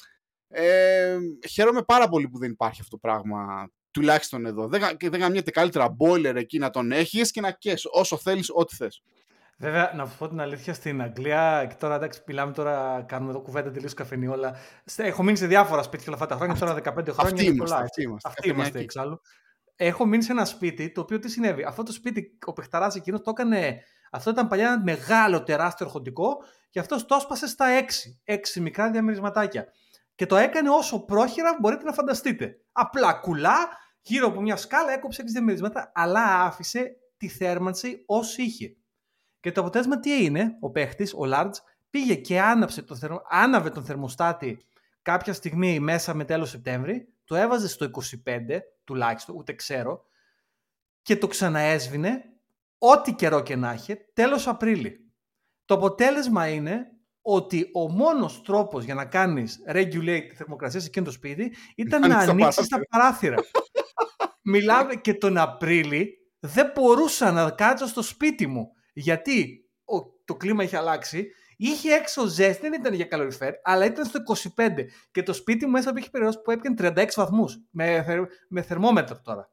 Ε, 0.47 1.17
χαίρομαι 1.49 1.83
πάρα 1.83 2.07
πολύ 2.07 2.29
που 2.29 2.37
δεν 2.37 2.51
υπάρχει 2.51 2.81
αυτό 2.81 2.95
το 2.95 3.07
πράγμα. 3.07 3.69
Τουλάχιστον 3.93 4.45
εδώ. 4.45 4.67
Δεν, 4.67 4.81
δεν 4.99 5.19
γαμιέται 5.19 5.51
καλύτερα 5.51 5.95
boiler 5.99 6.35
εκεί 6.35 6.57
να 6.59 6.69
τον 6.69 6.91
έχεις 6.91 7.31
και 7.31 7.41
να 7.41 7.51
κες 7.51 7.85
όσο 7.91 8.17
θέλεις, 8.17 8.49
ό,τι 8.53 8.75
θες. 8.75 9.01
Βέβαια, 9.57 9.91
να 9.95 10.05
σου 10.05 10.17
πω 10.17 10.27
την 10.27 10.41
αλήθεια, 10.41 10.73
στην 10.73 11.01
Αγγλία, 11.01 11.65
και 11.69 11.75
τώρα 11.79 11.95
εντάξει, 11.95 12.21
μιλάμε 12.27 12.51
τώρα, 12.51 13.05
κάνουμε 13.07 13.31
εδώ 13.31 13.41
κουβέντα 13.41 13.71
τελείως 13.71 13.93
καφενιόλα. 13.93 14.55
Έχω 14.95 15.23
μείνει 15.23 15.37
σε 15.37 15.47
διάφορα 15.47 15.83
σπίτια 15.83 16.05
όλα 16.07 16.15
αυτά 16.15 16.27
τα 16.27 16.35
χρόνια, 16.35 16.55
τώρα 16.55 16.73
15 16.73 16.81
χρόνια. 16.83 17.13
Αυτοί 17.17 17.45
είμαστε. 17.45 17.75
Αυτοί 17.75 18.01
είμαστε, 18.01 18.29
αυτοί 18.29 18.49
είμαστε 18.49 18.79
εξάλλου. 18.79 19.21
έχω 19.75 20.05
μείνει 20.05 20.23
σε 20.23 20.31
ένα 20.31 20.45
σπίτι 20.45 20.91
το 20.91 21.01
οποίο 21.01 21.19
τι 21.19 21.29
συνέβη; 21.29 21.63
Αυτό 21.63 21.83
το 21.83 21.91
σπίτι, 21.91 22.37
ο 22.45 22.53
παιχταράς 22.53 22.95
εκείνος 22.95 23.21
το 23.21 23.29
έκανε. 23.29 23.83
Αυτό 24.11 24.29
ήταν 24.29 24.47
παλιά 24.47 24.67
ένα 24.67 24.81
μεγάλο 24.83 25.43
τεράστιο 25.43 25.85
ερχοντικό 25.85 26.37
και 26.69 26.79
αυτός 26.79 27.05
το 27.05 27.15
έσπασε 27.15 27.47
στα 27.47 27.65
έξι. 27.65 28.21
Έξι 28.23 28.61
μικρά 28.61 28.91
διαμερισματάκια. 28.91 29.65
Και 30.15 30.25
το 30.25 30.35
έκανε 30.35 30.69
όσο 30.69 31.05
πρόχειρα 31.05 31.57
μπορείτε 31.59 31.83
να 31.83 31.93
φανταστείτε. 31.93 32.57
Απλά 32.71 33.13
κουλά, 33.13 33.57
γύρω 34.03 34.27
από 34.27 34.41
μια 34.41 34.55
σκάλα 34.55 34.91
έκοψε 34.91 35.21
έξι 35.21 35.33
διαμερίσματα, 35.33 35.91
αλλά 35.95 36.43
άφησε 36.43 36.97
τη 37.17 37.27
θέρμανση 37.27 38.03
όσο 38.05 38.41
είχε. 38.41 38.75
Και 39.39 39.51
το 39.51 39.61
αποτέλεσμα 39.61 39.99
τι 39.99 40.23
είναι, 40.23 40.57
ο 40.59 40.69
παίχτης, 40.69 41.13
ο 41.17 41.25
Λάρτζ, 41.25 41.57
πήγε 41.89 42.15
και 42.15 42.41
άναψε 42.41 42.81
το 42.81 42.95
θερμο... 42.95 43.21
άναβε 43.29 43.69
τον 43.69 43.85
θερμοστάτη 43.85 44.57
κάποια 45.01 45.33
στιγμή 45.33 45.79
μέσα 45.79 46.13
με 46.13 46.25
τέλος 46.25 46.49
Σεπτέμβρη, 46.49 47.13
το 47.23 47.35
έβαζε 47.35 47.67
στο 47.67 47.89
25 48.25 48.59
τουλάχιστον, 48.83 49.35
ούτε 49.35 49.53
ξέρω, 49.53 50.05
και 51.01 51.17
το 51.17 51.27
ξαναέσβηνε 51.27 52.23
ό,τι 52.77 53.13
καιρό 53.13 53.43
και 53.43 53.55
να 53.55 53.71
έχει, 53.71 53.97
τέλος 54.13 54.47
Απρίλη. 54.47 55.11
Το 55.65 55.73
αποτέλεσμα 55.73 56.47
είναι 56.47 56.87
ότι 57.21 57.69
ο 57.73 57.89
μόνος 57.89 58.41
τρόπος 58.41 58.83
για 58.83 58.93
να 58.93 59.05
κάνεις 59.05 59.63
regulate 59.67 60.25
τη 60.29 60.35
θερμοκρασία 60.35 60.79
σε 60.79 60.87
εκείνο 60.87 61.05
το 61.05 61.11
σπίτι 61.11 61.55
ήταν 61.75 62.09
να 62.09 62.17
ανοίξεις 62.17 62.67
τα 62.67 62.79
παράθυρα. 62.89 63.35
Μιλάμε 64.43 64.95
και 64.95 65.13
τον 65.13 65.37
Απρίλη 65.37 66.17
δεν 66.39 66.71
μπορούσα 66.75 67.31
να 67.31 67.49
κάτσω 67.49 67.87
στο 67.87 68.01
σπίτι 68.01 68.47
μου 68.47 68.71
γιατί 68.93 69.67
το 70.25 70.35
κλίμα 70.35 70.63
είχε 70.63 70.77
αλλάξει 70.77 71.27
Είχε 71.57 71.93
έξω 71.93 72.25
ζέστη, 72.25 72.61
δεν 72.69 72.79
ήταν 72.79 72.93
για 72.93 73.05
καλοριφέρ, 73.05 73.53
αλλά 73.63 73.85
ήταν 73.85 74.05
στο 74.05 74.19
25. 74.55 74.69
Και 75.11 75.23
το 75.23 75.33
σπίτι 75.33 75.65
μου 75.65 75.71
μέσα 75.71 75.93
είχε 75.95 76.09
περιόδου 76.09 76.41
που 76.41 76.51
έπιανε 76.51 76.75
36 76.79 77.07
βαθμούς. 77.15 77.57
Με, 77.69 78.05
με 78.49 78.61
θερμόμετρο 78.61 79.21
τώρα. 79.21 79.49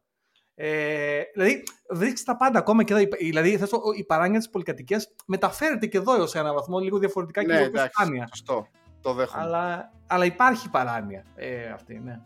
Ε, 0.54 1.22
δηλαδή, 1.34 1.62
βρίσκεις 1.90 2.24
τα 2.24 2.36
πάντα 2.36 2.58
ακόμα 2.58 2.84
και 2.84 2.94
εδώ. 2.94 3.04
Δηλαδή, 3.18 3.56
θες, 3.56 3.70
η 3.98 4.04
παράνοια 4.04 4.38
της 4.38 4.50
πολυκατοικίας 4.50 5.14
μεταφέρεται 5.26 5.86
και 5.86 5.98
εδώ 5.98 6.14
έως 6.14 6.34
ένα 6.34 6.52
βαθμό, 6.52 6.78
λίγο 6.78 6.98
διαφορετικά 6.98 7.40
και 7.40 7.52
ναι, 7.52 7.60
λίγο 7.60 7.86
σπάνια. 7.92 8.26
Σωστό. 8.28 8.66
Το 9.00 9.12
δέχομαι. 9.12 9.42
Αλλά, 9.42 9.92
αλλά 10.06 10.24
υπάρχει 10.24 10.70
παράνοια 10.70 11.24
ε, 11.34 11.68
αυτή, 11.68 11.98
ναι. 11.98 12.20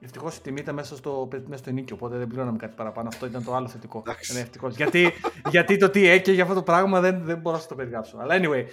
Ευτυχώς 0.00 0.36
η 0.36 0.40
τιμή 0.40 0.60
ήταν 0.60 0.74
μέσα 0.74 0.96
στο, 0.96 1.28
μέσα 1.46 1.62
στο 1.62 1.70
ενίκιο, 1.70 1.96
οπότε 1.96 2.16
δεν 2.16 2.26
πληρώναμε 2.26 2.58
κάτι 2.58 2.74
παραπάνω. 2.76 3.08
Αυτό 3.08 3.26
ήταν 3.26 3.44
το 3.44 3.54
άλλο 3.54 3.68
θετικό. 3.68 4.02
ευτυχώς. 4.40 4.76
γιατί, 4.76 5.12
γιατί 5.50 5.76
το 5.76 5.88
τι 5.88 6.06
έκαιγε 6.06 6.32
για 6.32 6.42
αυτό 6.42 6.54
το 6.54 6.62
πράγμα 6.62 7.00
δεν, 7.00 7.20
δεν 7.24 7.38
μπορώ 7.38 7.54
να 7.54 7.60
σας 7.60 7.68
το 7.68 7.74
περιγράψω. 7.74 8.18
Αλλά 8.20 8.34
anyway, 8.38 8.64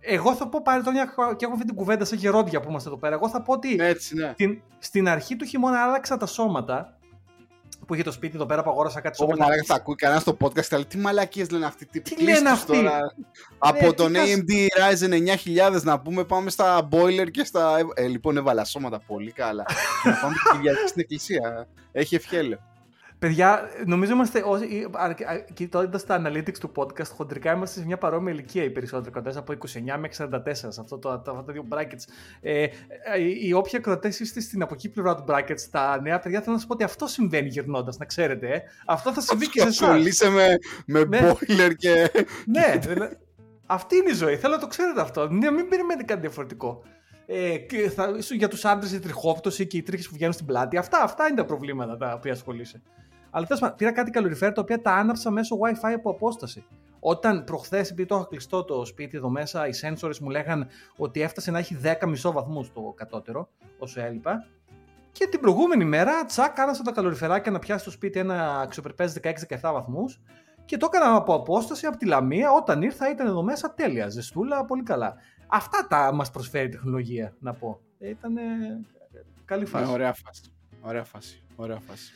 εγώ 0.00 0.34
θα 0.34 0.48
πω 0.48 0.62
πάλι 0.62 0.82
τώρα 0.82 1.34
και 1.36 1.44
έχω 1.44 1.54
αυτή 1.54 1.66
την 1.66 1.74
κουβέντα 1.74 2.04
σε 2.04 2.16
γερόντια 2.16 2.60
που 2.60 2.68
είμαστε 2.68 2.88
εδώ 2.88 2.98
πέρα. 2.98 3.14
Εγώ 3.14 3.28
θα 3.28 3.42
πω 3.42 3.52
ότι 3.52 3.76
Έτσι, 3.78 4.14
ναι. 4.14 4.30
στην, 4.32 4.62
στην 4.78 5.08
αρχή 5.08 5.36
του 5.36 5.44
χειμώνα 5.44 5.82
άλλαξα 5.82 6.16
τα 6.16 6.26
σώματα 6.26 6.97
που 7.88 7.94
είχε 7.94 8.02
το 8.02 8.12
σπίτι 8.12 8.36
εδώ 8.36 8.46
πέρα 8.46 8.62
που 8.62 8.70
αγόρασα 8.70 9.00
κάτι 9.00 9.16
σώματα. 9.16 9.44
Όπω 9.44 9.54
θα 9.64 9.74
ακούει 9.74 9.94
κανένας 9.94 10.22
στο 10.22 10.36
podcast 10.40 10.64
και 10.64 10.76
λέει 10.76 10.84
τι 10.84 10.98
μαλακίες 10.98 11.50
λένε 11.50 11.66
αυτοί. 11.66 11.86
Τι, 11.86 12.00
τι 12.00 12.22
λένε 12.22 12.50
αυτοί; 12.50 12.72
Τώρα. 12.72 13.14
Από 13.58 13.86
ναι, 13.86 13.92
τον 13.92 14.12
AMD 14.14 14.50
Ryzen 14.50 15.12
9000 15.74 15.82
να 15.82 16.00
πούμε 16.00 16.24
πάμε 16.24 16.50
στα 16.50 16.88
boiler 16.90 17.30
και 17.30 17.44
στα. 17.44 17.76
Ε, 17.94 18.06
λοιπόν, 18.06 18.36
έβαλα 18.36 18.64
σώματα 18.64 19.00
πολύ 19.06 19.32
καλά. 19.32 19.64
να 20.04 20.12
πάμε 20.12 20.34
και 20.62 20.70
στην 20.88 21.00
εκκλησία. 21.00 21.68
Έχει 21.92 22.14
ευχέλαιο. 22.14 22.58
Παιδιά, 23.18 23.68
νομίζω 23.86 24.12
είμαστε 24.12 24.42
κοιτώντας 25.54 26.04
τα 26.04 26.22
analytics 26.24 26.58
του 26.58 26.72
podcast, 26.76 27.08
χοντρικά 27.16 27.52
είμαστε 27.52 27.80
σε 27.80 27.86
μια 27.86 27.98
παρόμοια 27.98 28.32
ηλικία 28.32 28.64
οι 28.64 28.70
περισσότεροι 28.70 29.10
κρατέ 29.10 29.38
από 29.38 29.52
29 29.52 29.98
μέχρι 29.98 30.28
44 30.32 30.52
σε 30.52 30.66
αυτό 30.80 30.98
το, 30.98 31.08
αυτά 31.10 31.44
τα 31.44 31.52
δύο 31.52 31.64
brackets. 31.70 32.04
Ε, 32.40 32.66
οι 33.42 33.52
όποιοι 33.52 33.80
κρατέ 33.80 34.08
είστε 34.08 34.40
στην 34.40 34.62
από 34.62 34.74
εκεί 34.74 34.88
πλευρά 34.88 35.14
του 35.14 35.24
brackets, 35.28 35.60
τα 35.70 36.00
νέα 36.00 36.18
παιδιά, 36.18 36.40
θέλω 36.40 36.52
να 36.52 36.58
σας 36.58 36.66
πω 36.66 36.74
ότι 36.74 36.84
αυτό 36.84 37.06
συμβαίνει 37.06 37.48
γυρνώντας, 37.48 37.98
να 37.98 38.04
ξέρετε. 38.04 38.48
Ε. 38.48 38.60
Αυτό 38.86 39.12
θα 39.12 39.20
συμβεί 39.20 39.48
και 39.48 39.60
σε 39.60 39.66
εσάς. 39.66 39.88
Ασχολείσαι 39.88 40.28
με, 40.28 40.58
με 40.86 41.04
ναι. 41.04 41.32
boiler 41.32 41.72
και. 41.76 42.10
ναι, 42.46 42.78
αυτή 43.66 43.96
είναι 43.96 44.10
η 44.10 44.14
ζωή. 44.14 44.36
Θέλω 44.36 44.54
να 44.54 44.60
το 44.60 44.66
ξέρετε 44.66 45.00
αυτό. 45.00 45.28
Ναι, 45.28 45.50
μην 45.50 45.68
περιμένετε 45.68 46.04
κάτι 46.04 46.20
διαφορετικό. 46.20 46.82
Ε, 47.26 47.56
και 47.56 47.90
θα, 47.90 48.16
για 48.30 48.48
τους 48.48 48.64
άντρες 48.64 48.92
η 48.92 48.98
τριχόπτωση 49.00 49.66
και 49.66 49.76
οι 49.76 49.82
τρίχες 49.82 50.08
που 50.08 50.14
βγαίνουν 50.14 50.32
στην 50.32 50.46
πλάτη. 50.46 50.76
Αυτά, 50.76 51.02
αυτά 51.02 51.26
είναι 51.26 51.36
τα 51.36 51.44
προβλήματα 51.44 51.96
τα 51.96 52.12
οποία 52.12 52.32
ασχολείσαι. 52.32 52.82
Αλλά 53.30 53.46
τέλος 53.46 53.60
πάντων, 53.60 53.76
πήρα 53.76 53.92
κάτι 53.92 54.10
καλοριφέρ 54.10 54.52
τα 54.52 54.60
οποία 54.60 54.80
τα 54.80 54.92
άναψα 54.92 55.30
μέσω 55.30 55.56
WiFi 55.56 55.92
από 55.94 56.10
απόσταση. 56.10 56.64
Όταν 57.00 57.44
προχθές, 57.44 57.90
επειδή 57.90 58.08
το 58.08 58.16
είχα 58.16 58.26
κλειστό 58.26 58.64
το 58.64 58.84
σπίτι 58.84 59.16
εδώ 59.16 59.28
μέσα, 59.28 59.68
οι 59.68 59.70
sensors 59.82 60.18
μου 60.18 60.30
λέγαν 60.30 60.68
ότι 60.96 61.20
έφτασε 61.20 61.50
να 61.50 61.58
έχει 61.58 61.78
10 61.82 62.06
μισό 62.06 62.32
βαθμούς 62.32 62.72
το 62.72 62.94
κατώτερο, 62.96 63.48
όσο 63.78 64.00
έλειπα. 64.00 64.46
Και 65.12 65.26
την 65.26 65.40
προηγούμενη 65.40 65.84
μέρα, 65.84 66.24
τσακ, 66.24 66.58
άνασα 66.58 66.82
τα 66.82 66.92
καλοριφεράκια 66.92 67.50
να 67.50 67.58
πιάσει 67.58 67.84
το 67.84 67.90
σπίτι 67.90 68.18
ένα 68.18 68.60
αξιοπρεπές 68.60 69.12
16-17 69.12 69.72
βαθμούς. 69.72 70.20
Και 70.64 70.76
το 70.76 70.88
έκανα 70.92 71.14
από 71.14 71.34
απόσταση 71.34 71.86
από 71.86 71.96
τη 71.96 72.06
Λαμία. 72.06 72.50
Όταν 72.52 72.82
ήρθα, 72.82 73.10
ήταν 73.10 73.26
εδώ 73.26 73.42
μέσα 73.42 73.74
τέλεια. 73.74 74.08
Ζεστούλα, 74.08 74.64
πολύ 74.64 74.82
καλά. 74.82 75.14
Αυτά 75.46 75.86
τα 75.88 76.12
μας 76.12 76.30
προσφέρει 76.30 76.66
η 76.66 76.68
τεχνολογία, 76.68 77.34
να 77.38 77.54
πω. 77.54 77.80
Ήταν 77.98 78.34
καλή 79.44 79.64
φάση. 79.66 79.84
Ναι, 79.84 79.90
ωραία 79.90 80.12
φάση. 80.12 80.42
Ωραία 80.80 81.04
φάση. 81.04 81.42
Ωραία 81.56 81.78
φάση. 81.78 82.12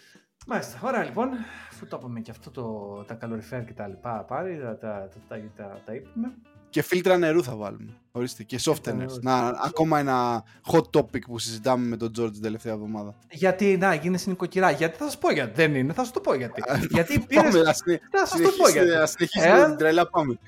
Μάλιστα. 0.47 0.79
Ωραία 0.83 1.05
λοιπόν. 1.05 1.29
Αφού 1.71 1.87
το 1.87 1.97
είπαμε 2.01 2.21
και 2.21 2.31
αυτό 2.31 2.51
το, 2.51 2.95
τα 3.07 3.15
καλοριφέρ 3.15 3.65
και 3.65 3.73
τα 3.73 3.89
λοιπά 3.89 4.25
πάρει, 4.25 4.59
τα, 4.63 4.79
τα, 4.79 5.09
τα, 5.29 5.37
τα, 5.57 5.81
τα 5.85 5.95
είπαμε. 5.95 6.35
Και 6.71 6.83
φίλτρα 6.83 7.17
νερού 7.17 7.43
θα 7.43 7.57
βάλουμε. 7.57 7.97
Ορίστε. 8.13 8.43
Και 8.43 8.61
softeners. 8.65 9.21
Να, 9.21 9.47
ακόμα 9.47 9.99
ένα 9.99 10.45
hot 10.73 10.91
topic 10.91 11.21
που 11.27 11.39
συζητάμε 11.39 11.87
με 11.87 11.97
τον 11.97 12.09
George 12.09 12.33
την 12.33 12.43
τελευταία 12.43 12.73
εβδομάδα. 12.73 13.15
Γιατί, 13.31 13.77
να, 13.77 13.95
γίνεσαι 13.95 14.31
νοικοκυρά. 14.31 14.71
Γιατί 14.71 14.97
θα 14.97 15.05
σας 15.05 15.19
πω 15.19 15.33
γιατί. 15.33 15.53
Δεν 15.55 15.75
είναι, 15.75 15.93
θα 15.93 16.05
σου 16.05 16.11
το 16.11 16.21
πω 16.21 16.35
γιατί. 16.35 16.63
γιατί 16.91 17.19
πήρε. 17.19 17.51
Θα 17.51 18.27
σας 18.27 18.41
το 18.41 18.51
πω 18.59 18.69
γιατί. 18.69 18.91
Α 18.91 19.07
συνεχίσουμε 19.07 19.61
ε, 19.61 19.67
την 19.67 19.77
τρέλα, 19.77 20.09
πάμε. 20.11 20.39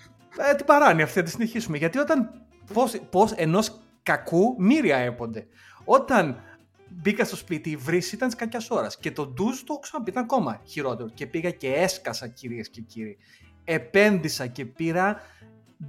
Ε, 0.50 0.54
την 0.54 0.66
παράνοια 0.66 1.04
αυτή, 1.04 1.18
θα 1.18 1.24
τη 1.24 1.30
συνεχίσουμε. 1.30 1.76
Γιατί 1.76 1.98
όταν. 1.98 2.30
Πώς 3.10 3.32
ενός 3.32 3.80
κακού 4.02 4.54
μύρια 4.58 4.96
έπονται. 4.96 5.46
Όταν 5.84 6.36
μπήκα 7.02 7.24
στο 7.24 7.36
σπίτι, 7.36 7.70
η 7.70 7.76
βρύση 7.76 8.14
ήταν 8.14 8.28
της 8.28 8.36
κακιάς 8.36 8.70
ώρας. 8.70 8.98
Και 8.98 9.10
το 9.10 9.26
ντουζ 9.26 9.58
το 9.58 9.66
έχω 9.68 9.78
ξαναπεί, 9.78 10.10
ήταν 10.10 10.22
ακόμα 10.22 10.60
χειρότερο. 10.64 11.08
Και 11.14 11.26
πήγα 11.26 11.50
και 11.50 11.72
έσκασα, 11.72 12.28
κυρίες 12.28 12.68
και 12.68 12.80
κύριοι. 12.80 13.16
Επένδυσα 13.64 14.46
και 14.46 14.64
πήρα 14.64 15.20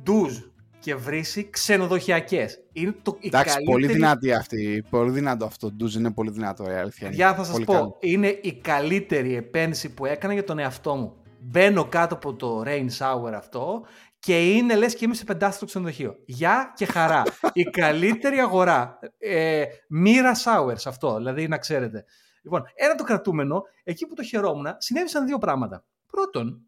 ντουζ 0.03 0.37
και 0.79 0.95
βρύση 0.95 1.49
ξενοδοχειακές. 1.49 2.59
Είναι 2.73 2.95
το, 3.01 3.17
Εντάξει, 3.21 3.53
καλύτερη... 3.53 3.71
πολύ 3.71 3.87
δυνατή 3.87 4.33
αυτή. 4.33 4.83
Πολύ 4.89 5.11
δυνατό 5.11 5.45
αυτό. 5.45 5.67
Το 5.67 5.73
ντουζ 5.75 5.95
είναι 5.95 6.11
πολύ 6.11 6.31
δυνατό, 6.31 6.71
η 6.71 6.73
αλήθεια. 6.73 7.09
Για 7.09 7.35
θα 7.35 7.43
σας 7.43 7.59
πω, 7.59 7.97
είναι 7.99 8.27
η 8.27 8.53
καλύτερη 8.53 9.35
επένδυση 9.35 9.93
που 9.93 10.05
έκανα 10.05 10.33
για 10.33 10.43
τον 10.43 10.59
εαυτό 10.59 10.95
μου. 10.95 11.13
Μπαίνω 11.39 11.85
κάτω 11.85 12.15
από 12.15 12.33
το 12.33 12.63
rain 12.65 12.87
shower 12.97 13.31
αυτό 13.35 13.85
και 14.25 14.53
είναι 14.53 14.75
λες 14.75 14.95
και 14.95 15.05
είμαι 15.05 15.13
σε 15.13 15.23
πεντάστρο 15.23 15.65
ξενοδοχείο. 15.65 16.15
Γεια 16.25 16.73
και 16.75 16.85
χαρά. 16.85 17.23
Η 17.53 17.63
καλύτερη 17.81 18.39
αγορά. 18.39 18.99
Ε, 19.17 19.65
μοίρα 19.87 20.31
Sowers 20.43 20.85
αυτό, 20.85 21.15
δηλαδή 21.15 21.47
να 21.47 21.57
ξέρετε. 21.57 22.05
Λοιπόν, 22.41 22.63
ένα 22.73 22.95
το 22.95 23.03
κρατούμενο, 23.03 23.63
εκεί 23.83 24.07
που 24.07 24.13
το 24.13 24.23
χαιρόμουν, 24.23 24.67
συνέβησαν 24.77 25.25
δύο 25.25 25.37
πράγματα. 25.37 25.85
Πρώτον, 26.07 26.61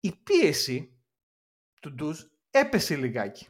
η 0.00 0.12
πίεση 0.22 0.96
του 1.80 1.94
ντουζ 1.94 2.20
έπεσε 2.50 2.96
λιγάκι. 2.96 3.48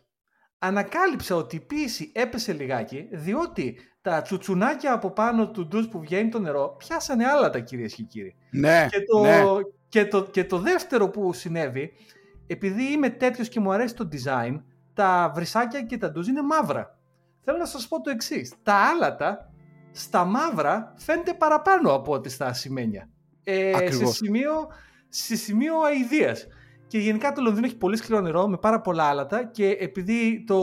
Ανακάλυψα 0.59 1.37
ότι 1.37 1.57
η 1.57 1.61
πίεση 1.61 2.13
έπεσε 2.15 2.53
λιγάκι, 2.53 3.09
διότι 3.13 3.79
τα 4.01 4.23
τσουτσουνάκια 4.23 4.93
από 4.93 5.11
πάνω 5.11 5.51
του 5.51 5.67
ντουζ 5.67 5.87
που 5.87 6.01
βγαίνει 6.01 6.29
το 6.29 6.39
νερό 6.39 6.77
πιάσανε 6.79 7.27
άλλα 7.27 7.51
τα 7.51 7.59
κυρίες 7.59 7.95
και 7.95 8.03
κύριοι. 8.03 8.37
Ναι, 8.51 8.87
και 8.91 9.03
το, 9.03 9.21
ναι. 9.21 9.43
Και 9.89 10.07
το, 10.07 10.23
και 10.23 10.45
το 10.45 10.59
δεύτερο 10.59 11.09
που 11.09 11.33
συνέβη 11.33 11.93
επειδή 12.47 12.93
είμαι 12.93 13.11
τέτοιος 13.11 13.49
και 13.49 13.61
μου 13.61 13.73
αρέσει 13.73 13.95
το 13.95 14.09
design, 14.13 14.63
τα 14.95 15.33
βρυσάκια 15.35 15.83
και 15.83 15.99
τα 15.99 16.11
ντουζ 16.11 16.29
είναι 16.29 16.43
μαύρα. 16.43 16.99
Θέλω 17.41 17.59
να 17.59 17.65
σας 17.65 17.89
πω 17.89 18.01
το 18.01 18.11
εξής. 18.11 18.53
Τα 18.63 18.75
άλατα 18.75 19.53
στα 19.93 20.25
μαύρα 20.25 20.95
φαίνεται 20.97 21.35
παραπάνω 21.35 21.95
από 21.95 22.13
ό,τι 22.13 22.29
στα 22.29 22.47
ασημένια. 22.47 23.09
Ε, 23.45 23.91
σε, 23.91 24.07
σημείο, 24.07 24.69
σε 25.09 25.37
σημείο 25.37 25.75
αηδίας. 25.81 26.47
Και 26.87 26.99
γενικά 26.99 27.33
το 27.33 27.43
Λονδίνο 27.43 27.67
έχει 27.67 27.77
πολύ 27.77 27.97
σκληρό 27.97 28.21
νερό 28.21 28.49
με 28.49 28.57
πάρα 28.57 28.81
πολλά 28.81 29.05
άλατα 29.05 29.45
και 29.45 29.69
επειδή 29.69 30.45
το, 30.47 30.59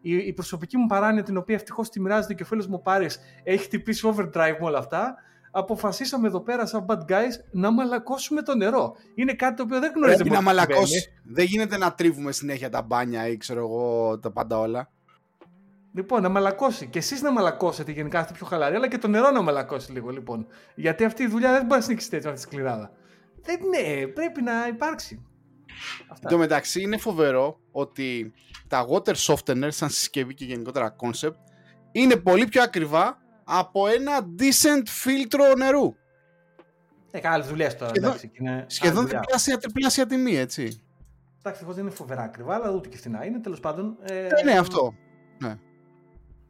η, 0.00 0.16
η 0.16 0.32
προσωπική 0.32 0.76
μου 0.76 0.86
παράνοια 0.86 1.22
την 1.22 1.36
οποία 1.36 1.54
ευτυχώς 1.54 1.88
τη 1.88 2.00
μοιράζεται 2.00 2.34
και 2.34 2.42
ο 2.42 2.46
φίλος 2.46 2.66
μου 2.66 2.82
Πάρης 2.82 3.18
έχει 3.42 3.64
χτυπήσει 3.64 4.12
overdrive 4.14 4.56
με 4.60 4.66
όλα 4.66 4.78
αυτά 4.78 5.14
αποφασίσαμε 5.54 6.26
εδώ 6.26 6.40
πέρα 6.40 6.66
σαν 6.66 6.86
bad 6.88 6.98
guys 6.98 7.32
να 7.50 7.70
μαλακώσουμε 7.70 8.42
το 8.42 8.56
νερό. 8.56 8.96
Είναι 9.14 9.32
κάτι 9.32 9.56
το 9.56 9.62
οποίο 9.62 9.80
δεν 9.80 9.92
γνωρίζουμε. 9.94 10.22
Πρέπει 10.22 10.36
να 10.36 10.42
μαλακώσει. 10.42 11.12
Δεν 11.24 11.44
γίνεται 11.44 11.76
να 11.76 11.94
τρίβουμε 11.94 12.32
συνέχεια 12.32 12.68
τα 12.68 12.82
μπάνια 12.82 13.28
ή 13.28 13.36
ξέρω 13.36 13.60
εγώ 13.60 14.18
τα 14.18 14.30
πάντα 14.30 14.58
όλα. 14.58 14.90
Λοιπόν, 15.94 16.22
να 16.22 16.28
μαλακώσει. 16.28 16.86
Και 16.86 16.98
εσείς 16.98 17.22
να 17.22 17.32
μαλακώσετε 17.32 17.92
γενικά 17.92 18.18
αυτή 18.18 18.32
πιο 18.32 18.46
χαλαρή, 18.46 18.76
αλλά 18.76 18.88
και 18.88 18.98
το 18.98 19.08
νερό 19.08 19.30
να 19.30 19.42
μαλακώσει 19.42 19.92
λίγο 19.92 20.10
λοιπόν. 20.10 20.46
Γιατί 20.74 21.04
αυτή 21.04 21.22
η 21.22 21.26
δουλειά 21.26 21.52
δεν 21.52 21.60
μπορεί 21.62 21.74
να 21.74 21.80
συνεχίσει 21.80 22.08
έτσι 22.12 22.28
αυτή 22.28 22.40
τη 22.40 22.46
σκληράδα. 22.46 22.92
Δεν 23.42 23.58
ναι, 23.68 24.06
πρέπει 24.06 24.42
να 24.42 24.66
υπάρξει. 24.68 25.26
Αυτά. 26.02 26.20
Εν 26.22 26.28
τω 26.28 26.38
μεταξύ 26.38 26.80
είναι 26.80 26.96
φοβερό 26.96 27.60
ότι 27.70 28.32
τα 28.68 28.86
water 28.88 29.14
softeners 29.14 29.68
σαν 29.68 29.88
συσκευή 29.88 30.34
και 30.34 30.44
γενικότερα 30.44 30.96
concept 31.00 31.36
είναι 31.92 32.16
πολύ 32.16 32.46
πιο 32.46 32.62
ακριβά 32.62 33.21
από 33.58 33.86
ένα 33.86 34.12
decent 34.38 34.82
φίλτρο 34.86 35.44
νερού. 35.56 35.94
Ε, 37.10 37.20
καλές 37.20 37.46
δουλειές 37.48 37.76
τώρα. 37.76 37.88
Σχεδόν- 37.90 38.08
εντάξει, 38.10 38.28
και 38.28 38.36
είναι 38.40 38.64
Σχεδόν 38.68 38.96
άλλη 38.96 39.04
δουλειά. 39.06 39.20
διπλάσια, 39.20 39.58
τριπλάσια 39.58 40.06
τιμή, 40.06 40.36
έτσι. 40.36 40.82
Εντάξει, 41.44 41.64
δεν 41.68 41.78
είναι 41.84 41.90
φοβερά 41.94 42.22
ακριβά, 42.22 42.54
αλλά 42.54 42.70
ούτε 42.70 42.88
και 42.88 42.96
φθηνά 42.96 43.24
είναι. 43.24 43.38
Τέλος 43.40 43.60
πάντων. 43.60 43.96
Ε, 44.02 44.26
Ε, 44.26 44.42
ναι, 44.44 44.52
αυτό. 44.58 44.94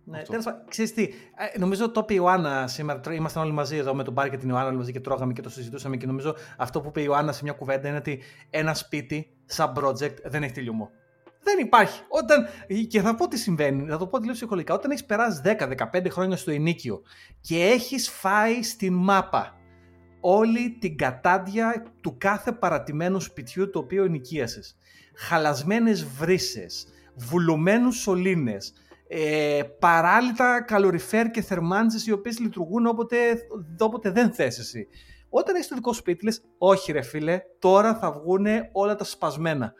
Ναι, 0.04 0.18
Αυτό. 0.18 0.30
τέλος 0.30 0.44
πάντων, 0.44 0.60
ξέρεις 0.68 0.94
τι, 0.94 1.02
ε, 1.54 1.58
νομίζω 1.58 1.90
το 1.90 2.00
είπε 2.00 2.12
η 2.12 2.16
Ιωάννα 2.18 2.66
σήμερα. 2.66 3.00
τρώει- 3.00 3.16
Ήμασταν 3.18 3.42
όλοι 3.42 3.52
μαζί 3.52 3.76
εδώ 3.76 3.94
με 3.94 4.02
τον 4.04 4.12
Μπάρ 4.12 4.30
και 4.30 4.36
την 4.36 4.48
Ιωάννα 4.48 4.68
όλοι 4.68 4.76
μαζί 4.76 4.92
και 4.92 5.00
τρώγαμε 5.00 5.32
και 5.32 5.40
το 5.42 5.48
συζητούσαμε. 5.50 5.96
Και 5.96 6.06
νομίζω 6.06 6.34
αυτό 6.58 6.80
που 6.80 6.88
είπε 6.88 7.00
η 7.00 7.04
Ιωάννα 7.06 7.32
σε 7.32 7.42
μια 7.42 7.52
κουβέντα 7.52 7.88
είναι 7.88 7.96
ότι 7.96 8.22
ένα 8.50 8.74
σπίτι, 8.74 9.36
σαν 9.44 9.72
project, 9.76 10.14
δεν 10.24 10.42
έχει 10.42 10.52
τελειωμό. 10.52 10.90
Δεν 11.42 11.58
υπάρχει. 11.58 12.02
Όταν, 12.08 12.46
και 12.88 13.00
θα 13.00 13.14
πω 13.14 13.28
τι 13.28 13.38
συμβαίνει, 13.38 13.88
θα 13.88 13.98
το 13.98 14.06
πω 14.06 14.18
τελείως 14.18 14.36
ψυχολογικά. 14.36 14.74
Όταν 14.74 14.90
έχεις 14.90 15.04
περάσει 15.04 15.40
10-15 15.44 16.06
χρόνια 16.10 16.36
στο 16.36 16.50
ενίκιο 16.50 17.02
και 17.40 17.64
έχεις 17.64 18.10
φάει 18.10 18.62
στην 18.62 18.94
μάπα 18.94 19.56
όλη 20.20 20.76
την 20.80 20.96
κατάντια 20.96 21.92
του 22.00 22.16
κάθε 22.18 22.52
παρατημένου 22.52 23.20
σπιτιού 23.20 23.70
το 23.70 23.78
οποίο 23.78 24.04
ενοικίασες. 24.04 24.76
Χαλασμένες 25.14 26.04
βρύσες, 26.04 26.86
βουλωμένους 27.14 27.96
σωλήνες, 27.96 28.72
ε, 29.08 29.62
παράλυτα 29.78 30.62
καλοριφέρ 30.62 31.30
και 31.30 31.42
θερμάντζες 31.42 32.06
οι 32.06 32.12
οποίες 32.12 32.38
λειτουργούν 32.38 32.86
όποτε, 32.86 33.16
όποτε 33.78 34.10
δεν 34.10 34.32
θες 34.32 34.58
εσύ. 34.58 34.88
Όταν 35.28 35.54
έχεις 35.54 35.68
το 35.68 35.74
δικό 35.74 35.92
σου 35.92 35.98
σπίτι 35.98 36.24
λες, 36.24 36.42
όχι 36.58 36.92
ρε 36.92 37.02
φίλε, 37.02 37.40
τώρα 37.58 37.94
θα 37.94 38.12
βγουν 38.12 38.46
όλα 38.72 38.94
τα 38.94 39.04
σπασμένα. 39.04 39.72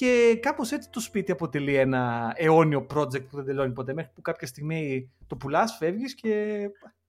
Και 0.00 0.38
κάπως 0.42 0.72
έτσι 0.72 0.90
το 0.90 1.00
σπίτι 1.00 1.32
αποτελεί 1.32 1.74
ένα 1.74 2.32
αιώνιο 2.36 2.86
project 2.94 3.26
που 3.28 3.36
δεν 3.36 3.44
τελειώνει 3.44 3.72
ποτέ, 3.72 3.92
μέχρι 3.92 4.12
που 4.14 4.20
κάποια 4.22 4.46
στιγμή 4.46 5.12
το 5.26 5.36
πουλάς, 5.36 5.76
φεύγεις 5.76 6.14
και... 6.14 6.52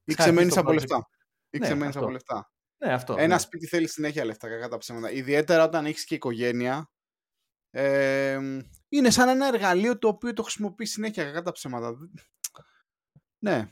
Ή 0.04 0.13
Χάρη 0.13 0.30
ξεμένεις 0.30 0.51
στο 0.51 0.62
από 0.62 0.69
project. 0.69 0.73
λεφτά. 0.73 1.10
Ή 1.49 1.58
Ναι, 1.58 1.65
ξεμένεις 1.65 1.88
αυτό. 1.88 1.99
από 1.99 2.10
λεφτά. 2.12 2.51
Ναι, 2.77 2.93
αυτό. 2.93 3.15
Ένα 3.17 3.34
ναι. 3.34 3.39
σπίτι 3.39 3.67
θέλει 3.67 3.88
συνέχεια 3.88 4.25
λεφτά, 4.25 4.49
κακά 4.49 4.67
τα 4.67 4.77
ψέματα. 4.77 5.12
Ιδιαίτερα 5.12 5.63
όταν 5.63 5.86
έχεις 5.86 6.06
και 6.06 6.15
οικογένεια. 6.15 6.91
Ε, 7.69 8.39
είναι 8.89 9.10
σαν 9.10 9.30
ένα 9.30 9.47
εργαλείο 9.47 9.97
το 9.97 10.08
οποίο 10.08 10.34
το 10.34 10.41
χρησιμοποιείς 10.43 10.91
συνέχεια, 10.91 11.23
κακά 11.23 11.41
τα 11.41 11.51
ψέματα. 11.51 11.97
Ναι. 13.43 13.71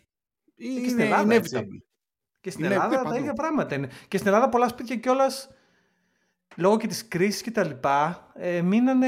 Είναι, 0.56 0.88
στην 0.88 1.00
Ελλάδα, 1.00 1.34
έτσι. 1.34 1.56
inevitable. 1.58 1.84
Και 2.40 2.52
στην 2.52 2.64
Είναι 2.66 2.74
Ελλάδα 2.74 2.96
τα 2.96 3.04
παντού. 3.04 3.16
ίδια 3.16 3.34
πράγματα 3.34 3.76
είναι. 3.76 3.90
Και 4.08 4.18
στην 4.18 4.28
Ελλάδα 4.30 4.50
πολλά 4.50 4.68
σπίτια 4.68 4.96
κιόλας 4.96 5.50
λόγω 6.56 6.78
και 6.78 6.88
της 6.88 7.08
κρίσης 7.08 7.42
και 7.42 7.52
τα 7.52 7.64
λοιπά 7.64 8.32
ε, 8.36 8.62
μείνανε 8.62 9.08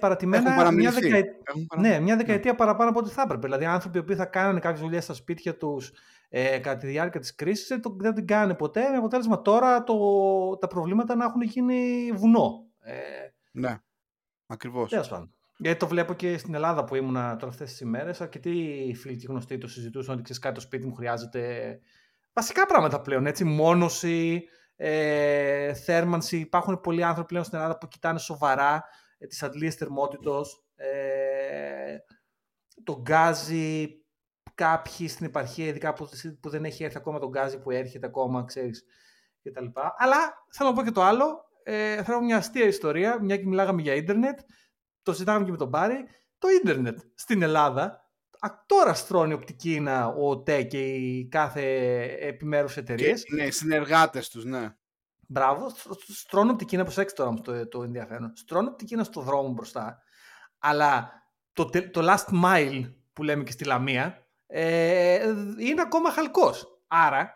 παρατημένα 0.00 0.42
Έχουν 0.42 0.54
μια, 0.54 0.62
παραμιληθεί. 0.64 1.00
δεκαετία, 1.00 1.40
Έχουν 1.44 1.66
παρα- 1.66 1.82
ναι, 1.82 2.00
μια 2.00 2.16
δεκαετία 2.16 2.54
παραπάνω 2.54 2.90
από 2.90 2.98
ό,τι 2.98 3.10
θα 3.10 3.22
έπρεπε. 3.22 3.42
Δηλαδή 3.46 3.64
άνθρωποι 3.64 3.98
οι 3.98 4.00
οποίοι 4.00 4.16
θα 4.16 4.24
κάνανε 4.24 4.60
κάποιες 4.60 4.80
δουλειές 4.80 5.04
στα 5.04 5.14
σπίτια 5.14 5.56
τους 5.56 5.92
ε, 6.28 6.58
κατά 6.58 6.76
τη 6.80 6.86
διάρκεια 6.86 7.20
της 7.20 7.34
κρίσης 7.34 7.66
δεν, 7.68 7.80
το- 7.80 7.96
δεν 7.98 8.14
την 8.14 8.26
κάνανε 8.26 8.54
ποτέ. 8.54 8.88
Με 8.90 8.96
αποτέλεσμα 8.96 9.42
τώρα 9.42 9.82
το, 9.84 9.96
τα 10.60 10.66
προβλήματα 10.66 11.14
να 11.14 11.24
έχουν 11.24 11.42
γίνει 11.42 12.10
βουνό. 12.14 12.66
Ε, 12.80 12.94
Ναι. 13.50 13.78
Ακριβώς. 14.46 14.90
Τέλος 14.90 15.08
πάντων. 15.08 15.34
Γιατί 15.56 15.78
το 15.78 15.86
βλέπω 15.86 16.14
και 16.14 16.38
στην 16.38 16.54
Ελλάδα 16.54 16.84
που 16.84 16.94
ήμουνα 16.94 17.36
τώρα 17.36 17.52
αυτές 17.52 17.70
τις 17.70 17.80
ημέρες. 17.80 18.20
Αρκετοί 18.20 18.94
φίλοι 19.00 19.16
και 19.16 19.26
γνωστοί 19.28 19.58
το 19.58 19.68
συζητούσαν 19.68 20.14
ότι 20.14 20.22
ξέρεις 20.22 20.42
κάτι, 20.42 20.54
το 20.54 20.60
σπίτι 20.60 20.86
μου 20.86 20.94
χρειάζεται 20.94 21.78
βασικά 22.32 22.66
πράγματα 22.66 23.00
πλέον. 23.00 23.26
Έτσι, 23.26 23.44
μόνωση, 23.44 24.44
ε, 24.76 25.74
θέρμανση. 25.74 26.38
Υπάρχουν 26.38 26.80
πολλοί 26.80 27.02
άνθρωποι 27.04 27.28
πλέον 27.28 27.44
στην 27.44 27.58
Ελλάδα 27.58 27.78
που 27.78 27.88
κοιτάνε 27.88 28.18
σοβαρά 28.18 28.84
ε, 29.18 29.26
τις 29.26 29.42
αντλίες 29.42 29.74
θερμότητος. 29.74 30.64
Ε, 30.74 31.96
το 32.84 33.00
γκάζι, 33.00 34.04
κάποιοι 34.54 35.08
στην 35.08 35.26
επαρχία, 35.26 35.66
ειδικά 35.66 35.92
που, 35.92 36.08
που 36.40 36.48
δεν 36.48 36.64
έχει 36.64 36.84
έρθει 36.84 36.96
ακόμα 36.96 37.18
το 37.18 37.28
γκάζι 37.28 37.58
που 37.58 37.70
έρχεται 37.70 38.06
ακόμα, 38.06 38.44
ξέρεις, 38.44 38.84
και 39.40 39.50
τα 39.50 39.60
λοιπά. 39.60 39.94
Αλλά 39.98 40.46
θέλω 40.50 40.68
να 40.68 40.74
πω 40.74 40.82
και 40.82 40.90
το 40.90 41.02
άλλο. 41.02 41.44
Ε, 41.62 42.02
θέλω 42.02 42.20
μια 42.20 42.36
αστεία 42.36 42.66
ιστορία, 42.66 43.22
μια 43.22 43.36
και 43.36 43.46
μιλάγαμε 43.46 43.82
για 43.82 43.94
ίντερνετ. 43.94 44.38
Το 45.02 45.12
συζητάμε 45.12 45.44
και 45.44 45.50
με 45.50 45.56
τον 45.56 45.70
Πάρη. 45.70 46.04
Το 46.38 46.48
ίντερνετ 46.48 46.98
στην 47.14 47.42
Ελλάδα 47.42 47.82
α, 47.84 48.03
τώρα 48.66 48.94
στρώνει 48.94 49.32
οπτική 49.32 49.74
ίνα 49.74 50.06
ο 50.06 50.30
ΟΤΕ 50.30 50.62
και 50.62 50.94
οι 50.94 51.28
κάθε 51.28 51.62
επιμέρους 52.20 52.76
εταιρείες. 52.76 53.24
Και, 53.24 53.34
ναι, 53.34 53.50
συνεργάτες 53.50 54.28
τους, 54.28 54.44
ναι. 54.44 54.74
Μπράβο, 55.28 55.68
στρ- 55.68 55.92
στρ- 55.92 56.16
στρώνω 56.16 56.52
οπτική 56.52 56.74
ίνα, 56.74 56.84
προσέξτε 56.84 57.16
τώρα 57.16 57.28
όμως 57.28 57.44
το, 57.44 57.68
το 57.68 57.82
ενδιαφέρον. 57.82 58.32
Στρώνω 58.36 58.68
οπτική 58.68 58.94
ίνα 58.94 59.04
στο 59.04 59.20
δρόμο 59.20 59.48
μπροστά. 59.48 60.02
Αλλά 60.58 61.12
το, 61.52 61.64
τε- 61.64 61.90
το 61.90 62.00
last 62.12 62.44
mile 62.44 62.92
που 63.12 63.22
λέμε 63.22 63.42
και 63.42 63.52
στη 63.52 63.64
Λαμία 63.64 64.26
ε, 64.46 65.28
είναι 65.58 65.80
ακόμα 65.80 66.10
χαλκός. 66.10 66.82
Άρα, 66.86 67.34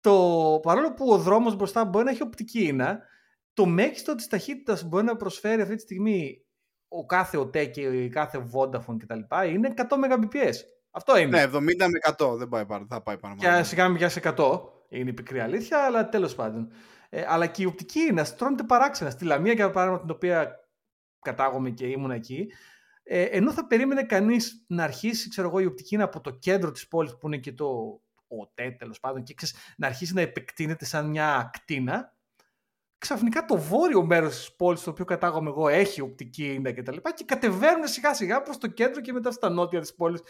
το, 0.00 0.60
παρόλο 0.62 0.94
που 0.94 1.12
ο 1.12 1.18
δρόμος 1.18 1.56
μπροστά 1.56 1.84
μπορεί 1.84 2.04
να 2.04 2.10
έχει 2.10 2.22
οπτική 2.22 2.64
ίνα, 2.64 2.98
το 3.54 3.66
μέγιστο 3.66 4.14
της 4.14 4.26
ταχύτητας 4.26 4.82
που 4.82 4.88
μπορεί 4.88 5.04
να 5.04 5.16
προσφέρει 5.16 5.62
αυτή 5.62 5.74
τη 5.74 5.80
στιγμή 5.80 6.45
ο 6.96 7.06
κάθε 7.06 7.36
ΟΤΕ 7.36 7.64
και 7.64 7.80
η 7.80 8.08
κάθε 8.08 8.46
Vodafone 8.52 8.96
κτλ. 8.98 9.20
είναι 9.52 9.74
100 9.76 9.82
Mbps. 9.88 10.54
Αυτό 10.90 11.18
είναι. 11.18 11.46
Ναι, 11.46 11.58
70 11.58 11.58
με 11.58 12.14
100 12.18 12.36
δεν 12.36 12.48
πάει 12.48 12.66
παρά, 12.66 12.86
θα 12.88 13.02
πάει 13.02 13.18
παραπάνω. 13.18 13.58
Και 13.58 13.62
σιγά 13.64 13.88
μην 13.88 13.96
πιάσει 13.96 14.20
100. 14.24 14.60
Είναι 14.88 15.10
η 15.10 15.12
πικρή 15.12 15.40
αλήθεια, 15.40 15.84
αλλά 15.84 16.08
τέλος 16.08 16.34
πάντων. 16.34 16.72
Ε, 17.08 17.24
αλλά 17.28 17.46
και 17.46 17.62
η 17.62 17.64
οπτική 17.64 18.00
είναι, 18.00 18.24
στρώνεται 18.24 18.62
παράξενα. 18.62 19.10
Στη 19.10 19.24
Λαμία, 19.24 19.52
για 19.52 19.70
παράδειγμα, 19.70 20.00
την 20.00 20.10
οποία 20.10 20.54
κατάγομαι 21.20 21.70
και 21.70 21.86
ήμουν 21.86 22.10
εκεί, 22.10 22.48
ε, 23.02 23.22
ενώ 23.22 23.52
θα 23.52 23.66
περίμενε 23.66 24.02
κανείς 24.02 24.64
να 24.66 24.84
αρχίσει, 24.84 25.28
ξέρω 25.28 25.48
εγώ, 25.48 25.58
η 25.60 25.66
οπτική 25.66 25.94
είναι 25.94 26.04
από 26.04 26.20
το 26.20 26.30
κέντρο 26.30 26.70
της 26.70 26.88
πόλης 26.88 27.16
που 27.16 27.26
είναι 27.26 27.36
και 27.36 27.52
το 27.52 28.00
ΟΤΕ, 28.28 28.70
τέλος 28.70 29.00
πάντων, 29.00 29.22
και 29.22 29.34
ξέρεις, 29.34 29.56
να 29.76 29.86
αρχίσει 29.86 30.14
να 30.14 30.20
επεκτείνεται 30.20 30.84
σαν 30.84 31.08
μια 31.08 31.36
ακτίνα. 31.36 32.15
Ξαφνικά 32.98 33.44
το 33.44 33.58
βόρειο 33.58 34.04
μέρος 34.04 34.36
της 34.36 34.54
πόλης, 34.56 34.82
το 34.82 34.90
οποίο 34.90 35.04
κατάγομαι 35.04 35.50
εγώ, 35.50 35.68
έχει 35.68 36.00
οπτική 36.00 36.52
ίντα 36.52 36.72
και 36.72 36.82
τα 36.82 36.92
λοιπά, 36.92 37.12
και 37.12 37.24
κατεβαίνουν 37.24 37.86
σιγά 37.86 38.14
σιγά 38.14 38.42
προς 38.42 38.58
το 38.58 38.66
κέντρο 38.66 39.00
και 39.00 39.12
μετά 39.12 39.30
στα 39.30 39.48
νότια 39.48 39.80
της 39.80 39.94
πόλης. 39.94 40.20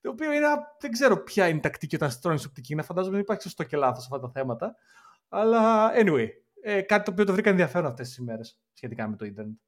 Το 0.00 0.10
οποίο 0.10 0.32
είναι, 0.32 0.46
δεν 0.80 0.90
ξέρω 0.90 1.22
ποια 1.22 1.48
είναι 1.48 1.58
η 1.58 1.60
τακτική 1.60 1.94
όταν 1.94 2.10
στρώνεις 2.10 2.44
οπτική. 2.44 2.74
Να 2.74 2.82
φαντάζομαι 2.82 3.12
δεν 3.12 3.22
υπάρχει 3.22 3.42
σωστό 3.42 3.64
και 3.64 3.76
λάθος 3.76 4.04
αυτά 4.04 4.20
τα 4.20 4.30
θέματα. 4.30 4.76
Αλλά 5.28 5.92
anyway, 5.94 6.28
ε, 6.62 6.80
κάτι 6.80 7.04
το 7.04 7.10
οποίο 7.10 7.24
το 7.24 7.32
βρήκα 7.32 7.50
ενδιαφέρον 7.50 7.90
αυτές 7.90 8.08
τις 8.08 8.16
ημέρες 8.16 8.60
σχετικά 8.72 9.08
με 9.08 9.16
το 9.16 9.24
Ιντερνετ. 9.24 9.58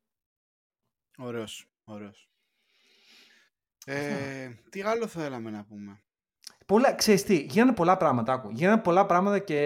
Ωραίος, 1.18 1.70
ωραίος. 1.84 2.30
Ε, 3.86 4.48
τι 4.70 4.82
άλλο 4.82 5.06
θέλαμε 5.06 5.50
να 5.50 5.64
πούμε; 5.64 6.02
Πολλά, 6.70 6.94
ξέρεις 6.94 7.22
τι, 7.22 7.36
γίνανε 7.36 7.72
πολλά 7.72 7.96
πράγματα, 7.96 8.32
άκου. 8.32 8.50
Γίνανε 8.50 8.80
πολλά 8.80 9.06
πράγματα 9.06 9.38
και 9.38 9.58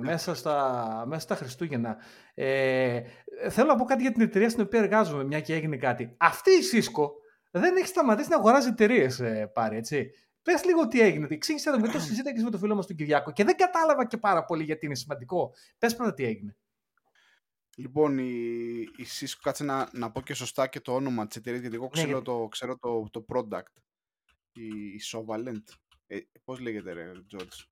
μέσα 0.00 0.34
στα, 0.34 1.04
μέσα 1.06 1.20
στα 1.20 1.34
Χριστούγεννα. 1.34 1.96
Ε, 2.34 3.02
θέλω 3.50 3.66
να 3.66 3.76
πω 3.76 3.84
κάτι 3.84 4.02
για 4.02 4.12
την 4.12 4.22
εταιρεία 4.22 4.48
στην 4.50 4.62
οποία 4.62 4.80
εργάζομαι, 4.80 5.24
μια 5.24 5.40
και 5.40 5.54
έγινε 5.54 5.76
κάτι. 5.76 6.14
Αυτή 6.16 6.50
η 6.50 6.60
Cisco 6.72 7.08
δεν 7.50 7.76
έχει 7.76 7.86
σταματήσει 7.86 8.28
να 8.28 8.36
αγοράζει 8.36 8.68
εταιρείες 8.68 9.20
ε, 9.20 9.50
πάρει, 9.54 9.76
έτσι. 9.76 10.10
Πες 10.42 10.64
λίγο 10.64 10.88
τι 10.88 11.00
έγινε. 11.00 11.26
Εξήγησε 11.30 11.70
το 11.70 11.76
γιατί 11.76 11.92
το 11.92 12.00
συζήτησα 12.00 12.34
και 12.34 12.42
με 12.42 12.50
τον 12.50 12.60
φίλο 12.60 12.74
μας 12.74 12.86
τον 12.86 12.96
Κυριάκο 12.96 13.32
και 13.32 13.44
δεν 13.44 13.56
κατάλαβα 13.56 14.06
και 14.06 14.16
πάρα 14.16 14.44
πολύ 14.44 14.62
γιατί 14.62 14.86
είναι 14.86 14.94
σημαντικό. 14.94 15.52
Πες 15.78 15.96
πρώτα 15.96 16.14
τι 16.14 16.24
έγινε. 16.24 16.56
Λοιπόν, 17.76 18.18
η, 18.18 18.30
η 18.96 19.06
Cisco, 19.20 19.38
κάτσε 19.42 19.64
να, 19.64 19.88
να 19.92 20.10
πω 20.10 20.20
και 20.20 20.34
σωστά 20.34 20.66
και 20.66 20.80
το 20.80 20.94
όνομα 20.94 21.26
της 21.26 21.36
εταιρείας, 21.36 21.60
γιατί 21.60 21.76
εγώ 21.76 21.84
Ναι, 21.84 21.90
ξέρω, 21.90 22.08
γιατί- 22.08 22.24
το, 22.24 22.46
ξέρω 22.50 22.76
το, 22.76 23.08
το 23.10 23.24
product. 23.28 23.82
Η, 24.52 24.66
η 24.66 25.00
Sovalent. 25.12 25.62
Ε, 26.12 26.18
πώς 26.44 26.58
λέγεται 26.60 26.92
ρε, 26.92 27.12
George; 27.36 27.64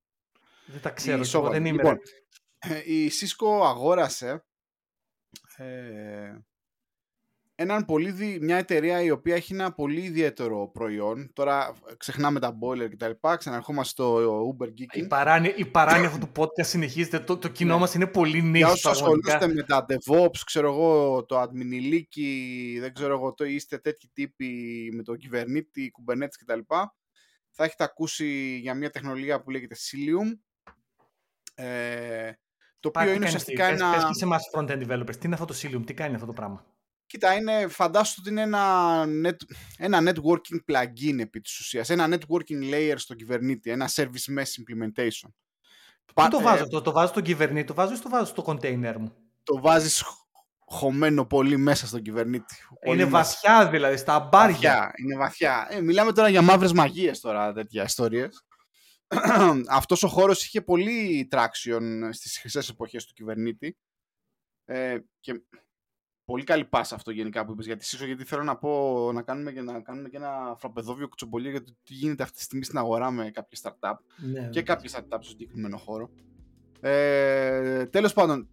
Δεν 0.67 0.81
τα 0.81 0.91
ξέρω. 0.91 1.23
Η 1.23 1.27
και 1.27 1.37
εγώ 1.37 1.47
Sovalent. 1.47 1.51
δεν 1.51 1.65
είμαι. 1.65 1.77
Λοιπόν, 1.77 1.99
ρε. 2.67 2.75
ε, 2.75 2.83
η 2.95 3.11
Cisco 3.21 3.61
αγόρασε 3.67 4.45
ε, 5.57 6.39
έναν 7.55 7.85
πολύ 7.85 8.11
δι- 8.11 8.43
μια 8.43 8.57
εταιρεία 8.57 9.03
η 9.03 9.11
οποία 9.11 9.35
έχει 9.35 9.53
ένα 9.55 9.73
πολύ 9.73 10.01
ιδιαίτερο 10.03 10.69
προϊόν. 10.69 11.31
Τώρα 11.33 11.75
ε, 11.91 11.95
ξεχνάμε 11.97 12.41
τα 12.41 12.59
boiler 12.63 12.89
κτλ. 12.91 13.11
Ξαναρχόμαστε 13.37 13.91
στο 13.91 14.41
Uber 14.49 14.69
Η 14.75 14.87
Geeking. 14.93 15.09
παράνοια, 15.09 15.55
η 15.57 15.67
παράνοια 15.67 16.09
αυτού 16.09 16.27
του 16.27 16.33
podcast 16.43 16.65
συνεχίζεται. 16.67 17.19
Το, 17.21 17.37
το 17.39 17.49
κοινό 17.49 17.75
Ναι. 17.75 17.81
μας 17.81 17.95
είναι 17.95 18.07
πολύ 18.07 18.39
Για 18.39 18.49
νύχτα. 18.51 18.71
όσους 18.71 18.85
ασχολείστε 18.87 19.49
με 19.49 19.63
τα 19.63 19.87
DevOps, 19.89 20.39
ξέρω 20.47 20.69
εγώ, 20.73 21.25
το 21.25 21.43
admin 21.43 22.03
δεν 22.81 22.95
ξέρω 22.95 23.13
εγώ, 23.15 23.35
το 23.35 23.45
είστε 23.45 23.79
τέτοιοι 23.79 24.11
τύποι 24.13 24.91
με 24.95 25.03
το 25.03 25.17
κυβερνήτη, 25.17 25.93
Kubernetes 25.99 26.37
κτλ. 26.39 26.61
Θα 27.61 27.65
έχετε 27.65 27.85
ακούσει 27.85 28.59
για 28.63 28.75
μια 28.75 28.91
τεχνολογία 28.91 29.43
που 29.43 29.51
λέγεται 29.51 29.75
Cilium. 29.75 30.39
Ε, 31.55 32.33
το 32.81 32.89
οποίο 32.89 33.13
είναι 33.13 33.27
ουσιαστικά 33.27 33.69
πες, 33.69 33.81
ένα... 33.81 33.93
Πες 33.93 34.05
και 34.05 34.13
σε 34.13 34.25
εμάς 34.25 34.43
front-end 34.55 34.89
developers. 34.89 35.17
Τι 35.17 35.27
είναι 35.27 35.35
αυτό 35.35 35.45
το 35.47 35.55
Cilium, 35.63 35.83
τι 35.87 35.95
κάνει 35.95 36.15
αυτό 36.15 36.27
το 36.27 36.33
πράγμα; 36.33 36.67
Κοίτα, 37.07 37.35
είναι, 37.35 37.69
φαντάσου 37.69 38.17
ότι 38.21 38.31
είναι 38.31 38.43
ένα, 38.43 39.05
net, 39.05 39.37
ένα 39.79 40.13
networking 40.13 40.59
plugin 40.67 41.19
επί 41.19 41.41
της 41.41 41.59
ουσίας. 41.59 41.91
Ένα 41.91 42.09
networking 42.11 42.73
layer 42.73 42.95
στο 42.97 43.15
κυβερνήτη. 43.15 43.71
Ένα 43.71 43.89
service 43.95 44.39
mesh 44.39 44.43
implementation. 44.43 45.29
Πού 46.15 46.29
το 46.31 46.41
βάζω, 46.41 46.69
το, 46.69 46.83
το 46.83 46.93
βάζω 46.93 47.09
στον 47.09 47.23
κυβερνήτη, 47.23 47.67
το 47.67 47.75
βάζω 47.75 47.95
ή 47.95 47.99
το 47.99 48.09
βάζω 48.09 48.25
στο 48.25 48.43
container 48.47 48.95
μου; 48.99 49.13
το 49.43 49.61
βάζεις 49.61 50.03
χ- 50.03 50.28
χωμένο 50.71 51.27
πολύ 51.27 51.57
μέσα 51.57 51.87
στον 51.87 52.03
κυβερνήτη. 52.03 52.55
Πολύ 52.85 53.01
είναι 53.01 53.11
μέσα. 53.11 53.17
βαθιά 53.17 53.71
δηλαδή, 53.71 53.97
στα 53.97 54.21
μπάρια. 54.21 54.55
Βαθιά, 54.55 54.93
είναι 54.97 55.17
βαθιά. 55.17 55.67
Ε, 55.71 55.81
μιλάμε 55.81 56.13
τώρα 56.13 56.29
για 56.29 56.43
μαύρες 56.43 56.73
μαγείες 56.73 57.21
τώρα, 57.21 57.53
τέτοια 57.53 57.83
ιστορίες. 57.83 58.43
αυτός 59.69 60.03
ο 60.03 60.09
χώρος 60.09 60.45
είχε 60.45 60.61
πολύ 60.61 61.29
traction 61.33 62.09
στις 62.11 62.39
χρυσές 62.39 62.69
εποχές 62.69 63.07
του 63.07 63.13
κυβερνήτη 63.13 63.77
ε, 64.65 64.99
και 65.21 65.43
πολύ 66.25 66.45
καλή 66.45 66.65
πάσα 66.65 66.95
αυτό 66.95 67.11
γενικά 67.11 67.45
που 67.45 67.53
είπες 67.53 67.67
γιατί 67.67 67.85
Σίσο, 67.85 68.07
γιατί 68.07 68.25
θέλω 68.25 68.43
να 68.43 68.57
πω 68.57 69.11
να 69.13 69.23
κάνουμε 69.23 69.53
και, 69.53 69.61
να 69.61 69.81
κάνουμε 69.81 70.09
και 70.09 70.17
ένα 70.17 70.57
φραπεδόβιο 70.59 71.09
κουτσομπολίο 71.09 71.51
για 71.51 71.63
το 71.63 71.77
τι 71.83 71.95
γίνεται 71.95 72.23
αυτή 72.23 72.37
τη 72.37 72.43
στιγμή 72.43 72.65
στην 72.65 72.79
αγορά 72.79 73.11
με 73.11 73.31
κάποια 73.31 73.59
startup 73.63 73.97
Ναι, 74.17 74.41
και 74.41 74.59
ναι. 74.59 74.63
κάποια 74.63 74.91
startup 74.91 75.19
στο 75.21 75.31
συγκεκριμένο 75.31 75.77
χώρο. 75.77 76.11
Ε, 76.81 77.87
τέλος 77.87 78.13
πάντων, 78.13 78.49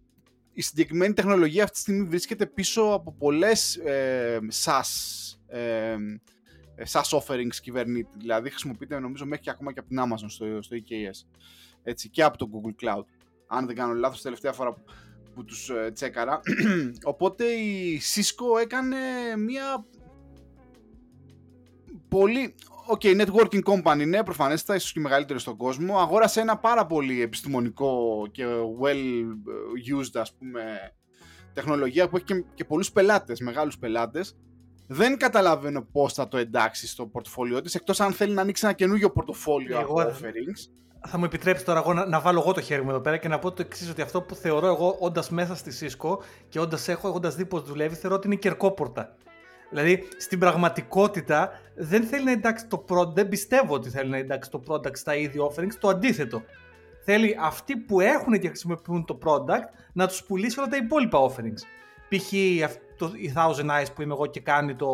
η 0.58 0.62
συγκεκριμένη 0.62 1.14
τεχνολογία 1.14 1.62
αυτή 1.62 1.74
τη 1.74 1.80
στιγμή 1.80 2.08
βρίσκεται 2.08 2.46
πίσω 2.46 2.82
από 2.82 3.12
πολλές 3.12 3.76
ε, 3.76 4.38
SaaS, 4.64 4.82
ε, 5.46 5.92
ε, 6.74 6.84
SaaS 6.90 7.18
offerings 7.18 7.54
Kubernetes. 7.62 8.16
Δηλαδή 8.18 8.50
χρησιμοποιείται 8.50 8.98
νομίζω 8.98 9.24
μέχρι 9.26 9.44
και 9.44 9.50
ακόμα 9.50 9.72
και 9.72 9.78
από 9.78 9.88
την 9.88 9.98
Amazon 10.00 10.26
στο, 10.26 10.62
στο 10.62 10.76
EKS. 10.76 11.38
Έτσι, 11.82 12.08
και 12.08 12.22
από 12.22 12.38
το 12.38 12.50
Google 12.52 12.84
Cloud. 12.84 13.04
Αν 13.46 13.66
δεν 13.66 13.76
κάνω 13.76 13.92
λάθος, 13.92 14.22
τελευταία 14.22 14.52
φορά 14.52 14.72
που, 14.72 14.82
που 15.34 15.44
τους 15.44 15.70
ε, 15.70 15.90
τσέκαρα. 15.94 16.40
Οπότε 17.12 17.44
η 17.44 18.00
Cisco 18.14 18.60
έκανε 18.60 18.96
μια 19.38 19.86
πολύ... 22.08 22.54
OK, 22.86 23.00
networking 23.04 23.62
company, 23.64 24.06
ναι, 24.06 24.22
προφανέστατα, 24.22 24.74
ίσως 24.74 24.92
και 24.92 25.00
μεγαλύτερος 25.00 25.42
στον 25.42 25.56
κόσμο. 25.56 25.98
Αγόρασε 25.98 26.40
ένα 26.40 26.56
πάρα 26.58 26.86
πολύ 26.86 27.22
επιστημονικό 27.22 28.26
και 28.32 28.44
well 28.82 29.24
used, 30.00 30.20
ας 30.20 30.34
πούμε, 30.38 30.62
τεχνολογία 31.52 32.08
που 32.08 32.16
έχει 32.16 32.24
και, 32.24 32.44
και 32.54 32.64
πολλούς 32.64 32.92
πελάτες, 32.92 33.40
μεγάλους 33.40 33.78
πελάτες. 33.78 34.36
Δεν 34.88 35.16
καταλαβαίνω 35.18 35.82
πώς 35.92 36.12
θα 36.12 36.28
το 36.28 36.36
εντάξει 36.36 36.86
στο 36.86 37.06
πορτοφόλιό 37.06 37.60
της, 37.60 37.74
εκτός 37.74 38.00
αν 38.00 38.12
θέλει 38.12 38.34
να 38.34 38.40
ανοίξει 38.40 38.66
ένα 38.66 38.74
καινούργιο 38.74 39.10
πορτοφόλιο 39.10 39.78
Εγώ- 39.78 40.00
από 40.02 40.10
offerings. 40.10 40.70
Θα 41.08 41.18
μου 41.18 41.24
επιτρέψεις 41.24 41.64
τώρα 41.64 41.78
εγώ 41.78 41.92
να, 41.92 42.06
να 42.06 42.20
βάλω 42.20 42.40
εγώ 42.40 42.52
το 42.52 42.60
χέρι 42.60 42.82
μου 42.82 42.90
εδώ 42.90 43.00
πέρα 43.00 43.16
και 43.16 43.28
να 43.28 43.38
πω 43.38 43.52
το 43.52 43.62
εξής: 43.62 43.90
Ότι 43.90 44.02
αυτό 44.02 44.22
που 44.22 44.34
θεωρώ 44.34 44.66
εγώ 44.66 44.96
όντας 45.00 45.30
μέσα 45.30 45.54
στη 45.54 45.70
Cisco 45.80 46.16
και 46.48 46.60
όντας 46.60 46.88
έχω, 46.88 47.08
έχοντας 47.08 47.34
δει 47.34 47.46
πώς 47.46 47.62
δουλεύει, 47.62 47.94
θεωρώ 47.94 48.16
ότι 48.16 48.26
είναι 48.26 48.36
κερκόπορτα. 48.36 49.16
Δηλαδή 49.70 50.08
στην 50.16 50.38
πραγματικότητα 50.38 51.50
δεν 51.74 52.02
θέλει 52.04 52.24
να 52.24 52.30
εντάξει 52.30 52.66
το 52.66 52.84
product, 52.88 53.14
δεν 53.14 53.28
πιστεύω 53.28 53.74
ότι 53.74 53.90
θέλει 53.90 54.10
να 54.10 54.16
εντάξει 54.16 54.50
το 54.50 54.62
product 54.68 54.96
στα 54.96 55.14
ίδια 55.16 55.42
offerings, 55.42 55.74
το 55.80 55.88
αντίθετο. 55.88 56.42
Θέλει 57.04 57.36
αυτοί 57.40 57.76
που 57.76 58.00
έχουν 58.00 58.38
και 58.38 58.48
χρησιμοποιούν 58.48 59.04
το 59.04 59.18
product 59.24 59.68
να 59.92 60.06
τους 60.06 60.22
πουλήσει 60.22 60.58
όλα 60.58 60.68
τα 60.68 60.76
υπόλοιπα 60.76 61.18
offerings. 61.18 61.60
Π.χ. 62.08 62.32
αυτό- 62.64 63.12
η 63.16 63.32
Thousand 63.36 63.70
Eyes 63.80 63.94
που 63.94 64.02
είμαι 64.02 64.12
εγώ 64.12 64.26
και 64.26 64.40
κάνει 64.40 64.74
το, 64.74 64.88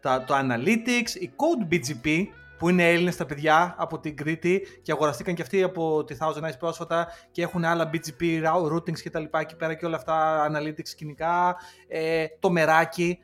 τα, 0.00 0.24
το 0.24 0.34
Analytics, 0.34 1.20
η 1.20 1.30
Code 1.36 1.72
BGP 1.72 2.26
που 2.58 2.68
είναι 2.68 2.90
Έλληνες 2.90 3.16
τα 3.16 3.26
παιδιά 3.26 3.74
από 3.78 3.98
την 3.98 4.16
Κρήτη 4.16 4.66
και 4.82 4.92
αγοραστήκαν 4.92 5.34
και 5.34 5.42
αυτοί 5.42 5.62
από 5.62 6.04
τη 6.04 6.16
Thousand 6.20 6.42
Eyes 6.42 6.58
πρόσφατα 6.58 7.08
και 7.30 7.42
έχουν 7.42 7.64
άλλα 7.64 7.90
BGP 7.92 8.42
routings 8.72 9.00
και 9.00 9.10
τα 9.10 9.20
λοιπά 9.20 9.40
εκεί 9.40 9.56
πέρα 9.56 9.74
και 9.74 9.86
όλα 9.86 9.96
αυτά 9.96 10.46
Analytics 10.50 10.88
σκηνικά, 10.88 11.56
ε, 11.88 12.24
το 12.38 12.50
μεράκι 12.50 13.18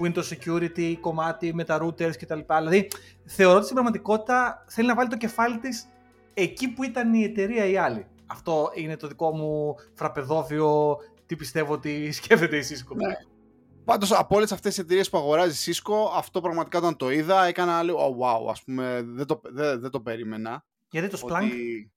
που 0.00 0.06
είναι 0.06 0.14
το 0.14 0.28
security 0.30 0.96
κομμάτι 1.00 1.54
με 1.54 1.64
τα 1.64 1.82
routers 1.82 2.16
και 2.16 2.26
τα 2.26 2.34
λοιπά. 2.34 2.58
Δηλαδή 2.58 2.88
θεωρώ 3.24 3.54
ότι 3.54 3.62
στην 3.62 3.74
πραγματικότητα 3.74 4.64
θέλει 4.68 4.86
να 4.86 4.94
βάλει 4.94 5.08
το 5.08 5.16
κεφάλι 5.16 5.58
της 5.58 5.88
εκεί 6.34 6.68
που 6.68 6.84
ήταν 6.84 7.14
η 7.14 7.22
εταιρεία 7.22 7.66
η 7.66 7.76
άλλη. 7.76 8.06
Αυτό 8.26 8.70
είναι 8.74 8.96
το 8.96 9.06
δικό 9.06 9.36
μου 9.36 9.74
φραπεδόβιο 9.94 10.96
τι 11.26 11.36
πιστεύω 11.36 11.72
ότι 11.72 12.12
σκέφτεται 12.12 12.56
η 12.56 12.64
Cisco. 12.68 12.96
Ναι. 12.96 13.14
Πάντως 13.84 14.12
από 14.12 14.36
όλες 14.36 14.52
αυτές 14.52 14.74
τις 14.74 14.84
εταιρείες 14.84 15.10
που 15.10 15.18
αγοράζει 15.18 15.72
Cisco, 15.72 15.94
αυτό 16.16 16.40
πραγματικά 16.40 16.78
όταν 16.78 16.96
το 16.96 17.10
είδα, 17.10 17.44
έκανα 17.44 17.82
λέω 17.82 17.96
oh, 17.96 18.24
wow, 18.24 18.50
ας 18.50 18.62
πούμε, 18.62 19.02
δεν 19.06 19.26
το, 19.26 19.40
δεν, 19.44 19.80
δεν 19.80 19.90
το 19.90 20.00
περίμενα. 20.00 20.64
Γιατί 20.90 21.08
το 21.08 21.18
Splunk, 21.22 21.42
Ότι... 21.42 21.92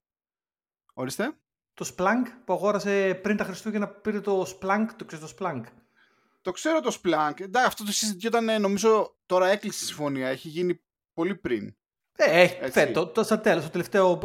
Ορίστε. 0.94 1.34
το 1.74 1.94
Splunk 1.96 2.26
που 2.46 2.54
αγόρασε 2.54 3.20
πριν 3.24 3.38
τα 3.38 3.44
Χριστούγεννα 3.44 3.88
πήρε 3.88 4.20
το 4.20 4.42
Splunk, 4.42 4.86
το 4.96 5.06
ξέρεις 5.06 5.34
το 5.34 5.36
Splunk; 5.40 5.64
Το 6.44 6.52
ξέρω 6.52 6.80
το 6.80 6.98
Splunk. 7.02 7.40
Εντάξει, 7.40 7.68
αυτό 7.68 7.84
το 7.84 7.92
συζητιόταν 7.92 8.50
ε, 8.50 8.58
νομίζω 8.58 9.18
τώρα 9.26 9.48
έκλεισε 9.48 9.84
η 9.84 9.88
συμφωνία. 9.88 10.28
Έχει 10.28 10.48
γίνει 10.48 10.82
πολύ 11.14 11.36
πριν. 11.36 11.76
Ε, 12.16 12.42
έχει, 12.42 12.58
Έτσι. 12.60 12.72
φε, 12.80 12.86
το, 12.86 13.08
το, 13.08 13.24
στα 13.24 13.40
τέλος, 13.40 13.64
το 13.64 13.70
τελευταίο 13.70 14.20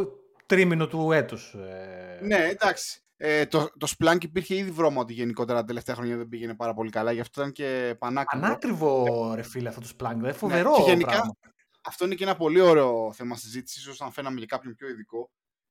τρίμηνο 0.47 0.87
του 0.87 1.13
έτους. 1.13 1.55
Ε, 1.55 2.19
Ναι, 2.23 2.37
εντάξει. 2.37 3.01
Ε, 3.17 3.47
το, 3.47 3.71
το 3.79 3.93
Splunk 3.99 4.19
υπήρχε 4.23 4.55
ήδη 4.55 4.71
βρώμα 4.71 5.01
ότι 5.01 5.13
γενικότερα 5.13 5.61
τα 5.61 5.65
τελευταία 5.65 5.95
χρόνια 5.95 6.17
δεν 6.17 6.29
πήγαινε 6.29 6.55
πάρα 6.55 6.75
πολύ 6.75 6.91
καλά. 6.91 7.13
Γι' 7.13 7.21
αυτό 7.21 7.41
ήταν 7.41 7.53
και 7.53 7.97
πανάκριβο. 7.99 8.47
Ανάκριβο 8.47 9.35
ρε 9.35 9.43
φίλε 9.43 9.69
αυτό 9.69 9.81
το 9.81 9.89
Splunk, 9.99 10.15
δηλαδή 10.17 10.39
φοβερό 10.39 10.71
Ναι, 10.71 10.77
και 10.77 10.91
γενικά, 10.91 11.11
πράγμα. 11.11 11.37
Αυτό 11.83 12.05
είναι 12.05 12.15
και 12.15 12.25
ένα 12.25 12.37
πολύ 12.37 12.61
ωραίο 12.61 13.13
θέμα 13.13 13.37
συζήτησης, 13.37 13.83
ίσως 13.83 14.01
αν 14.01 14.13
φαίναμε 14.13 14.39
για 14.39 14.47
κάποιον 14.47 14.75
πιο 14.75 14.89
ειδικό. 14.89 15.31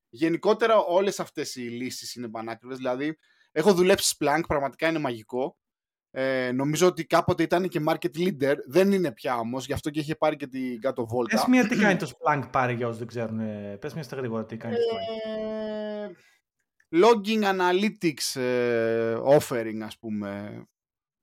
Γενικότερα, 0.09 0.77
όλες 0.77 1.19
αυτές 1.19 1.55
οι 1.55 1.61
λύσεις 1.61 2.15
είναι 2.15 2.29
πανάκριβες. 2.29 2.77
Δηλαδή, 2.77 3.17
έχω 3.51 3.73
δουλέψει 3.73 4.15
Splunk, 4.19 4.41
πραγματικά 4.47 4.87
είναι 4.87 4.99
μαγικό. 4.99 5.57
Ε, 6.11 6.51
νομίζω 6.51 6.87
ότι 6.87 7.05
κάποτε 7.05 7.43
ήταν 7.43 7.67
και 7.67 7.81
market 7.87 8.17
leader, 8.17 8.55
δεν 8.67 8.91
είναι 8.91 9.11
πια 9.11 9.37
όμως, 9.37 9.65
γι' 9.65 9.73
αυτό 9.73 9.89
και 9.89 9.99
είχε 9.99 10.15
πάρει 10.15 10.35
και 10.35 10.47
την 10.47 10.81
κάτω 10.81 11.05
βόλτα. 11.05 11.35
Πες 11.35 11.45
μια 11.47 11.67
τι 11.67 11.75
κάνει 11.75 11.95
το 11.99 12.11
Splunk 12.17 12.43
πάρει 12.51 12.73
για 12.73 12.85
όσους 12.85 12.97
δεν 12.99 13.07
ξέρουν. 13.07 13.39
ε, 13.39 13.77
Πες 13.81 13.93
μια 13.93 14.03
στα 14.03 14.15
γρήγορα 14.15 14.45
τι 14.45 14.57
κάνει 14.57 14.75
το 14.75 14.81
Splunk. 14.81 15.37
Ε, 15.39 16.07
logging 16.91 17.43
analytics 17.43 18.41
ε, 18.41 19.15
offering, 19.25 19.79
ας 19.83 19.97
πούμε. 19.99 20.61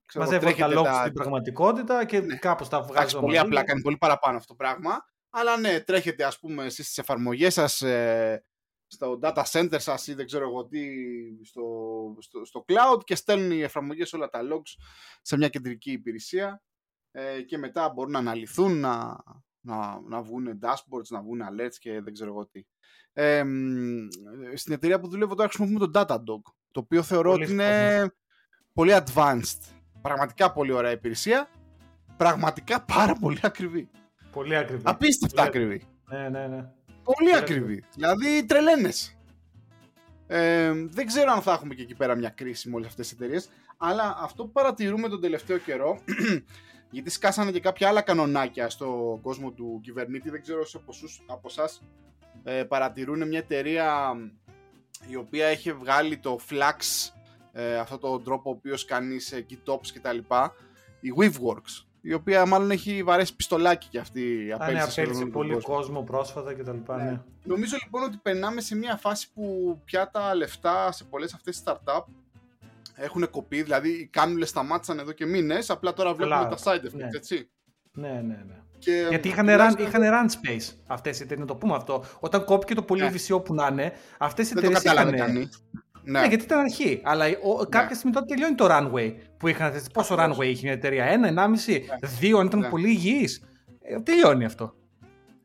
Ξέρω, 0.05 0.25
Μαζεύει 0.25 0.45
όλα 0.45 0.55
τα 0.55 0.63
τρέχετε 0.63 0.79
logs 0.89 0.99
στην 1.01 1.13
πραγματικότητα 1.13 2.05
και 2.05 2.19
Ναι. 2.19 2.35
κάπως 2.35 2.69
τα 2.69 2.77
βγάζει 2.81 2.93
Εντάξει, 2.97 3.15
όλα 3.15 3.23
πολύ 3.25 3.35
μαζί. 3.37 3.47
απλά, 3.47 3.63
κάνει 3.63 3.81
πολύ 3.81 3.97
παραπάνω 3.97 4.37
αυτό 4.37 4.47
το 4.55 4.63
πράγμα. 4.63 4.97
Αλλά 5.29 5.57
ναι, 5.57 5.79
τρέχετε 5.79 6.23
ας 6.23 6.39
πούμε 6.39 6.63
εσείς 6.65 6.85
στις 6.85 6.97
εφαρμογές 6.97 7.53
σας 7.53 7.81
ε, 7.81 8.43
στο 8.87 9.19
data 9.21 9.43
center 9.51 9.77
σας 9.79 10.07
ή 10.07 10.13
δεν 10.13 10.25
ξέρω 10.25 10.47
εγώ 10.47 10.65
τι 10.65 10.81
στο, 11.43 11.63
στο, 12.19 12.45
στο 12.45 12.65
cloud 12.67 13.03
και 13.03 13.15
στέλνουν 13.15 13.51
οι 13.51 13.61
εφαρμογές 13.61 14.13
όλα 14.13 14.29
τα 14.29 14.39
logs 14.41 14.83
σε 15.21 15.37
μια 15.37 15.49
κεντρική 15.49 15.91
υπηρεσία 15.91 16.63
ε, 17.11 17.41
και 17.41 17.57
μετά 17.57 17.89
μπορούν 17.89 18.11
να 18.11 18.19
αναλυθούν, 18.19 18.79
να, 18.79 19.23
να, 19.59 20.01
να 20.01 20.21
βγουν 20.21 20.59
dashboards, 20.61 21.07
να 21.09 21.21
βγουν 21.21 21.41
alerts 21.41 21.75
και 21.79 22.01
δεν 22.01 22.13
ξέρω 22.13 22.29
εγώ 22.29 22.47
τι. 22.47 22.65
Ε, 23.13 23.43
μ, 23.43 24.07
στην 24.53 24.73
εταιρεία 24.73 24.99
που 24.99 25.07
δουλεύω 25.07 25.35
τώρα 25.35 25.49
χρησιμοποιούμε 25.49 25.87
το 25.87 25.99
Datadog, 25.99 26.53
το 26.71 26.79
οποίο 26.79 27.03
θεωρώ 27.03 27.31
Πολύ 27.31 27.43
ότι 27.43 27.51
είναι 27.51 28.11
πολύ 28.73 28.91
advanced. 28.93 29.59
Πραγματικά 30.01 30.51
πολύ 30.51 30.71
ωραία 30.71 30.91
υπηρεσία. 30.91 31.49
Πραγματικά 32.17 32.85
πάρα 32.85 33.15
πολύ 33.15 33.39
ακριβή. 33.41 33.89
Πολύ 34.31 34.55
ακριβή. 34.55 34.81
Απίστευτα 34.85 35.35
Πολύ 35.35 35.47
ακριβή. 35.47 35.87
Ναι, 36.09 36.29
ναι, 36.29 36.47
ναι. 36.47 36.74
Πολύ 37.05 37.35
ακριβή. 37.35 37.83
Δηλαδή 37.93 38.45
τρελαίνες. 38.45 39.17
Ε, 40.27 40.73
δεν 40.73 41.05
ξέρω 41.05 41.31
αν 41.31 41.41
θα 41.41 41.51
έχουμε 41.51 41.73
και 41.75 41.81
εκεί 41.81 41.95
πέρα 41.95 42.15
μια 42.15 42.29
κρίση 42.29 42.69
με 42.69 42.75
όλες 42.75 42.87
αυτές 42.87 43.07
τις 43.07 43.17
εταιρείες, 43.17 43.49
αλλά 43.77 44.17
αυτό 44.19 44.43
που 44.43 44.51
παρατηρούμε 44.51 45.09
τον 45.09 45.21
τελευταίο 45.21 45.57
καιρό, 45.57 45.99
γιατί 46.91 47.09
σκάσανε 47.09 47.51
και 47.51 47.59
κάποια 47.59 47.87
άλλα 47.87 48.01
κανονάκια 48.01 48.69
στον 48.69 49.21
κόσμο 49.21 49.51
του 49.51 49.79
κυβερνήτη, 49.83 50.29
δεν 50.29 50.41
ξέρω 50.41 50.59
όσοι 50.59 50.77
από, 50.77 50.91
εσούς- 50.91 51.23
από 51.27 51.47
εσάς 51.49 51.81
ε, 52.43 52.63
παρατηρούν 52.63 53.27
μια 53.27 53.39
εταιρεία 53.39 54.13
η 55.07 55.15
οποία 55.15 55.47
έχει 55.47 55.73
βγάλει 55.73 56.17
το 56.17 56.39
Flax, 56.49 57.09
ε, 57.51 57.77
αυτό 57.77 57.97
το 57.97 58.19
τρόπο 58.19 58.49
ο 58.49 58.53
οποίος 58.53 58.85
κάνει 58.85 59.19
σε 59.19 59.45
GitOps 59.49 59.87
και 59.93 59.99
τα 59.99 60.13
λοιπά, 60.13 60.53
η 60.99 61.13
Weaveworks, 61.17 61.85
η 62.07 62.13
οποία 62.13 62.45
μάλλον 62.45 62.71
έχει 62.71 63.03
βαρέσει 63.03 63.35
πιστολάκι 63.35 63.87
και 63.89 63.99
αυτή 63.99 64.21
Α, 64.21 64.45
ναι, 64.45 64.53
απέλυσε 64.53 64.91
σε 64.91 65.01
απέλυσε 65.01 65.01
όλον 65.21 65.31
τον 65.31 65.41
πολύ 65.41 65.53
κόσμο. 65.53 65.75
κόσμο 65.75 66.01
πρόσφατα 66.03 66.53
και 66.53 66.63
τα 66.63 66.71
λοιπά, 66.73 66.97
Ναι. 66.97 67.03
ναι. 67.03 67.21
Νομίζω 67.43 67.75
λοιπόν 67.83 68.03
ότι 68.03 68.17
περνάμε 68.21 68.61
σε 68.61 68.75
μια 68.75 68.95
φάση 68.97 69.31
που 69.33 69.77
πια 69.85 70.09
τα 70.09 70.35
λεφτά 70.35 70.91
σε 70.91 71.03
πολλές 71.03 71.33
αυτές 71.33 71.61
τις 71.61 71.73
startup 71.73 72.03
έχουν 72.95 73.29
κοπεί, 73.29 73.63
δηλαδή 73.63 73.89
οι 73.89 74.05
κάνουλες 74.11 74.49
σταμάτησαν 74.49 74.99
εδώ 74.99 75.11
και 75.11 75.25
μήνες, 75.25 75.69
απλά 75.69 75.93
τώρα 75.93 76.13
βλέπουμε 76.13 76.35
Καλά, 76.35 76.55
τα 76.55 76.57
side 76.63 76.85
effects, 76.85 76.91
ναι. 76.93 77.09
έτσι. 77.13 77.49
Ναι, 77.91 78.07
ναι, 78.09 78.43
ναι. 78.47 78.59
Και, 78.79 79.05
Γιατί 79.09 79.27
είχαν 79.27 79.45
run, 79.47 79.51
τουλάχιστον 79.51 79.85
είχαν 79.85 80.01
run 80.03 80.31
space 80.31 80.73
αυτές 80.87 81.19
οι 81.19 81.23
εταιρείες, 81.23 81.47
να 81.47 81.53
το 81.53 81.55
πούμε 81.55 81.75
αυτό. 81.75 82.03
Όταν 82.19 82.43
κόπηκε 82.45 82.73
το 82.75 82.81
πολύ 82.81 83.01
Ναι. 83.01 83.11
VCO 83.27 83.43
που 83.45 83.53
να 83.53 83.67
είναι, 83.71 83.93
αυτές 84.17 84.49
οι 84.49 84.53
δεν 84.53 84.63
το 84.63 84.69
εταιρείες. 84.69 84.93
κατάλαβε 84.93 85.17
κανείς. 85.17 85.63
Ναι. 85.71 86.19
Ναι, 86.19 86.27
γιατί 86.27 86.43
ήταν 86.43 86.59
αρχή. 86.59 87.01
Αλλά 87.03 87.25
ο, 87.43 87.65
κάποια 87.65 87.95
στιγμή 87.95 88.13
τότε 88.13 88.25
τελειώνει 88.25 88.55
το 88.55 88.67
runway 88.69 89.13
που 89.45 89.51
είχαν 89.51 89.71
θέσει. 89.71 89.87
Πόσο 89.93 90.13
Ακριβώς. 90.13 90.37
runway 90.37 90.45
είχε 90.49 90.63
μια 90.63 90.73
εταιρεία, 90.73 91.05
ένα, 91.05 91.27
ενάμιση, 91.27 91.85
δύο, 92.19 92.37
αν 92.37 92.45
ήταν 92.45 92.59
Ναι. 92.59 92.69
πολύ 92.69 92.89
υγιής. 92.89 93.41
Ε, 93.81 93.99
τελειώνει 93.99 94.45
αυτό. 94.45 94.73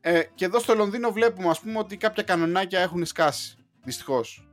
Ε, 0.01 0.21
και 0.35 0.45
εδώ 0.45 0.59
στο 0.59 0.75
Λονδίνο 0.75 1.11
βλέπουμε 1.11 1.49
ας 1.49 1.59
πούμε 1.59 1.77
ότι 1.77 1.97
κάποια 1.97 2.23
κανονάκια 2.23 2.79
έχουν 2.79 3.05
σκάσει, 3.05 3.55
δυστυχώς. 3.83 4.47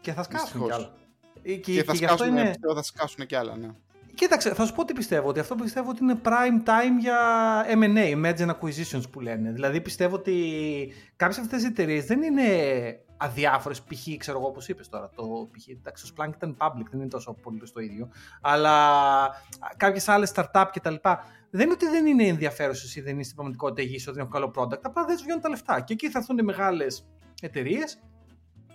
Και 0.00 0.12
θα 0.12 0.22
σκάσουν 0.22 0.44
Δυστυχώς. 0.46 0.68
κι 0.68 0.74
άλλα. 0.74 0.94
Ε, 1.42 1.52
Και, 1.54 1.72
Και, 1.72 1.82
θα, 1.84 1.92
και 1.92 1.98
γι' 1.98 2.04
αυτό 2.04 2.16
σκάσουν, 2.16 2.36
είναι. 2.36 2.48
πιστεύω, 2.50 2.74
θα 2.74 2.82
σκάσουν 2.82 3.26
και 3.26 3.36
άλλα, 3.36 3.56
ναι. 3.56 3.68
Κοίταξε, 4.14 4.54
θα 4.54 4.66
σου 4.66 4.74
πω 4.74 4.84
τι 4.84 4.92
πιστεύω. 4.92 5.28
Ότι 5.28 5.40
αυτό 5.40 5.54
πιστεύω 5.54 5.90
ότι 5.90 6.02
είναι 6.02 6.20
prime 6.24 6.68
time 6.68 7.00
για 7.00 7.18
M&A, 7.68 8.24
Merge 8.24 8.46
and 8.46 8.50
Acquisitions 8.50 9.10
που 9.10 9.20
λένε. 9.20 9.50
Δηλαδή 9.52 9.80
πιστεύω 9.80 10.14
ότι 10.14 10.34
κάποιες 11.16 11.38
αυτές 11.38 11.62
οι 11.62 11.66
εταιρείες 11.66 12.04
δεν 12.04 12.22
είναι 12.22 12.42
αδιάφορες. 13.16 13.82
Π.χ. 13.82 14.16
ξέρω 14.16 14.38
εγώ, 14.38 14.46
όπως 14.46 14.68
είπες 14.68 14.88
τώρα. 14.88 15.10
Το, 15.14 15.48
π.χ. 15.52 15.68
εντάξει, 15.68 16.14
το 16.14 16.14
Splunk 16.16 16.34
ήταν 16.34 16.56
public, 16.60 16.86
δεν 16.90 17.00
είναι 17.00 17.08
τόσο 17.08 17.32
πολύ 17.32 17.70
το 17.72 17.80
ίδιο. 17.80 18.08
Αλλά 18.40 18.76
κάποιες 19.76 20.08
άλλες 20.08 20.32
startup 20.34 20.66
κτλ. 20.72 20.94
Δεν 21.50 21.64
είναι 21.64 21.72
ότι 21.72 21.86
δεν 21.86 22.06
είναι 22.06 22.24
ενδιαφέρουσες 22.24 22.96
ή 22.96 23.00
δεν 23.00 23.14
είναι 23.14 23.22
στην 23.22 23.34
πραγματικότητα 23.34 23.82
υγιεί 23.82 24.04
ότι 24.08 24.18
έχουν 24.18 24.30
καλό 24.30 24.52
product. 24.56 24.80
Απλά 24.82 25.04
δεν 25.04 25.16
σου 25.16 25.22
βγαίνουν 25.22 25.40
τα 25.40 25.48
λεφτά. 25.48 25.80
Και 25.80 25.92
εκεί 25.92 26.10
θα 26.10 26.18
έρθουν 26.18 26.38
οι 26.38 26.42
μεγάλες 26.42 27.06
εταιρείες 27.40 27.98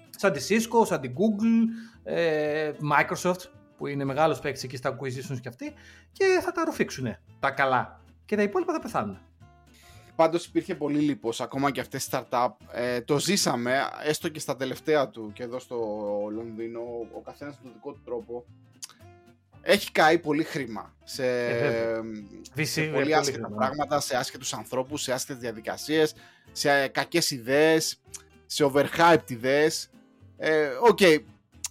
σαν 0.10 0.32
τη 0.32 0.46
Cisco, 0.50 0.86
σαν 0.86 1.02
τη 1.02 1.10
Google, 1.14 1.68
ε, 2.04 2.72
Microsoft 2.94 3.50
που 3.78 3.88
είναι 3.88 4.04
μεγάλος 4.04 4.40
παίκτης 4.40 4.64
εκεί 4.64 4.78
στα 4.78 4.98
acquisitions 4.98 5.40
και 5.42 5.48
αυτοί 5.48 5.74
και 6.12 6.40
θα 6.42 6.52
τα 6.52 6.66
ρουφήξουν 6.66 7.16
τα 7.40 7.52
καλά 7.52 8.02
και 8.26 8.36
τα 8.36 8.42
υπόλοιπα 8.42 8.74
θα 8.74 8.80
πεθάνουν. 8.80 9.20
Πάντως 10.22 10.46
υπήρχε 10.46 10.76
πολύ 10.76 11.00
λίπος, 11.00 11.42
ακόμα 11.42 11.72
και 11.72 11.80
αυτές 11.80 12.08
τις 12.08 12.20
startup. 12.20 12.50
Ε, 12.72 13.02
το 13.02 13.20
ζήσαμε, 13.20 13.80
έστω 14.04 14.30
και 14.30 14.40
στα 14.40 14.56
τελευταία 14.56 15.10
του 15.10 15.32
και 15.34 15.44
εδώ 15.44 15.60
στο 15.60 15.76
Λονδίνο, 16.32 16.80
ο 17.14 17.22
καθένας 17.22 17.56
με 17.56 17.62
τον 17.64 17.72
δικό 17.74 17.92
του 17.92 18.02
τρόπο. 18.06 18.46
Έχει 19.62 19.92
καεί 19.92 20.20
πολύ 20.20 20.44
χρήμα 20.44 20.96
σε, 21.04 21.48
ε, 21.48 22.02
σε 22.62 22.82
πολύ 22.82 23.16
άσχετα 23.16 23.50
πράγματα, 23.50 24.00
σε 24.00 24.18
άσχετους 24.18 24.54
ανθρώπους, 24.54 25.02
σε 25.02 25.14
άσχετες 25.14 25.42
διαδικασίες, 25.42 26.14
σε 26.52 26.88
κακές 26.88 27.32
ιδέες, 27.32 28.02
σε 28.46 28.72
overhyped 28.74 29.30
ιδέες. 29.30 29.90
Ε, 30.38 30.68
OK, 30.90 30.98
okay, 31.02 31.18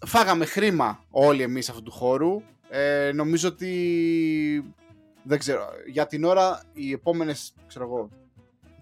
φάγαμε 0.07 0.45
χρήμα 0.45 1.05
όλοι 1.11 1.43
εμείς 1.43 1.69
αυτού 1.69 1.83
του 1.83 1.93
χώρου. 1.93 2.43
Ε, 2.69 3.11
νομίζω 3.15 3.49
ότι 3.49 4.75
δεν 5.23 5.39
ξέρω, 5.39 5.69
για 5.87 6.07
την 6.07 6.25
ώρα 6.25 6.63
οι 6.73 6.93
επόμενες, 6.93 7.55
ξέρω 7.67 7.85
εγώ, 7.85 8.11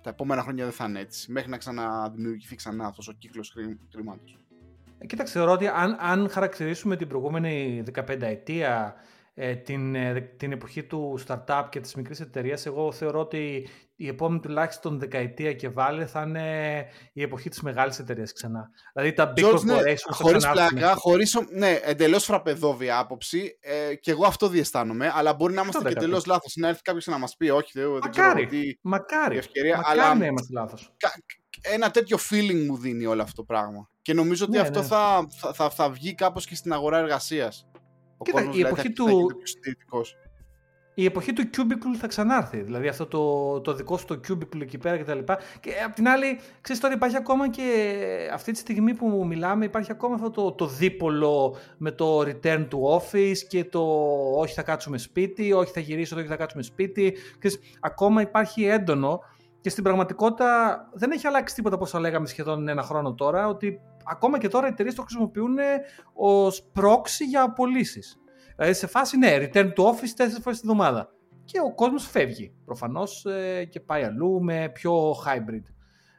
τα 0.02 0.10
επόμενα 0.10 0.42
χρόνια 0.42 0.64
δεν 0.64 0.72
θα 0.72 0.84
είναι 0.84 1.00
έτσι. 1.00 1.32
Μέχρι 1.32 1.50
να 1.50 1.56
ξαναδημιουργηθεί 1.56 2.56
ξανά 2.56 2.86
αυτός 2.86 3.08
ο 3.08 3.12
κύκλος 3.12 3.54
χρήματο. 3.90 4.22
Ε, 4.98 5.06
κοίταξε, 5.06 5.32
θεωρώ 5.32 5.52
ότι 5.52 5.66
αν, 5.66 5.96
αν 6.00 6.28
χαρακτηρίσουμε 6.30 6.96
την 6.96 7.08
προηγούμενη 7.08 7.82
15 7.94 8.20
ετία 8.20 8.94
ε, 9.40 9.54
την, 9.54 9.94
ε, 9.94 10.20
την 10.36 10.52
εποχή 10.52 10.82
του 10.82 11.18
startup 11.26 11.64
και 11.70 11.80
της 11.80 11.94
μικρής 11.94 12.20
εταιρείας, 12.20 12.66
εγώ 12.66 12.92
θεωρώ 12.92 13.20
ότι 13.20 13.68
η 13.96 14.08
επόμενη 14.08 14.40
τουλάχιστον 14.40 14.98
δεκαετία 14.98 15.52
και 15.52 15.68
βάλε 15.68 16.06
θα 16.06 16.22
είναι 16.22 16.86
η 17.12 17.22
εποχή 17.22 17.48
της 17.48 17.60
μεγάλης 17.60 17.98
εταιρείας 17.98 18.32
ξανά. 18.32 18.70
Δηλαδή 18.94 19.12
τα 19.12 19.32
big 19.36 19.44
George, 19.44 19.62
ναι, 19.64 19.74
corporations 19.74 19.84
ναι, 19.84 19.94
χωρίς 20.10 20.48
πλάκα, 20.50 20.94
χωρίς, 20.94 21.38
ναι, 21.50 21.78
εντελώς 21.82 22.24
φραπεδόβια 22.24 22.98
άποψη 22.98 23.58
ε, 23.60 23.94
και 23.94 24.10
εγώ 24.10 24.26
αυτό 24.26 24.48
διαισθάνομαι, 24.48 25.12
αλλά 25.14 25.34
μπορεί 25.34 25.54
να 25.54 25.62
είμαστε 25.62 25.82
και 25.82 25.88
εντελώς 25.96 26.26
λάθος, 26.26 26.54
να 26.56 26.68
έρθει 26.68 26.82
κάποιος 26.82 27.06
να 27.06 27.18
μας 27.18 27.36
πει 27.36 27.48
όχι, 27.48 27.70
δεν, 27.74 27.88
μακάρι, 27.88 28.46
ξέρω 28.46 28.62
τι 28.62 28.78
μακάρι, 28.82 29.36
ευκαιρία, 29.36 29.76
μακάρι 29.76 30.00
αλλά 30.00 30.14
να 30.14 30.26
είμαστε 30.26 30.52
λάθος. 30.52 30.94
Ένα 31.60 31.90
τέτοιο 31.90 32.16
feeling 32.30 32.66
μου 32.66 32.76
δίνει 32.76 33.06
όλο 33.06 33.22
αυτό 33.22 33.34
το 33.34 33.44
πράγμα. 33.44 33.90
Και 34.02 34.14
νομίζω 34.14 34.44
ότι 34.44 34.56
ναι, 34.56 34.62
αυτό 34.62 34.80
ναι. 34.80 34.86
Θα, 34.86 35.26
θα, 35.40 35.52
θα, 35.52 35.70
θα 35.70 35.90
βγει 35.90 36.14
κάπως 36.14 36.46
και 36.46 36.54
στην 36.54 36.72
αγορά 36.72 36.98
εργασίας. 36.98 37.68
Κοίτα, 38.22 38.48
η 38.52 38.60
εποχή 38.60 38.92
του... 38.92 39.26
Η 40.94 41.04
εποχή 41.04 41.32
του 41.32 41.42
cubicle 41.56 41.96
θα 41.98 42.06
ξανάρθει. 42.06 42.60
Δηλαδή 42.60 42.88
αυτό 42.88 43.06
το, 43.06 43.60
το 43.60 43.74
δικό 43.74 43.96
σου 43.96 44.04
το 44.04 44.20
cubicle 44.28 44.60
εκεί 44.60 44.78
πέρα 44.78 44.98
κτλ. 44.98 45.18
Και, 45.18 45.34
και 45.60 45.70
απ' 45.86 45.94
την 45.94 46.08
άλλη, 46.08 46.38
ξέρεις 46.60 46.82
τώρα 46.82 46.94
υπάρχει 46.94 47.16
ακόμα 47.16 47.50
και 47.50 47.70
αυτή 48.32 48.52
τη 48.52 48.58
στιγμή 48.58 48.94
που 48.94 49.26
μιλάμε, 49.26 49.64
υπάρχει 49.64 49.90
ακόμα 49.90 50.14
αυτό 50.14 50.30
το, 50.30 50.52
το 50.52 50.66
δίπολο 50.66 51.56
με 51.76 51.90
το 51.90 52.20
return 52.20 52.68
to 52.68 52.98
office 52.98 53.38
και 53.48 53.64
το 53.64 53.80
όχι 54.36 54.54
θα 54.54 54.62
κάτσουμε 54.62 54.98
σπίτι, 54.98 55.52
όχι 55.52 55.72
θα 55.72 55.80
γυρίσω, 55.80 56.16
όχι 56.16 56.26
θα 56.26 56.36
κάτσουμε 56.36 56.62
σπίτι. 56.62 57.16
Ξέρεις, 57.38 57.60
ακόμα 57.80 58.20
υπάρχει 58.20 58.64
έντονο 58.64 59.20
και 59.60 59.70
στην 59.70 59.84
πραγματικότητα 59.84 60.78
δεν 60.92 61.10
έχει 61.10 61.26
αλλάξει 61.26 61.54
τίποτα 61.54 61.78
όπω 61.80 61.98
λέγαμε 61.98 62.26
σχεδόν 62.26 62.68
ένα 62.68 62.82
χρόνο 62.82 63.14
τώρα, 63.14 63.48
ότι 63.48 63.80
ακόμα 64.10 64.38
και 64.38 64.48
τώρα 64.48 64.66
οι 64.66 64.70
εταιρείες 64.70 64.94
το 64.94 65.02
χρησιμοποιούν 65.02 65.56
ως 66.14 66.70
proxy 66.74 67.24
για 67.28 67.42
απολύσει. 67.42 68.00
Δηλαδή 68.56 68.74
σε 68.74 68.86
φάση 68.86 69.16
ναι, 69.16 69.36
return 69.38 69.72
to 69.72 69.84
office 69.84 70.12
τέσσερις 70.16 70.38
φορές 70.42 70.60
τη 70.60 70.68
εβδομάδα. 70.70 71.12
Και 71.44 71.60
ο 71.60 71.74
κόσμος 71.74 72.08
φεύγει 72.08 72.54
προφανώς 72.64 73.24
ε, 73.24 73.64
και 73.64 73.80
πάει 73.80 74.02
αλλού 74.02 74.42
με 74.42 74.70
πιο 74.74 75.10
hybrid 75.10 75.62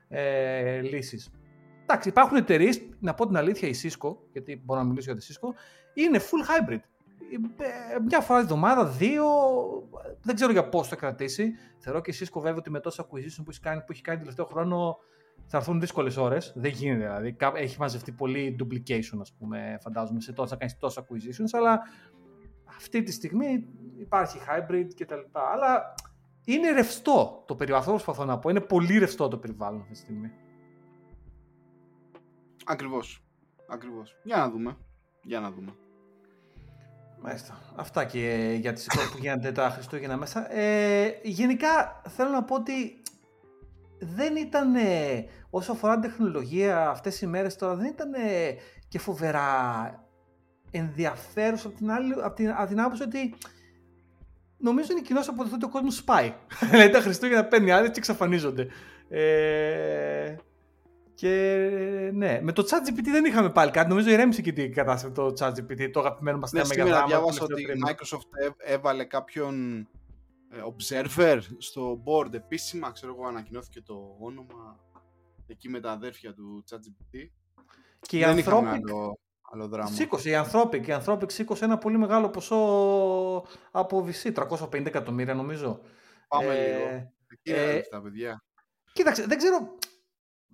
ε, 0.08 0.82
λύσεις. 0.82 1.30
Εντάξει, 1.82 2.10
υπάρχουν 2.10 2.38
εταιρείες, 2.38 2.82
να 3.00 3.14
πω 3.14 3.28
την 3.28 3.38
αλήθεια, 3.38 3.68
η 3.68 3.74
Cisco, 3.84 4.16
γιατί 4.32 4.62
μπορώ 4.66 4.80
να 4.80 4.86
μιλήσω 4.86 5.12
για 5.12 5.22
τη 5.22 5.28
Cisco, 5.30 5.48
είναι 5.94 6.20
full 6.20 6.72
hybrid. 6.72 6.80
Ε, 7.58 8.00
μια 8.08 8.22
φορά 8.22 8.40
τη 8.40 8.46
εβδομάδα, 8.46 8.86
δύο, 8.86 9.26
δεν 10.22 10.36
ξέρω 10.36 10.52
για 10.52 10.70
πώς 10.70 10.88
θα 10.88 10.96
κρατήσει. 10.96 11.54
Θεωρώ 11.78 12.02
και 12.02 12.12
η 12.12 12.14
Cisco 12.20 12.42
βέβαια 12.42 12.58
ότι 12.58 12.70
με 12.70 12.80
τόσα 12.80 13.04
acquisition 13.04 13.42
που 13.44 13.50
έχει 13.50 13.60
κάνει, 13.60 13.80
που 13.80 13.92
έχει 13.92 14.02
κάνει 14.02 14.20
τελευταίο 14.20 14.46
χρόνο 14.46 14.98
θα 15.48 15.58
έρθουν 15.58 15.80
δύσκολες 15.80 16.18
ώρες. 16.18 16.54
Δεν 16.56 16.72
γίνεται 16.72 17.00
δηλαδή. 17.00 17.36
Έχει 17.56 17.80
μαζευτεί 17.80 18.12
πολύ 18.12 18.56
duplication, 18.60 19.18
ας 19.22 19.34
πούμε, 19.34 19.78
φαντάζομαι, 19.82 20.22
σε 20.22 20.34
τόσα 20.34 20.56
κάνεις 20.56 20.78
τόσα 20.78 21.06
acquisitions, 21.06 21.50
αλλά 21.52 21.80
αυτή 22.66 23.04
τη 23.04 23.12
στιγμή 23.12 23.68
υπάρχει 24.00 24.40
hybrid 24.48 24.88
κτλ. 24.96 25.20
Αλλά 25.54 25.94
είναι 26.46 26.72
ρευστό 26.72 27.44
το 27.48 27.56
περιβάλλον. 27.56 27.88
Αυτό 27.88 28.04
προσπαθώ 28.04 28.26
να 28.26 28.40
πω. 28.40 28.50
Είναι 28.50 28.62
πολύ 28.62 28.98
ρευστό 28.98 29.28
το 29.28 29.38
περιβάλλον 29.38 29.82
αυτή 29.82 29.94
τη 29.94 30.00
στιγμή. 30.00 30.32
Ακριβώς. 32.66 33.24
Ακριβώς. 33.68 34.16
Για 34.24 34.38
να 34.38 34.50
δούμε. 34.50 34.78
Για 35.24 35.40
να 35.40 35.52
δούμε. 35.52 35.74
Μάλιστα. 37.22 37.60
Αυτά 37.76 38.06
και 38.06 38.56
για 38.60 38.74
τις 38.74 38.86
εικόνες 38.86 39.10
που 39.10 39.18
γίνονται 39.18 39.52
τα 39.52 39.70
Χριστούγεννα 39.70 40.18
μέσα. 40.18 40.54
Ε, 40.54 41.20
γενικά 41.24 42.02
θέλω 42.08 42.30
να 42.30 42.44
πω 42.44 42.56
ότι 42.56 43.02
δεν 44.00 44.36
ήταν, 44.36 44.76
όσο 45.50 45.72
αφορά 45.72 46.00
την 46.00 46.10
τεχνολογία 46.10 46.90
αυτές 46.90 47.22
οι 47.22 47.28
μέρες 47.28 47.56
τώρα, 47.56 47.76
δεν 47.76 47.86
ήταν 47.86 48.12
και 48.88 49.00
φοβερά 49.00 49.44
ενδιαφέρουσα 50.72 51.68
από 51.68 51.78
την, 51.78 51.92
άλλη, 51.92 52.14
από 52.24 52.36
την, 52.36 52.50
από 52.50 52.68
την 52.68 52.82
άποψη 52.82 53.04
ότι 53.04 53.34
νομίζω 54.58 54.88
είναι 54.92 55.02
κοινός 55.02 55.28
αποδεκτό 55.28 55.56
ότι 55.56 55.66
ο 55.66 55.70
κόσμος 55.70 55.96
σπάει. 55.96 56.34
δηλαδή 56.72 56.90
τα 56.90 57.00
Χριστούγεννα 57.00 57.46
παίρνει 57.46 57.72
άδειε 57.72 57.90
και 57.90 58.00
εξαφανίζονται. 58.00 58.68
Ε, 59.10 60.36
και 61.14 61.70
ναι, 62.14 62.40
με 62.42 62.52
το 62.52 62.64
ChatGPT 62.70 63.08
δεν 63.12 63.26
είχαμε 63.26 63.50
πάλι 63.50 63.72
κάτι. 63.72 63.90
Νομίζω 63.90 64.10
ηρέμησε 64.10 64.42
και 64.42 64.52
την 64.52 64.74
κατάσταση 64.74 65.14
το 65.14 65.34
ChatGPT, 65.40 65.90
το 65.92 66.00
αγαπημένο 66.00 66.38
μας 66.38 66.52
ναι, 66.52 66.62
θέμα 66.62 66.74
για 66.74 66.84
γράμμα. 66.84 67.08
διάβασα 67.08 67.44
ότι 67.44 67.62
η 67.62 67.66
Microsoft 67.88 68.54
έβαλε 68.58 69.04
κάποιον 69.04 69.76
ε, 69.76 69.99
observer 70.52 71.42
στο 71.58 72.04
board 72.06 72.34
επίσημα. 72.34 72.92
Ξέρω 72.92 73.14
εγώ, 73.18 73.28
ανακοινώθηκε 73.28 73.82
το 73.82 74.16
όνομα 74.20 74.80
εκεί 75.48 75.70
με 75.70 75.80
τα 75.80 75.92
αδέρφια 75.92 76.34
του 76.34 76.64
ChatGPT. 76.70 77.30
Και 78.02 78.18
η 78.18 78.24
Anthropic, 78.26 78.80
άλλο 79.52 79.68
δράμα. 79.68 79.90
Σήκωσε 79.90 80.30
η 80.30 80.34
Anthropic. 80.36 80.88
Η 80.88 81.02
Anthropic 81.04 81.32
σήκωσε 81.32 81.66
ένα 81.66 81.78
πολύ 81.78 81.98
μεγάλο 81.98 82.30
ποσό 82.30 82.58
από 83.72 84.08
VC, 84.08 84.34
350 84.34 84.86
εκατομμύρια 84.86 85.34
νομίζω. 85.34 85.80
Πάμε 86.28 86.56
ε, 86.56 86.78
λίγο. 86.78 87.14
Εκεί 87.28 87.52
ε, 87.52 87.82
τα 87.90 88.02
παιδιά. 88.02 88.44
Κοίταξε, 88.94 89.26
δεν 89.26 89.38
ξέρω 89.38 89.78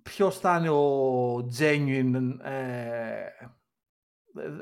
ποιος 0.02 0.38
θα 0.38 0.56
είναι 0.58 0.70
ο 0.70 1.36
genuine 1.58 2.36
ε, 2.42 3.28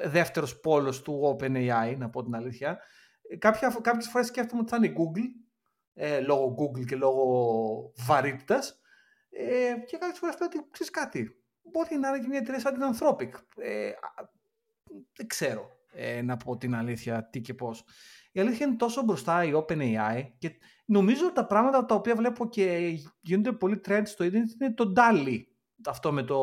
δεύτερος 0.08 0.60
πόλος 0.60 1.02
του 1.02 1.36
OpenAI, 1.38 1.94
να 1.98 2.10
πω 2.10 2.22
την 2.22 2.34
αλήθεια. 2.34 2.78
Κάποια, 3.38 3.76
κάποιες 3.80 4.08
φορές 4.08 4.26
σκέφτομαι 4.26 4.60
ότι 4.60 4.70
θα 4.70 4.76
είναι 4.76 4.86
η 4.86 4.94
Google, 4.98 5.48
ε, 5.94 6.20
λόγω 6.20 6.54
Google 6.58 6.84
και 6.84 6.96
λόγω 6.96 7.92
βαρύτητας. 7.96 8.80
Ε, 9.30 9.74
και 9.86 9.96
κάποιες 9.96 10.18
φορές 10.18 10.38
λέω 10.38 10.48
ότι 10.52 10.68
ξέρεις 10.70 10.92
κάτι, 10.92 11.44
μπορεί 11.62 11.96
να 11.96 12.08
είναι 12.08 12.18
και 12.18 12.28
μια 12.28 12.38
εταιρεία 12.38 12.60
σαν 12.60 12.74
την 12.74 12.82
Anthropic. 12.82 13.30
Ε, 13.56 13.90
δεν 15.16 15.26
ξέρω 15.26 15.70
ε, 15.92 16.22
να 16.22 16.36
πω 16.36 16.56
την 16.56 16.74
αλήθεια 16.74 17.28
τι 17.30 17.40
και 17.40 17.54
πώς. 17.54 17.84
Η 18.32 18.40
αλήθεια 18.40 18.66
είναι 18.66 18.76
τόσο 18.76 19.02
μπροστά 19.02 19.44
η 19.44 19.52
OpenAI 19.54 20.22
και 20.38 20.50
νομίζω 20.84 21.32
τα 21.32 21.46
πράγματα 21.46 21.84
τα 21.84 21.94
οποία 21.94 22.14
βλέπω 22.16 22.48
και 22.48 22.96
γίνονται 23.20 23.52
πολύ 23.52 23.80
trend 23.88 24.02
στο 24.04 24.24
ίντερνετ 24.24 24.50
είναι 24.60 24.74
το 24.74 24.92
DALI. 24.96 25.38
Αυτό 25.86 26.12
με 26.12 26.22
το... 26.22 26.38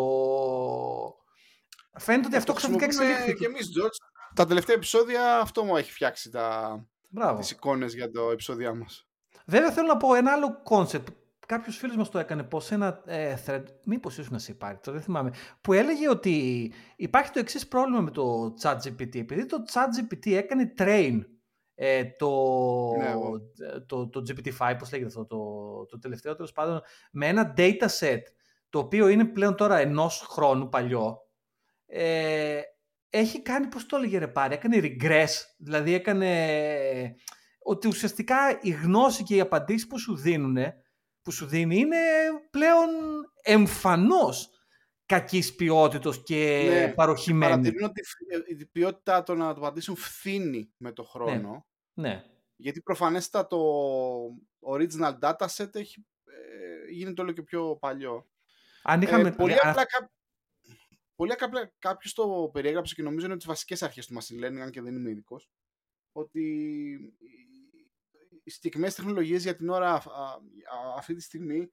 Φαίνεται 1.97 2.27
ότι 2.27 2.35
αυτό 2.35 2.53
ξαφνικά 2.53 2.85
εξελίχθηκε. 2.85 3.33
Και 3.33 3.45
εμείς, 3.45 3.67
George, 3.77 4.10
τα 4.35 4.45
τελευταία 4.45 4.75
επεισόδια 4.75 5.39
αυτό 5.39 5.63
μου 5.63 5.77
έχει 5.77 5.91
φτιάξει 5.91 6.29
τα... 6.29 6.85
τις 7.37 7.51
εικόνες 7.51 7.93
για 7.93 8.11
το 8.11 8.29
επεισόδια 8.31 8.73
μας. 8.73 9.07
Βέβαια 9.45 9.71
θέλω 9.71 9.87
να 9.87 9.97
πω 9.97 10.15
ένα 10.15 10.31
άλλο 10.31 10.61
concept 10.69 11.05
κάποιος 11.51 11.77
φίλος 11.77 11.95
μας 11.95 12.09
το 12.09 12.19
έκανε 12.19 12.43
πω 12.43 12.61
ένα 12.69 13.01
ε, 13.05 13.35
thread, 13.45 13.63
μήπως 13.85 14.13
ίσως 14.17 14.29
να 14.29 14.37
σε 14.37 14.51
υπάρχει, 14.51 14.79
το 14.81 14.91
δεν 14.91 15.01
θυμάμαι, 15.01 15.33
που 15.61 15.73
έλεγε 15.73 16.09
ότι 16.09 16.71
υπάρχει 16.95 17.31
το 17.31 17.39
εξής 17.39 17.67
πρόβλημα 17.67 18.01
με 18.01 18.11
το 18.11 18.53
ChatGPT. 18.61 19.15
Επειδή 19.15 19.45
το 19.45 19.57
ChatGPT 19.73 20.31
έκανε 20.31 20.73
train 20.77 21.19
ε, 21.75 22.03
το, 22.03 22.29
ναι, 22.97 23.13
το, 23.85 24.07
το, 24.09 24.23
GPT-5, 24.27 24.75
πώς 24.79 24.91
λέγεται 24.91 25.07
αυτό, 25.07 25.25
το, 25.25 25.37
το 25.85 25.99
τελευταίο 25.99 26.35
τέλος 26.35 26.51
πάντων, 26.51 26.81
με 27.11 27.27
ένα 27.27 27.53
data 27.57 27.87
set, 27.99 28.21
το 28.69 28.79
οποίο 28.79 29.07
είναι 29.07 29.25
πλέον 29.25 29.55
τώρα 29.55 29.77
ενός 29.77 30.19
χρόνου 30.19 30.69
παλιό, 30.69 31.17
ε, 31.85 32.61
έχει 33.13 33.41
κάνει, 33.41 33.67
πώς 33.67 33.85
το 33.85 33.95
έλεγε 33.95 34.17
ρε 34.17 34.27
πάρει, 34.27 34.53
έκανε 34.53 34.79
regress, 34.81 35.29
δηλαδή 35.57 35.93
έκανε 35.93 37.15
ότι 37.63 37.87
ουσιαστικά 37.87 38.59
η 38.61 38.69
γνώση 38.69 39.23
και 39.23 39.35
οι 39.35 39.39
απαντήσεις 39.39 39.87
που 39.87 39.99
σου 39.99 40.15
δίνουν 40.15 40.57
που 41.21 41.31
σου 41.31 41.45
δίνει 41.45 41.77
είναι 41.77 41.97
πλέον 42.49 42.89
εμφανώς 43.41 44.49
κακής 45.05 45.55
ποιότητος 45.55 46.23
και 46.23 46.67
ναι, 46.69 46.93
παροχημένη. 46.93 47.51
Παρατηρούν 47.51 47.83
ότι 47.83 48.01
η 48.57 48.65
ποιότητα 48.65 49.23
των 49.23 49.41
απαντήσεων 49.41 49.97
φθήνει 49.97 50.73
με 50.77 50.91
το 50.91 51.03
χρόνο. 51.03 51.65
Ναι. 51.93 52.09
ναι. 52.09 52.23
Γιατί 52.55 52.81
προφανέστατα 52.81 53.47
το 53.47 53.57
original 54.59 55.19
dataset 55.19 55.75
έχει, 55.75 56.05
ε, 56.25 56.91
γίνεται 56.91 57.21
όλο 57.21 57.31
και 57.31 57.41
πιο 57.41 57.77
παλιό. 57.79 58.29
Αν 58.83 59.01
είχαμε... 59.01 59.27
Ε, 59.27 59.31
πολύ 59.31 59.55
απλά 59.61 59.85
πολύ 61.15 61.33
απλά 61.39 61.73
κάποιος 61.79 62.13
το 62.13 62.49
περιέγραψε 62.53 62.95
και 62.95 63.03
νομίζω 63.03 63.25
είναι 63.25 63.37
τις 63.37 63.45
βασικές 63.45 63.83
αρχές 63.83 64.05
του 64.07 64.13
machine 64.13 64.45
learning, 64.45 64.59
αν 64.59 64.71
και 64.71 64.81
δεν 64.81 64.95
είμαι 64.95 65.09
ειδικός. 65.09 65.49
Ότι 66.11 66.43
οι 68.43 68.49
συγκεκριμένε 68.49 68.91
τεχνολογίες 68.91 69.43
για 69.43 69.55
την 69.55 69.69
ώρα 69.69 70.03
αυτή 70.97 71.13
τη 71.13 71.21
στιγμή 71.21 71.71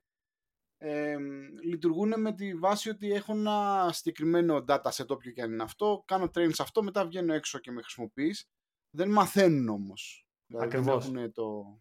ε, 0.78 1.16
λειτουργούν 1.62 2.20
με 2.20 2.34
τη 2.34 2.54
βάση 2.54 2.88
ότι 2.88 3.12
έχω 3.12 3.32
ένα 3.32 3.88
συγκεκριμένο 3.92 4.64
data 4.68 4.90
set 4.90 5.06
όποιο 5.06 5.32
και 5.32 5.42
αν 5.42 5.52
είναι 5.52 5.62
αυτό, 5.62 6.02
κάνω 6.06 6.24
train 6.24 6.50
σε 6.52 6.62
αυτό, 6.62 6.82
μετά 6.82 7.06
βγαίνω 7.06 7.34
έξω 7.34 7.58
και 7.58 7.70
με 7.70 7.82
χρησιμοποιείς. 7.82 8.48
Δεν 8.90 9.10
μαθαίνουν 9.10 9.68
όμως. 9.68 10.28
Δηλαδή 10.46 10.66
Ακριβώς. 10.66 11.12
το... 11.32 11.80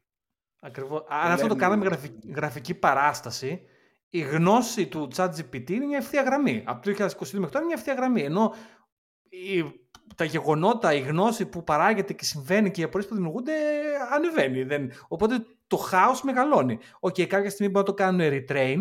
Ακριβώς. 0.59 1.05
Αν 1.07 1.31
αυτό 1.31 1.47
το 1.47 1.55
κάναμε 1.55 1.85
γραφική, 1.85 2.31
γραφική 2.31 2.75
παράσταση, 2.75 3.65
η 4.09 4.19
γνώση 4.19 4.87
του 4.87 5.07
ChatGPT 5.15 5.69
είναι 5.69 5.85
μια 5.85 5.97
ευθεία 5.97 6.21
γραμμή. 6.21 6.63
Από 6.65 6.83
το 6.83 6.91
2022 6.91 6.95
μέχρι 6.97 7.29
τώρα 7.29 7.57
είναι 7.57 7.65
μια 7.65 7.75
ευθεία 7.75 7.93
γραμμή. 7.93 8.21
Ενώ 8.21 8.53
η, 9.29 9.63
τα 10.15 10.23
γεγονότα, 10.23 10.93
η 10.93 10.99
γνώση 10.99 11.45
που 11.45 11.63
παράγεται 11.63 12.13
και 12.13 12.23
συμβαίνει 12.23 12.71
και 12.71 12.81
οι 12.81 12.83
απορίες 12.83 13.09
που 13.09 13.15
δημιουργούνται 13.15 13.53
ανεβαίνει. 14.13 14.63
Δεν... 14.63 14.91
Οπότε 15.07 15.45
το 15.67 15.77
χάος 15.77 16.21
μεγαλώνει. 16.21 16.79
OK, 16.99 17.15
okay, 17.15 17.25
κάποια 17.25 17.49
στιγμή 17.49 17.71
μπορεί 17.71 17.85
να 17.87 17.93
το 17.95 18.03
κάνουν 18.03 18.21
retrain 18.21 18.77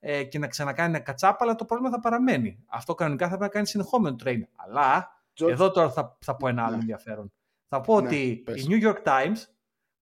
ε, 0.00 0.24
και 0.24 0.38
να 0.38 0.46
ξανακάνει 0.46 0.88
ένα 0.88 0.98
κατσάπ, 0.98 1.42
αλλά 1.42 1.54
το 1.54 1.64
πρόβλημα 1.64 1.90
θα 1.90 2.00
παραμένει. 2.00 2.64
Αυτό 2.66 2.94
κανονικά 2.94 3.24
θα 3.24 3.30
πρέπει 3.30 3.44
να 3.44 3.48
κάνει 3.48 3.66
συνεχόμενο 3.66 4.16
train. 4.24 4.40
Αλλά 4.56 5.16
εδώ 5.34 5.70
τώρα 5.70 5.90
θα, 5.90 6.18
θα 6.20 6.36
πω 6.36 6.48
ένα 6.48 6.62
άλλο 6.62 6.74
ναι. 6.74 6.80
ενδιαφέρον. 6.80 7.32
Θα 7.68 7.80
πω 7.80 8.00
ναι, 8.00 8.06
ότι 8.06 8.44
οι 8.54 8.66
New 8.68 8.86
York 8.86 9.02
Times 9.02 9.38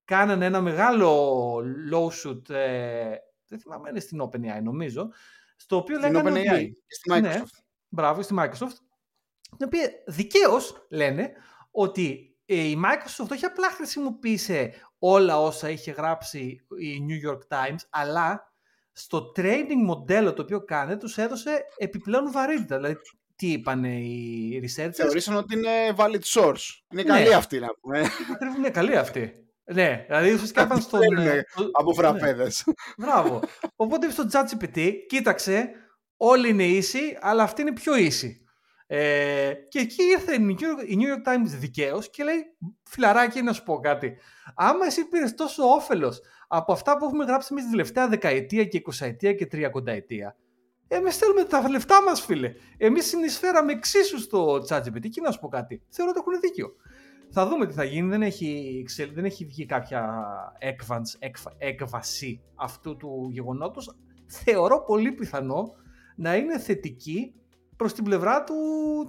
κάνανε 0.04 0.44
ένα 0.44 0.60
μεγάλο 0.60 1.56
lawsuit, 1.92 2.50
ε, 2.50 3.14
δεν 3.54 3.62
θυμάμαι, 3.62 3.88
είναι 3.88 4.00
στην 4.00 4.22
OpenAI 4.22 4.62
νομίζω, 4.62 5.08
στο 5.56 5.76
οποίο 5.76 5.98
στην 5.98 6.12
λέγανε 6.12 6.40
OpenAI, 6.40 6.54
ότι... 6.54 6.84
στη 6.86 7.10
Microsoft. 7.12 7.22
Ναι, 7.22 7.42
μπράβο, 7.88 8.22
στη 8.22 8.34
Microsoft, 8.38 8.76
την 9.56 9.66
οποία 9.66 9.90
δικαίως 10.06 10.86
λένε 10.90 11.32
ότι 11.70 12.36
ε, 12.44 12.54
η 12.54 12.80
Microsoft 12.84 13.28
όχι 13.30 13.44
απλά 13.44 13.70
χρησιμοποίησε 13.70 14.74
όλα 14.98 15.40
όσα 15.40 15.70
είχε 15.70 15.90
γράψει 15.90 16.66
η 16.80 17.06
New 17.08 17.30
York 17.30 17.56
Times, 17.56 17.78
αλλά 17.90 18.52
στο 18.92 19.32
training 19.36 19.82
μοντέλο 19.84 20.32
το 20.32 20.42
οποίο 20.42 20.64
κάνει 20.64 20.96
τους 20.96 21.18
έδωσε 21.18 21.64
επιπλέον 21.76 22.32
βαρύτητα. 22.32 22.76
Δηλαδή, 22.76 22.96
τι 23.36 23.52
είπαν 23.52 23.84
οι 23.84 24.60
researchers; 24.62 24.92
Θεωρήσαν 24.92 25.36
ότι 25.36 25.54
είναι 25.54 25.94
valid 25.96 26.22
source. 26.22 26.82
Είναι 26.92 27.02
ναι. 27.02 27.08
καλή 27.08 27.34
αυτή 27.34 27.58
να 27.58 27.68
πούμε. 27.80 28.02
Είναι 28.56 28.70
καλή 28.70 28.96
αυτή. 28.96 29.43
Ναι, 29.64 30.04
δηλαδή 30.06 30.32
ουσιαστικά 30.32 30.62
είπαν 30.62 30.80
στον... 30.80 31.00
από 31.72 31.90
ναι. 31.90 31.94
φραπέδες. 31.94 32.64
Μπράβο. 32.98 33.40
Οπότε 33.76 34.06
είπε 34.06 34.14
στο 34.14 34.26
ChatGPT, 34.32 34.92
κοίταξε, 35.06 35.70
όλοι 36.16 36.48
είναι 36.48 36.64
ίσοι, 36.64 37.18
αλλά 37.20 37.42
αυτή 37.42 37.60
είναι 37.62 37.72
πιο 37.72 37.96
ίση. 37.96 38.38
Ε, 38.86 39.52
και 39.68 39.78
εκεί 39.78 40.02
ήρθε 40.02 40.34
η 40.86 40.98
New 41.00 41.02
York 41.02 41.32
Times 41.32 41.58
δικαίως 41.58 42.10
και 42.10 42.24
λέει: 42.24 42.44
Φιλαράκι, 42.82 43.42
να 43.42 43.52
σου 43.52 43.62
πω 43.62 43.80
κάτι. 43.80 44.16
Άμα 44.54 44.86
εσύ 44.86 45.04
πήρες 45.08 45.34
τόσο 45.34 45.64
όφελος 45.64 46.20
από 46.48 46.72
αυτά 46.72 46.96
που 46.96 47.04
έχουμε 47.04 47.24
γράψει 47.24 47.48
εμείς 47.50 47.64
τη 47.64 47.70
τελευταία 47.70 48.08
δεκαετία 48.08 48.64
και 48.64 48.76
εικοσαετία 48.76 49.32
και 49.32 49.46
τριακονταετία, 49.46 50.36
Εμεί 50.88 51.10
θέλουμε 51.10 51.44
τα 51.44 51.68
λεφτά 51.68 52.02
μας, 52.02 52.20
φίλε. 52.20 52.54
Εμείς 52.76 53.06
συνεισφέραμε 53.06 53.72
εξίσου 53.72 54.18
στο 54.18 54.64
ChatGPT. 54.68 55.08
Και 55.10 55.20
να 55.20 55.30
σου 55.30 55.40
πω 55.40 55.48
κάτι. 55.48 55.82
Θεωρώ 55.88 56.10
ότι 56.10 56.20
έχουν 56.20 56.40
δίκιο. 56.40 56.74
Θα 57.36 57.46
δούμε 57.48 57.66
τι 57.66 57.72
θα 57.72 57.84
γίνει. 57.84 58.08
Δεν 58.08 58.22
έχει, 58.22 58.84
δεν 59.14 59.24
έχει 59.24 59.44
βγει 59.44 59.66
κάποια 59.66 60.22
έκβανση, 60.58 61.18
έκβαση 61.58 62.40
αυτού 62.54 62.96
του 62.96 63.28
γεγονότος. 63.30 63.96
Θεωρώ 64.26 64.84
πολύ 64.86 65.12
πιθανό 65.12 65.72
να 66.16 66.36
είναι 66.36 66.58
θετική 66.58 67.34
προς 67.76 67.92
την 67.92 68.04
πλευρά 68.04 68.44
του 68.44 68.54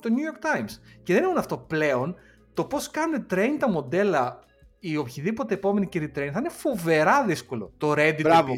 το 0.01 0.09
New 0.11 0.31
York 0.31 0.45
Times. 0.45 0.79
Και 1.03 1.13
δεν 1.13 1.17
είναι 1.17 1.27
μόνο 1.27 1.39
αυτό 1.39 1.57
πλέον, 1.57 2.15
το 2.53 2.65
πώς 2.65 2.91
κάνουν 2.91 3.25
train 3.29 3.57
τα 3.59 3.69
μοντέλα 3.69 4.39
ή 4.79 4.97
οποιοδήποτε 4.97 5.53
επόμενη 5.53 5.87
και 5.87 5.99
retrain 5.99 6.29
θα 6.31 6.39
είναι 6.39 6.49
φοβερά 6.49 7.25
δύσκολο. 7.25 7.73
Το 7.77 7.91
Reddit 7.91 8.21
Μπράβο, 8.21 8.53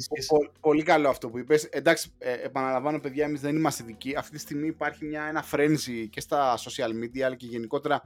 πολύ 0.59 0.84
καλό 0.84 1.09
αυτό 1.09 1.30
που 1.30 1.38
είπες. 1.38 1.63
Εντάξει, 1.63 2.11
ε, 2.18 2.32
επαναλαμβάνω 2.32 2.99
παιδιά, 2.99 3.26
εμείς 3.26 3.41
δεν 3.41 3.55
είμαστε 3.55 3.84
ειδικοί. 3.84 4.15
Αυτή 4.18 4.32
τη 4.32 4.39
στιγμή 4.39 4.68
υπάρχει 4.68 5.05
μια, 5.05 5.24
ένα 5.24 5.43
frenzy 5.51 6.07
και 6.09 6.20
στα 6.20 6.57
social 6.57 7.03
media, 7.03 7.22
αλλά 7.22 7.36
και 7.36 7.45
γενικότερα 7.45 8.01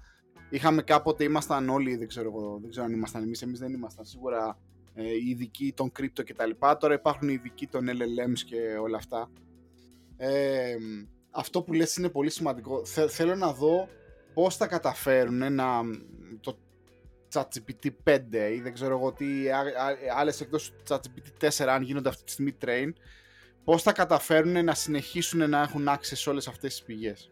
είχαμε 0.51 0.81
κάποτε, 0.81 1.23
ήμασταν 1.23 1.69
όλοι, 1.69 1.95
δεν 1.95 2.07
ξέρω, 2.07 2.57
δεν 2.61 2.69
ξέρω 2.69 2.85
αν 2.85 2.91
ήμασταν 2.91 3.23
εμείς, 3.23 3.41
εμείς 3.41 3.59
δεν 3.59 3.73
ήμασταν 3.73 4.05
σίγουρα 4.05 4.57
ε, 4.93 5.03
οι 5.03 5.29
ειδικοί 5.29 5.73
των 5.75 5.91
crypto 5.99 6.23
κτλ. 6.25 6.49
Τώρα 6.79 6.93
υπάρχουν 6.93 7.29
οι 7.29 7.33
ειδικοί 7.33 7.67
των 7.67 7.85
LLMs 7.87 8.39
και 8.45 8.57
όλα 8.81 8.97
αυτά. 8.97 9.31
Ε, 10.17 10.75
αυτό 11.31 11.61
που 11.61 11.73
λες 11.73 11.95
είναι 11.95 12.09
πολύ 12.09 12.29
σημαντικό. 12.29 12.85
θέλω 13.09 13.35
να 13.35 13.53
δω 13.53 13.87
πώς 14.33 14.55
θα 14.55 14.67
καταφέρουν 14.67 15.53
να, 15.53 15.81
το 16.39 16.57
ChatGPT 17.33 17.89
5 18.03 18.19
ή 18.53 18.61
δεν 18.61 18.73
ξέρω 18.73 18.97
εγώ 18.97 19.13
τι 19.13 19.25
άλλες 20.15 20.41
εκτός 20.41 20.71
του 20.71 20.83
ChatGPT 20.87 21.49
4 21.49 21.65
αν 21.67 21.81
γίνονται 21.81 22.09
αυτή 22.09 22.23
τη 22.23 22.31
στιγμή 22.31 22.57
train 22.65 22.91
πώς 23.63 23.81
θα 23.81 23.91
καταφέρουν 23.91 24.65
να 24.65 24.73
συνεχίσουν 24.73 25.49
να 25.49 25.61
έχουν 25.61 25.87
access 25.89 25.97
σε 26.01 26.29
όλες 26.29 26.47
αυτές 26.47 26.73
τις 26.73 26.83
πηγές. 26.83 27.30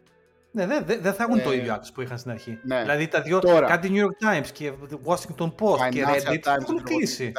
Ναι, 0.51 0.65
δεν 0.65 0.85
δε, 0.85 0.97
δε 0.97 1.11
θα 1.11 1.23
έχουν 1.23 1.39
ε, 1.39 1.41
το 1.41 1.53
ίδιο 1.53 1.75
access 1.75 1.89
που 1.93 2.01
είχαν 2.01 2.17
στην 2.17 2.31
αρχή. 2.31 2.59
Ναι. 2.63 2.81
Δηλαδή 2.81 3.07
τα 3.07 3.21
δύο, 3.21 3.39
Τώρα, 3.39 3.67
κάτι 3.67 3.89
New 3.93 4.03
York 4.03 4.33
Times 4.33 4.47
και 4.53 4.73
Washington 5.05 5.53
Post 5.59 5.89
και 5.89 6.05
Reddit 6.07 6.45
έχουν 6.59 6.83
κλείσει. 6.83 7.31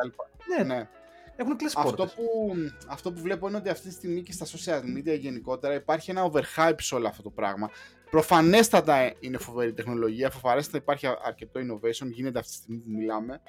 Ναι, 0.57 0.65
ναι. 0.65 0.89
Έχουν 1.37 1.57
κλείσει 1.57 1.75
αυτό 1.79 2.07
που, 2.07 2.55
αυτό 2.89 3.13
που 3.13 3.21
βλέπω 3.21 3.49
είναι 3.49 3.57
ότι 3.57 3.69
αυτή 3.69 3.89
τη 3.89 3.95
στιγμή 3.95 4.23
και 4.23 4.33
στα 4.33 4.47
social 4.47 4.81
media 4.81 5.19
γενικότερα 5.19 5.75
υπάρχει 5.75 6.11
ένα 6.11 6.31
overhype 6.31 6.81
σε 6.81 6.95
όλο 6.95 7.09
αυτό 7.09 7.23
το 7.23 7.31
πράγμα. 7.31 7.71
Προφανέστατα 8.11 9.13
είναι 9.21 9.39
φοβερή 9.39 9.73
τεχνολογία, 9.73 10.31
φοβαρέστατα 10.31 10.77
υπάρχει 10.77 11.07
αρκετό 11.25 11.61
innovation, 11.61 12.07
γίνεται 12.07 12.39
αυτή 12.39 12.51
τη 12.51 12.57
στιγμή 12.57 12.79
που 12.79 12.91
μιλάμε. 12.91 13.41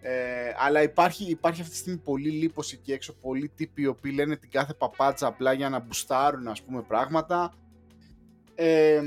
Ε, 0.00 0.52
αλλά 0.56 0.82
υπάρχει, 0.82 1.24
υπάρχει 1.24 1.60
αυτή 1.60 1.72
τη 1.72 1.78
στιγμή 1.78 1.98
πολύ 1.98 2.30
λίπος 2.30 2.72
εκεί 2.72 2.92
έξω, 2.92 3.12
πολλοί 3.12 3.48
τύποι 3.48 3.82
οι 3.82 3.86
οποίοι 3.86 4.12
λένε 4.14 4.36
την 4.36 4.50
κάθε 4.50 4.74
παπάτσα 4.74 5.26
απλά 5.26 5.52
για 5.52 5.68
να 5.68 5.78
μπουστάρουν 5.78 6.48
ας 6.48 6.62
πούμε 6.62 6.82
πράγματα. 6.82 7.52
Ε, 8.54 9.02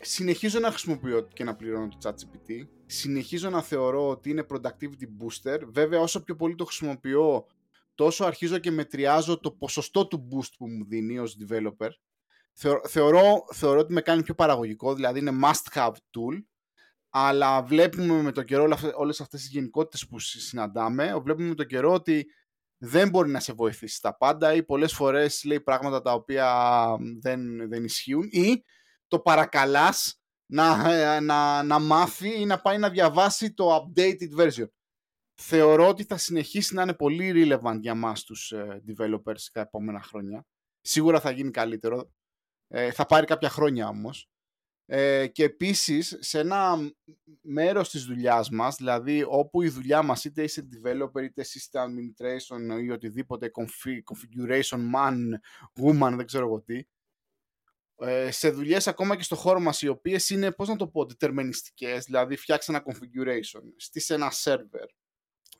συνεχίζω 0.00 0.58
να 0.58 0.70
χρησιμοποιώ 0.70 1.20
και 1.20 1.44
να 1.44 1.56
πληρώνω 1.56 1.88
το 1.88 1.98
ChatGPT 2.02 2.66
συνεχίζω 2.90 3.50
να 3.50 3.62
θεωρώ 3.62 4.08
ότι 4.08 4.30
είναι 4.30 4.46
productivity 4.48 5.06
booster. 5.20 5.58
Βέβαια, 5.68 6.00
όσο 6.00 6.22
πιο 6.22 6.36
πολύ 6.36 6.54
το 6.54 6.64
χρησιμοποιώ, 6.64 7.46
τόσο 7.94 8.24
αρχίζω 8.24 8.58
και 8.58 8.70
μετριάζω 8.70 9.40
το 9.40 9.50
ποσοστό 9.50 10.06
του 10.06 10.28
boost 10.30 10.52
που 10.58 10.68
μου 10.68 10.84
δίνει 10.84 11.18
ως 11.18 11.36
developer. 11.40 11.88
Θεωρώ, 12.88 13.44
θεωρώ 13.52 13.80
ότι 13.80 13.92
με 13.92 14.00
κάνει 14.00 14.22
πιο 14.22 14.34
παραγωγικό, 14.34 14.94
δηλαδή 14.94 15.18
είναι 15.18 15.38
must-have 15.42 15.92
tool, 15.92 16.42
αλλά 17.08 17.62
βλέπουμε 17.62 18.22
με 18.22 18.32
το 18.32 18.42
καιρό 18.42 18.68
όλες 18.94 19.20
αυτές 19.20 19.40
τις 19.40 19.50
γενικότητες 19.50 20.06
που 20.06 20.18
συναντάμε, 20.18 21.20
βλέπουμε 21.22 21.48
με 21.48 21.54
το 21.54 21.64
καιρό 21.64 21.92
ότι 21.92 22.26
δεν 22.78 23.08
μπορεί 23.08 23.30
να 23.30 23.40
σε 23.40 23.52
βοηθήσει 23.52 23.96
στα 23.96 24.16
πάντα 24.16 24.54
ή 24.54 24.62
πολλές 24.62 24.92
φορές 24.92 25.44
λέει 25.44 25.60
πράγματα 25.60 26.02
τα 26.02 26.12
οποία 26.12 26.86
δεν, 27.20 27.68
δεν 27.68 27.84
ισχύουν 27.84 28.28
ή 28.30 28.64
το 29.08 29.20
παρακαλάς 29.20 30.20
να, 30.46 30.92
ε, 30.92 31.20
να, 31.20 31.62
να 31.62 31.78
μάθει 31.78 32.40
ή 32.40 32.44
να 32.44 32.60
πάει 32.60 32.78
να 32.78 32.90
διαβάσει 32.90 33.54
το 33.54 33.76
updated 33.76 34.38
version. 34.38 34.68
Θεωρώ 35.40 35.88
ότι 35.88 36.04
θα 36.04 36.16
συνεχίσει 36.16 36.74
να 36.74 36.82
είναι 36.82 36.94
πολύ 36.94 37.32
relevant 37.34 37.78
για 37.80 37.94
μας 37.94 38.24
τους 38.24 38.52
ε, 38.52 38.82
developers 38.88 39.40
τα 39.52 39.60
επόμενα 39.60 40.02
χρόνια. 40.02 40.46
Σίγουρα 40.80 41.20
θα 41.20 41.30
γίνει 41.30 41.50
καλύτερο. 41.50 42.12
Ε, 42.68 42.92
θα 42.92 43.06
πάρει 43.06 43.26
κάποια 43.26 43.48
χρόνια 43.48 43.88
όμως. 43.88 44.30
Ε, 44.90 45.26
και 45.26 45.44
επίσης 45.44 46.16
σε 46.20 46.38
ένα 46.38 46.92
μέρος 47.42 47.90
της 47.90 48.04
δουλειάς 48.04 48.50
μας, 48.50 48.76
δηλαδή 48.76 49.24
όπου 49.28 49.62
η 49.62 49.68
δουλειά 49.68 50.02
μας 50.02 50.24
είτε 50.24 50.42
είσαι 50.42 50.68
developer 50.72 51.22
είτε 51.22 51.44
system 51.44 51.78
administration 51.78 52.82
ή 52.82 52.90
οτιδήποτε 52.90 53.50
configuration 53.54 54.78
man, 54.94 55.16
woman, 55.82 56.12
δεν 56.16 56.26
ξέρω 56.26 56.46
εγώ 56.46 56.60
τι, 56.60 56.82
ε, 58.00 58.30
σε 58.30 58.50
δουλειές 58.50 58.86
ακόμα 58.86 59.16
και 59.16 59.22
στο 59.22 59.36
χώρο 59.36 59.60
μας 59.60 59.82
οι 59.82 59.88
οποίες 59.88 60.30
είναι, 60.30 60.52
πώς 60.52 60.68
να 60.68 60.76
το 60.76 60.88
πω, 60.88 61.06
deterministικές, 61.08 62.00
δηλαδή 62.04 62.36
φτιάξε 62.36 62.72
ένα 62.72 62.82
configuration, 62.86 63.62
στήσε 63.76 64.14
ένα 64.14 64.32
server, 64.44 64.88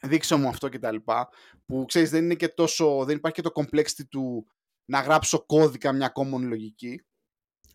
δείξε 0.03 0.35
μου 0.35 0.49
αυτό 0.49 0.69
και 0.69 0.79
τα 0.79 0.93
λοιπά, 0.93 1.29
που 1.67 1.85
ξέρεις 1.89 2.11
δεν 2.11 2.25
είναι 2.25 2.35
και 2.35 2.49
τόσο, 2.49 3.05
δεν 3.05 3.17
υπάρχει 3.17 3.43
και 3.43 3.49
το 3.49 3.53
complexity 3.55 4.07
του 4.09 4.47
να 4.85 5.01
γράψω 5.01 5.45
κώδικα 5.47 5.93
μια 5.93 6.13
common 6.15 6.41
λογική. 6.41 7.03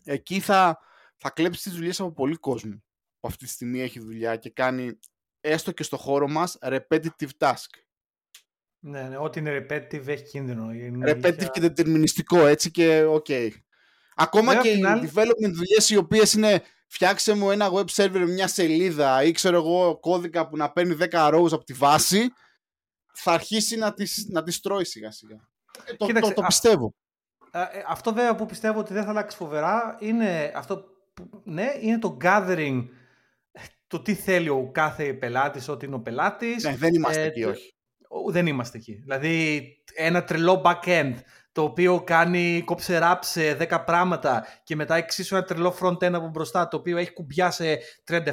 Εκεί 0.04 0.40
θα, 0.40 0.80
θα 1.18 1.30
κλέψει 1.30 1.64
τις 1.64 1.74
δουλειές 1.74 2.00
από 2.00 2.12
πολύ 2.12 2.36
κόσμο 2.36 2.84
που 3.20 3.28
αυτή 3.28 3.46
τη 3.46 3.52
στιγμή 3.52 3.82
έχει 3.82 4.00
δουλειά 4.00 4.36
και 4.36 4.50
κάνει 4.50 5.00
έστω 5.42 5.72
και 5.72 5.84
στο 5.84 5.98
χώρο 5.98 6.28
μας 6.28 6.58
repetitive 6.62 7.30
task. 7.38 7.70
Ναι, 8.80 9.02
ναι, 9.02 9.18
ό,τι 9.18 9.40
είναι 9.40 9.58
repetitive 9.58 10.08
έχει 10.08 10.24
κίνδυνο. 10.24 10.70
Repetitive 11.06 11.48
και 11.52 11.62
ντετερμινιστικό, 11.62 12.38
έτσι 12.38 12.72
και 12.72 13.04
OK. 13.04 13.26
Okay. 13.30 13.50
Ακόμα 14.16 14.62
και 14.62 14.70
οι 14.70 14.86
άλλη... 14.86 15.12
development 15.14 15.52
δουλειές 15.54 15.90
οι 15.90 15.96
οποίες 15.96 16.34
είναι 16.34 16.64
φτιάξε 16.88 17.34
μου 17.34 17.52
ένα 17.52 17.70
web 17.74 17.86
server 17.96 18.26
μια 18.28 18.48
σελίδα 18.48 19.24
ή 19.24 19.32
ξέρω 19.32 19.58
εγώ 19.58 20.00
κώδικα 20.00 20.48
που 20.48 20.58
να 20.58 20.72
παίρνει 20.72 20.98
10 21.00 21.10
rows 21.12 21.52
από 21.52 21.64
τη 21.64 21.74
βάση, 21.74 22.34
θα 23.14 23.32
αρχίσει 23.32 23.78
να 23.78 23.94
τις, 23.94 24.28
να 24.30 24.44
τις 24.44 24.60
τρώει 24.60 24.86
σιγά 24.86 25.12
σιγά. 25.12 25.50
Ε, 25.86 25.94
το, 25.94 26.06
το, 26.06 26.34
το, 26.34 26.42
πιστεύω. 26.42 26.94
Ε, 27.52 27.60
αυτό 27.88 28.14
βέβαια 28.14 28.36
που 28.36 28.46
πιστεύω 28.46 28.80
ότι 28.80 28.94
δεν 28.94 29.04
θα 29.04 29.10
αλλάξει 29.10 29.38
φοβερά 29.38 29.98
είναι 30.00 30.52
αυτό 30.56 30.78
που, 30.78 30.93
ναι, 31.44 31.66
είναι 31.82 32.00
το 32.00 32.18
gathering 32.22 32.84
το 33.88 34.02
τι 34.02 34.14
θέλει 34.14 34.50
ο 34.50 34.70
κάθε 34.72 35.14
πελάτης, 35.14 35.68
ότι 35.68 35.86
είναι 35.86 35.96
ο 35.96 36.00
πελάτης. 36.00 36.64
Ναι, 36.64 36.76
δεν 36.76 36.94
είμαστε 36.94 37.22
ε, 37.22 37.26
εκεί, 37.26 37.44
όχι. 37.44 37.74
Δεν 38.30 38.48
είμαστε 38.48 38.78
εκεί. 38.78 38.94
Δηλαδή, 38.94 39.68
ένα 39.96 40.24
τρελό 40.24 40.62
back-end, 40.66 41.14
το 41.52 41.64
οποίο 41.64 42.02
κάνει 42.04 42.62
κόψε 42.66 43.18
σε 43.20 43.58
10 43.60 43.84
πράγματα 43.86 44.46
και 44.64 44.76
μετά 44.76 44.96
εξίσου 44.96 45.36
ένα 45.36 45.44
τρελό 45.44 45.76
front-end 45.82 46.14
από 46.14 46.28
μπροστά, 46.28 46.68
το 46.68 46.78
οποίο 46.78 46.98
έχει 46.98 47.14
κουμπιά 47.14 47.52
σε 47.52 47.78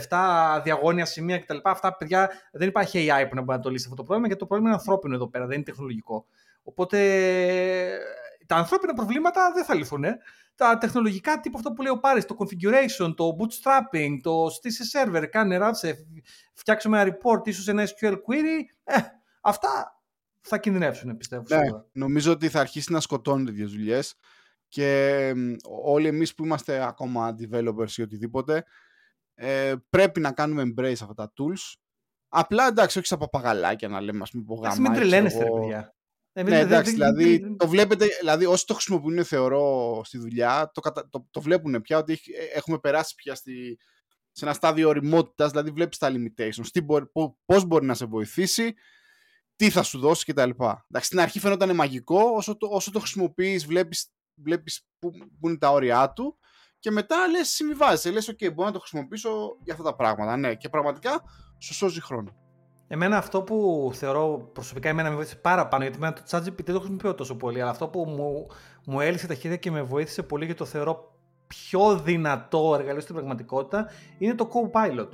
37 0.09 0.61
διαγώνια 0.63 1.05
σημεία 1.05 1.39
κτλ. 1.39 1.59
Αυτά, 1.63 1.97
παιδιά, 1.97 2.31
δεν 2.53 2.69
υπάρχει 2.69 3.09
AI 3.11 3.27
που 3.29 3.35
να 3.35 3.43
μπορεί 3.43 3.57
να 3.59 3.65
το 3.65 3.71
λύσει 3.71 3.85
αυτό 3.85 3.97
το 3.97 4.03
πρόβλημα, 4.03 4.27
γιατί 4.27 4.41
το 4.41 4.47
πρόβλημα 4.47 4.71
είναι 4.73 4.81
ανθρώπινο 4.81 5.15
εδώ 5.15 5.29
πέρα, 5.29 5.47
δεν 5.47 5.55
είναι 5.55 5.65
τεχνολογικό. 5.65 6.27
Οπότε, 6.63 6.99
τα 8.47 8.57
ανθρώπινα 8.57 8.93
προβλήματα 8.95 9.53
δεν 9.55 9.65
θα 9.65 9.75
λυθούν 9.75 10.05
τα 10.61 10.79
τεχνολογικά 10.79 11.41
τύπου 11.41 11.59
αυτό 11.59 11.73
που 11.73 11.83
λέει 11.83 11.93
ο 11.93 11.99
Πάρης, 11.99 12.25
το 12.25 12.37
configuration, 12.39 13.15
το 13.17 13.37
bootstrapping, 13.39 14.19
το 14.23 14.49
στήσε 14.51 14.85
server, 14.93 15.27
κάνε 15.31 15.57
ράτσε, 15.57 16.07
φτιάξουμε 16.55 17.01
ένα 17.01 17.13
report, 17.13 17.47
ίσως 17.49 17.69
ένα 17.69 17.87
SQL 17.87 18.13
query, 18.13 18.63
ε, 18.85 18.97
αυτά 19.41 20.01
θα 20.41 20.59
κινδυνεύσουν 20.59 21.17
πιστεύω. 21.17 21.45
Ναι, 21.49 21.61
νομίζω 21.93 22.33
ότι 22.33 22.49
θα 22.49 22.61
αρχίσει 22.61 22.93
να 22.93 23.01
σκοτώνει 23.01 23.45
τέτοιες 23.45 23.71
δουλειές. 23.71 24.15
και 24.69 25.33
όλοι 25.83 26.07
εμείς 26.07 26.35
που 26.35 26.45
είμαστε 26.45 26.85
ακόμα 26.87 27.37
developers 27.41 27.91
ή 27.97 28.03
οτιδήποτε 28.03 28.65
ε, 29.35 29.75
πρέπει 29.91 30.21
να 30.21 30.33
κάνουμε 30.33 30.63
embrace 30.63 30.93
αυτά 30.93 31.15
τα 31.15 31.33
tools 31.37 31.75
Απλά 32.29 32.67
εντάξει, 32.67 32.99
όχι 32.99 33.07
σαν 33.07 33.19
παπαγαλάκια 33.19 33.89
να 33.89 34.01
λέμε, 34.01 34.23
ας 34.23 34.31
πούμε, 34.31 34.69
Ας 34.69 34.79
μην 34.79 34.93
τρελαίνεστε, 34.93 35.45
παιδιά. 35.45 35.95
Ε, 36.33 36.43
ναι, 36.43 36.59
εντάξει, 36.59 36.93
δηλαδή, 36.93 37.57
το 37.57 37.69
βλέπετε, 37.69 38.07
δηλαδή 38.21 38.47
όσοι 38.47 38.67
το 38.67 38.75
χρησιμοποιούν 38.75 39.25
θεωρώ 39.25 40.01
στη 40.05 40.19
δουλειά, 40.19 40.71
το, 40.75 40.81
το, 41.11 41.29
το 41.31 41.41
βλέπουν 41.41 41.81
πια 41.81 41.99
ότι 41.99 42.13
ε, 42.13 42.59
έχουμε 42.59 42.79
περάσει 42.79 43.15
πια 43.15 43.35
στη, 43.35 43.79
σε 44.33 44.45
ένα 44.45 44.55
στάδιο 44.55 44.89
οριμότητα, 44.89 45.49
δηλαδή 45.49 45.71
βλέπεις 45.71 45.99
τα 45.99 46.13
limitations, 46.13 46.67
τι 46.73 46.81
μπορεί, 46.81 47.05
πώς 47.45 47.65
μπορεί 47.65 47.87
να 47.87 47.95
σε 47.95 48.05
βοηθήσει, 48.05 48.75
τι 49.57 49.71
θα 49.71 49.83
σου 49.83 49.99
δώσει 49.99 50.33
κτλ. 50.33 50.51
Εντάξει, 50.51 51.03
στην 51.03 51.21
αρχή 51.21 51.41
φαίνονταν 51.41 51.75
μαγικό, 51.75 52.21
όσο 52.35 52.57
το, 52.57 52.67
όσο 52.71 52.91
το 52.91 52.99
χρησιμοποιείς 52.99 53.67
βλέπεις, 53.67 54.13
βλέπεις 54.35 54.87
που, 54.99 55.11
που 55.41 55.49
είναι 55.49 55.59
τα 55.59 55.71
όρια 55.71 56.13
του 56.13 56.39
και 56.79 56.91
μετά 56.91 57.29
λες 57.29 57.49
συμβιβάζεσαι, 57.49 58.11
λες 58.11 58.31
ok, 58.31 58.53
μπορώ 58.55 58.69
να 58.69 58.75
το 58.75 58.79
χρησιμοποιήσω 58.79 59.57
για 59.65 59.73
αυτά 59.73 59.85
τα 59.85 59.97
πράγματα, 59.97 60.37
ναι, 60.37 60.55
και 60.55 60.69
πραγματικά 60.69 61.23
σου 61.59 61.75
σώζει 61.75 62.01
χρόνο. 62.01 62.40
Εμένα 62.93 63.17
αυτό 63.17 63.43
που 63.43 63.91
θεωρώ 63.95 64.51
προσωπικά 64.53 64.89
εμένα 64.89 65.09
με 65.09 65.15
βοήθησε 65.15 65.37
πάρα 65.37 65.69
πάνω, 65.69 65.83
γιατί 65.83 65.99
εμένα 65.99 66.13
το 66.13 66.23
ChatGPT 66.31 66.65
δεν 66.65 66.75
το 66.75 66.79
χρησιμοποιώ 66.79 67.15
τόσο 67.15 67.37
πολύ, 67.37 67.61
αλλά 67.61 67.71
αυτό 67.71 67.89
που 67.89 68.05
μου, 68.05 68.47
μου 68.85 69.01
έλυσε 69.01 69.27
τα 69.27 69.35
χέρια 69.35 69.57
και 69.57 69.71
με 69.71 69.83
βοήθησε 69.83 70.23
πολύ 70.23 70.47
και 70.47 70.55
το 70.55 70.65
θεωρώ 70.65 71.15
πιο 71.47 71.99
δυνατό 71.99 72.75
εργαλείο 72.79 73.01
στην 73.01 73.15
πραγματικότητα 73.15 73.91
είναι 74.19 74.35
το 74.35 74.49
Copilot. 74.53 75.09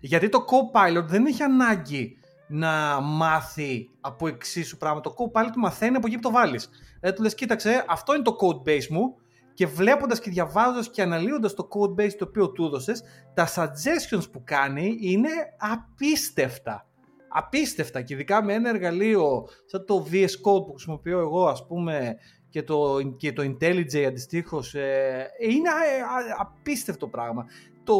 Γιατί 0.00 0.28
το 0.28 0.44
Copilot 0.48 1.04
δεν 1.04 1.26
έχει 1.26 1.42
ανάγκη 1.42 2.18
να 2.48 3.00
μάθει 3.00 3.90
από 4.00 4.28
εξίσου 4.28 4.76
πράγματα. 4.76 5.10
Το 5.10 5.16
Copilot 5.18 5.56
μαθαίνει 5.56 5.96
από 5.96 6.06
εκεί 6.06 6.16
που 6.16 6.22
το 6.22 6.30
βάλεις. 6.30 6.68
Δηλαδή 7.00 7.16
του 7.16 7.22
λες, 7.22 7.34
κοίταξε, 7.34 7.84
αυτό 7.88 8.14
είναι 8.14 8.22
το 8.22 8.36
code 8.40 8.68
base 8.68 8.86
μου 8.90 9.14
και 9.54 9.66
βλέποντας 9.66 10.20
και 10.20 10.30
διαβάζοντας 10.30 10.90
και 10.90 11.02
αναλύοντας 11.02 11.54
το 11.54 11.68
code 11.70 12.00
base 12.00 12.14
το 12.18 12.24
οποίο 12.28 12.50
του 12.50 12.64
έδωσες, 12.64 13.02
τα 13.34 13.48
suggestions 13.54 14.30
που 14.32 14.42
κάνει 14.44 14.96
είναι 15.00 15.28
απίστευτα 15.58 16.89
απίστευτα 17.32 18.02
και 18.02 18.14
ειδικά 18.14 18.44
με 18.44 18.52
ένα 18.52 18.68
εργαλείο 18.68 19.48
σαν 19.66 19.84
το 19.84 20.06
VS 20.12 20.24
Code 20.24 20.64
που 20.66 20.70
χρησιμοποιώ 20.70 21.18
εγώ 21.18 21.46
ας 21.46 21.66
πούμε 21.66 22.16
και 22.50 22.62
το, 22.62 23.00
και 23.16 23.32
το 23.32 23.42
IntelliJ 23.42 23.98
αντιστοίχως, 23.98 24.74
ε, 24.74 25.30
είναι 25.40 25.68
ε, 25.68 26.34
απίστευτο 26.38 27.06
πράγμα. 27.06 27.46
Το, 27.84 27.96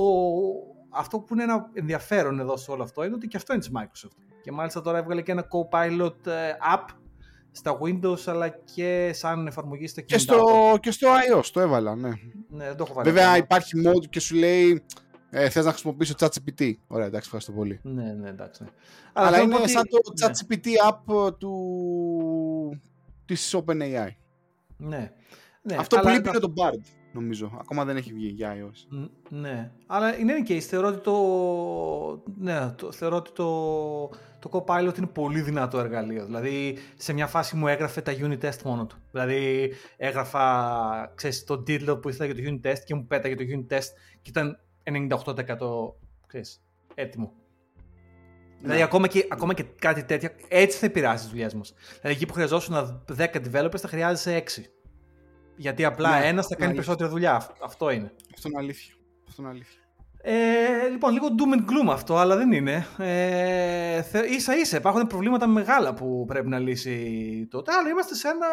αυτό 0.91 1.21
που 1.21 1.35
είναι 1.35 1.43
ένα 1.43 1.71
ενδιαφέρον 1.73 2.41
εδώ 2.41 2.57
σε 2.57 2.71
όλο 2.71 2.83
αυτό 2.83 3.05
είναι 3.05 3.15
ότι 3.15 3.27
και 3.27 3.37
αυτό 3.37 3.53
είναι 3.53 3.63
της 3.63 3.71
Microsoft. 3.75 4.17
Και 4.43 4.53
μάλιστα 4.53 4.81
τώρα 4.81 4.99
έβγαλε 4.99 5.23
και 5.23 5.33
ένα 5.33 5.45
Copilot 5.49 6.27
ε, 6.27 6.53
app 6.75 6.85
στα 7.51 7.79
Windows 7.83 8.21
αλλά 8.27 8.49
και 8.49 9.11
σαν 9.15 9.47
εφαρμογή 9.47 9.87
στα 9.87 10.01
κινητά. 10.01 10.35
Και 10.35 10.41
στο, 10.41 10.79
και 10.81 10.91
στο 10.91 11.09
iOS 11.33 11.45
το 11.53 11.61
έβαλα, 11.61 11.97
ναι. 11.97 12.09
ναι 12.49 12.65
δεν 12.65 12.77
το 12.77 12.85
έχω 12.87 12.95
βάλει. 12.95 13.11
Βέβαια 13.11 13.37
υπάρχει 13.37 13.73
mode 13.87 14.07
και 14.11 14.21
σου 14.21 14.37
λέει 14.37 14.85
ε, 15.31 15.49
θες 15.49 15.65
να 15.65 15.71
χρησιμοποιήσω 15.71 16.15
ChatGPT. 16.19 16.73
Ωραία, 16.87 17.07
εντάξει, 17.07 17.25
ευχαριστώ 17.25 17.53
πολύ. 17.53 17.81
Ναι, 17.83 18.13
ναι, 18.13 18.29
εντάξει. 18.29 18.63
Ναι. 18.63 18.69
Αλλά, 19.13 19.27
Αλλά 19.27 19.41
είναι 19.41 19.67
σαν 19.67 19.89
το 19.89 19.99
ναι. 20.15 20.27
ChatGPT 20.27 20.67
app 20.91 21.39
του... 21.39 22.81
της 23.25 23.57
OpenAI. 23.57 24.09
Ναι. 24.77 25.13
ναι. 25.63 25.77
Αυτό 25.79 25.99
αλλά... 25.99 26.09
που 26.09 26.15
λείπει 26.15 26.29
είναι 26.29 26.39
το 26.39 26.53
Bard, 26.57 26.81
νομίζω. 27.13 27.57
Ακόμα 27.61 27.85
δεν 27.85 27.97
έχει 27.97 28.13
βγει 28.13 28.27
για 28.27 28.57
iOS. 28.57 29.09
Ναι. 29.29 29.71
Αλλά 29.87 30.19
είναι 30.19 30.35
any 30.39 30.51
case, 30.51 30.59
θεωρώ 30.59 30.89
ότι 30.89 31.01
το... 31.01 32.23
Ναι, 32.39 32.71
το... 32.71 32.93
θεωρώ 32.93 33.17
ότι 33.17 33.33
το... 33.33 34.11
Το 34.39 34.51
Copilot 34.53 34.99
είναι 34.99 35.07
πολύ 35.07 35.41
δυνατό 35.41 35.79
εργαλείο. 35.79 36.25
Δηλαδή, 36.25 36.79
σε 36.97 37.13
μια 37.13 37.27
φάση 37.27 37.57
μου 37.57 37.69
έγραφε 37.69 38.01
τα 38.01 38.13
unit 38.13 38.41
test 38.41 38.63
μόνο 38.65 38.87
του. 38.87 38.97
Δηλαδή, 39.11 39.73
έγραφα, 39.97 41.13
ξέρεις, 41.15 41.45
τον 41.45 41.65
τίτλο 41.65 41.99
που 41.99 42.09
ήθελα 42.09 42.33
για 42.33 42.45
το 42.45 42.51
unit 42.51 42.71
test 42.71 42.79
και 42.85 42.95
μου 42.95 43.07
πέταγε 43.07 43.35
το 43.35 43.45
unit 43.49 43.75
test 43.75 43.89
και 44.23 44.31
ήταν 44.31 44.59
98% 44.91 45.95
ξέρεις, 46.27 46.63
έτοιμο. 46.95 47.33
Ναι. 48.61 48.67
Δηλαδή, 48.67 48.83
ακόμα 48.83 49.07
και, 49.07 49.27
ακόμα 49.31 49.55
και 49.55 49.63
κάτι 49.63 50.05
τέτοιο, 50.05 50.31
έτσι 50.49 50.79
θα 50.79 50.87
επηρεάσει 50.87 51.23
τις 51.23 51.29
δουλειές 51.29 51.55
μας. 51.55 51.75
Δηλαδή, 52.01 52.17
εκεί 52.17 52.27
που 52.27 52.33
χρειαζόσουν 52.33 53.05
10 53.17 53.27
developers, 53.35 53.79
θα 53.79 53.89
χρειάζεσαι 53.89 54.37
6. 54.37 54.65
Γιατί 55.57 55.85
απλά 55.85 56.19
ναι, 56.19 56.27
ένας 56.27 56.47
θα 56.47 56.57
κάνει 56.57 56.73
περισσότερη 56.73 57.11
δουλειά. 57.11 57.55
Αυτό 57.65 57.91
είναι. 57.91 58.13
Αυτό 58.35 58.49
είναι 58.49 58.59
αλήθεια. 58.59 58.95
Αυτό 59.29 59.43
είναι 59.43 59.51
αλήθεια. 59.51 59.81
Ε, 60.23 60.89
λοιπόν, 60.91 61.13
λίγο 61.13 61.27
doom 61.39 61.59
and 61.59 61.61
gloom 61.61 61.93
αυτό, 61.93 62.17
αλλά 62.17 62.37
δεν 62.37 62.53
είναι. 62.53 62.87
Ε, 62.99 64.03
ίσα 64.31 64.57
ίσα 64.57 64.77
υπάρχουν 64.77 65.07
προβλήματα 65.07 65.47
μεγάλα 65.47 65.95
που 65.95 66.25
πρέπει 66.27 66.49
να 66.49 66.59
λύσει 66.59 67.47
τότε, 67.51 67.73
αλλά 67.73 67.89
είμαστε 67.89 68.15
σε 68.15 68.29
ένα. 68.29 68.47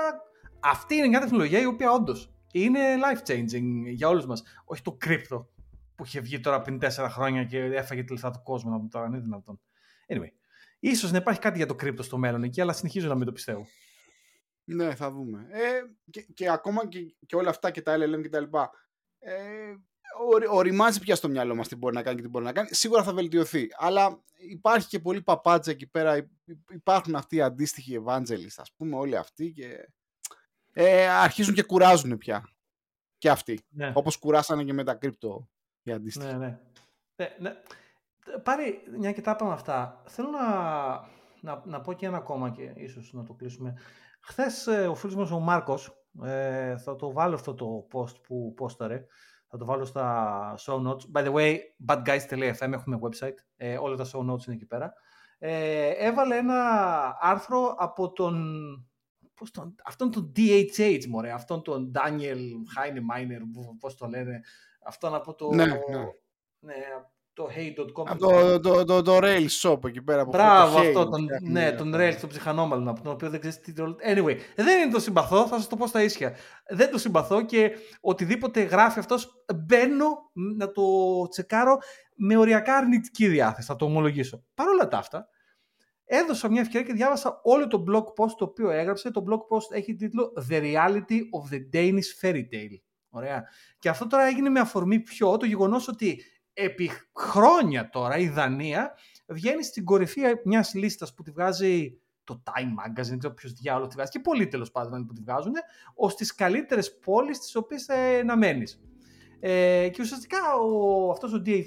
Αυτή 0.59 0.95
είναι 0.95 1.07
μια 1.07 1.19
τεχνολογία 1.19 1.59
η 1.59 1.65
οποία 1.65 1.91
όντως 1.91 2.31
είναι 2.51 2.79
life 2.79 3.31
changing 3.31 3.93
για 3.93 4.07
όλους 4.07 4.25
μας. 4.25 4.43
Όχι 4.65 4.81
το 4.81 4.97
crypto 5.05 5.45
που 5.97 6.05
είχε 6.05 6.19
βγει 6.19 6.39
τώρα 6.39 6.61
πριν 6.61 6.79
τέσσερα 6.79 7.09
χρόνια 7.09 7.43
και 7.43 7.59
έφαγε 7.59 8.03
τη 8.03 8.11
λεφτά 8.11 8.31
του 8.31 8.41
κόσμου 8.43 8.71
να 8.71 8.87
τώρα, 8.87 9.05
είναι 9.05 9.19
δυνατόν. 9.19 9.59
Anyway, 10.07 10.31
ίσως 10.79 11.11
να 11.11 11.17
υπάρχει 11.17 11.39
κάτι 11.39 11.57
για 11.57 11.65
το 11.65 11.75
κρύπτο 11.75 12.03
στο 12.03 12.17
μέλλον 12.17 12.43
εκεί, 12.43 12.61
αλλά 12.61 12.73
συνεχίζω 12.73 13.07
να 13.07 13.15
μην 13.15 13.25
το 13.25 13.31
πιστεύω. 13.31 13.67
Ναι, 14.63 14.95
θα 14.95 15.11
δούμε. 15.11 15.47
Ε, 15.49 15.81
και, 16.09 16.21
και 16.21 16.49
ακόμα 16.49 16.87
και, 16.87 17.15
και 17.25 17.35
όλα 17.35 17.49
αυτά 17.49 17.71
και 17.71 17.81
τα 17.81 17.95
LLM 17.95 18.21
και 18.21 18.29
τα 18.29 18.39
λοιπά, 18.39 18.71
ε, 19.19 19.33
οριμάζει 20.49 20.99
πια 20.99 21.15
στο 21.15 21.29
μυαλό 21.29 21.55
μας 21.55 21.67
τι 21.67 21.75
μπορεί 21.75 21.95
να 21.95 22.01
κάνει 22.03 22.15
και 22.15 22.21
τι 22.21 22.29
μπορεί 22.29 22.45
να 22.45 22.51
κάνει. 22.51 22.69
Σίγουρα 22.71 23.03
θα 23.03 23.13
βελτιωθεί. 23.13 23.67
Αλλά 23.77 24.23
υπάρχει 24.49 24.87
και 24.87 24.99
πολύ 24.99 25.21
παπάτσα 25.21 25.71
εκεί 25.71 25.87
πέρα. 25.87 26.29
Υπάρχουν 26.71 27.15
αυτοί 27.15 27.35
οι 27.35 27.41
αντίστοιχοι 27.41 28.01
Evangelists, 28.05 28.57
ας 28.57 28.71
πούμε, 28.77 28.95
όλοι 28.95 29.17
αυτοί 29.17 29.51
και 29.51 29.89
ε, 30.73 31.07
αρχίζουν 31.07 31.53
και 31.53 31.63
κουράζουν 31.63 32.17
πια. 32.17 32.49
Και 33.17 33.29
αυτοί. 33.29 33.59
Ναι. 33.69 33.91
Όπως 33.95 34.17
κουράσανε 34.17 34.63
και 34.63 34.73
με 34.73 34.83
τα 34.83 34.93
κρύπτο 34.93 35.49
ναι, 35.95 36.31
ναι. 36.31 36.59
ναι, 37.15 37.35
ναι. 37.39 37.51
Πάρει, 38.43 38.83
μια 38.97 39.11
και 39.11 39.21
τα 39.21 39.31
είπαμε 39.31 39.53
αυτά, 39.53 40.03
θέλω 40.05 40.29
να, 40.29 40.45
να, 41.41 41.61
να 41.65 41.81
πω 41.81 41.93
και 41.93 42.05
ένα 42.05 42.17
ακόμα 42.17 42.49
και 42.49 42.71
ίσως 42.75 43.13
να 43.13 43.23
το 43.23 43.33
κλείσουμε. 43.33 43.73
Χθες 44.19 44.67
ε, 44.67 44.87
ο 44.87 44.95
φίλος 44.95 45.15
μας 45.15 45.31
ο 45.31 45.39
Μάρκος, 45.39 46.05
ε, 46.23 46.77
θα 46.77 46.95
το 46.95 47.11
βάλω 47.11 47.35
αυτό 47.35 47.53
το 47.53 47.87
post 47.93 48.21
που 48.21 48.53
πόσταρε, 48.53 49.05
θα 49.47 49.57
το 49.57 49.65
βάλω 49.65 49.85
στα 49.85 50.55
show 50.59 50.87
notes. 50.87 51.01
By 51.13 51.25
the 51.25 51.33
way, 51.33 51.57
badguys.fm 51.87 52.71
έχουμε 52.71 52.99
website, 53.01 53.37
ε, 53.55 53.77
όλα 53.77 53.95
τα 53.95 54.05
show 54.05 54.19
notes 54.19 54.45
είναι 54.45 54.55
εκεί 54.55 54.65
πέρα. 54.65 54.93
Ε, 55.39 55.89
έβαλε 55.89 56.37
ένα 56.37 57.17
άρθρο 57.19 57.75
από 57.77 58.11
τον, 58.11 58.45
πώς 59.33 59.51
τον 59.51 59.75
αυτόν 59.83 60.11
τον 60.11 60.31
DHH, 60.35 61.05
μωρέ, 61.05 61.31
αυτόν 61.31 61.61
τον 61.61 61.91
Daniel 61.95 62.41
Heinemeier, 62.77 63.41
πώς 63.79 63.97
το 63.97 64.07
λένε, 64.07 64.41
αυτό 64.87 65.07
από 65.07 65.35
το... 65.35 65.53
Ναι, 65.53 65.65
ναι. 65.65 65.75
ναι 66.59 66.75
το 67.37 67.49
hey.com. 67.55 68.03
Από 68.07 68.19
το, 68.19 68.59
το, 68.59 68.83
το, 68.83 69.01
το, 69.01 69.17
Rails 69.21 69.61
shop 69.61 69.85
εκεί 69.85 70.01
πέρα. 70.01 70.25
Μπράβο, 70.25 70.79
αυτό. 70.79 71.09
Τον, 71.09 71.27
ναι, 71.41 71.71
τον 71.71 71.93
Rails, 71.95 72.15
τον 72.19 72.29
ψυχανόμαλο, 72.29 72.89
από 72.89 73.01
τον 73.01 73.11
οποίο 73.11 73.29
δεν 73.29 73.39
ξέρεις 73.39 73.59
τι. 73.59 73.73
Anyway, 73.77 74.37
δεν 74.55 74.81
είναι 74.81 74.91
το 74.91 74.99
συμπαθώ, 74.99 75.47
θα 75.47 75.55
σας 75.55 75.67
το 75.67 75.75
πω 75.75 75.87
στα 75.87 76.03
ίσια. 76.03 76.35
Δεν 76.69 76.91
το 76.91 76.97
συμπαθώ 76.97 77.45
και 77.45 77.71
οτιδήποτε 78.01 78.61
γράφει 78.61 78.99
αυτός, 78.99 79.43
μπαίνω 79.65 80.31
να 80.57 80.71
το 80.71 80.83
τσεκάρω 81.29 81.77
με 82.15 82.37
οριακά 82.37 82.75
αρνητική 82.75 83.27
διάθεση, 83.27 83.67
θα 83.67 83.75
το 83.75 83.85
ομολογήσω. 83.85 84.43
Παρ' 84.53 84.67
όλα 84.67 84.87
τα 84.87 84.97
αυτά, 84.97 85.27
έδωσα 86.05 86.49
μια 86.49 86.61
ευκαιρία 86.61 86.87
και 86.87 86.93
διάβασα 86.93 87.39
όλο 87.43 87.67
το 87.67 87.83
blog 87.87 88.03
post 88.03 88.31
το 88.37 88.45
οποίο 88.45 88.69
έγραψε. 88.69 89.11
Το 89.11 89.23
blog 89.29 89.55
post 89.55 89.75
έχει 89.75 89.95
τίτλο 89.95 90.33
The 90.49 90.61
Reality 90.61 91.19
of 91.19 91.53
the 91.53 91.59
Danish 91.73 92.21
Fairy 92.21 92.43
Tale. 92.53 92.79
Ωραία. 93.17 93.43
Και 93.79 93.89
αυτό 93.89 94.07
τώρα 94.07 94.23
έγινε 94.23 94.49
με 94.49 94.59
αφορμή 94.59 94.99
πιο 94.99 95.37
το 95.37 95.45
γεγονός 95.45 95.87
ότι 95.87 96.23
επί 96.53 96.91
χρόνια 97.13 97.89
τώρα 97.89 98.17
η 98.17 98.29
Δανία 98.29 98.93
βγαίνει 99.27 99.63
στην 99.63 99.83
κορυφή 99.85 100.21
μιας 100.43 100.73
λίστας 100.73 101.13
που 101.13 101.23
τη 101.23 101.31
βγάζει 101.31 102.01
το 102.23 102.43
Time 102.45 102.51
Magazine, 102.51 103.07
δεν 103.07 103.19
ξέρω 103.19 103.33
ποιος 103.33 103.53
διάλογο 103.53 103.87
τη 103.87 103.95
βγάζει, 103.95 104.11
και 104.11 104.19
πολλοί 104.19 104.47
τέλος 104.47 104.71
πάντων 104.71 105.05
που 105.05 105.13
τη 105.13 105.21
βγάζουν, 105.21 105.53
ως 105.95 106.15
τις 106.15 106.35
καλύτερες 106.35 106.97
πόλεις 106.99 107.39
τις 107.39 107.55
οποίες 107.55 107.87
ε, 107.87 108.23
να 108.23 108.37
μένει. 108.37 108.63
Ε, 109.39 109.89
και 109.89 110.01
ουσιαστικά 110.01 110.37
ο, 110.55 111.11
αυτός 111.11 111.33
ο 111.33 111.41
DHH 111.45 111.63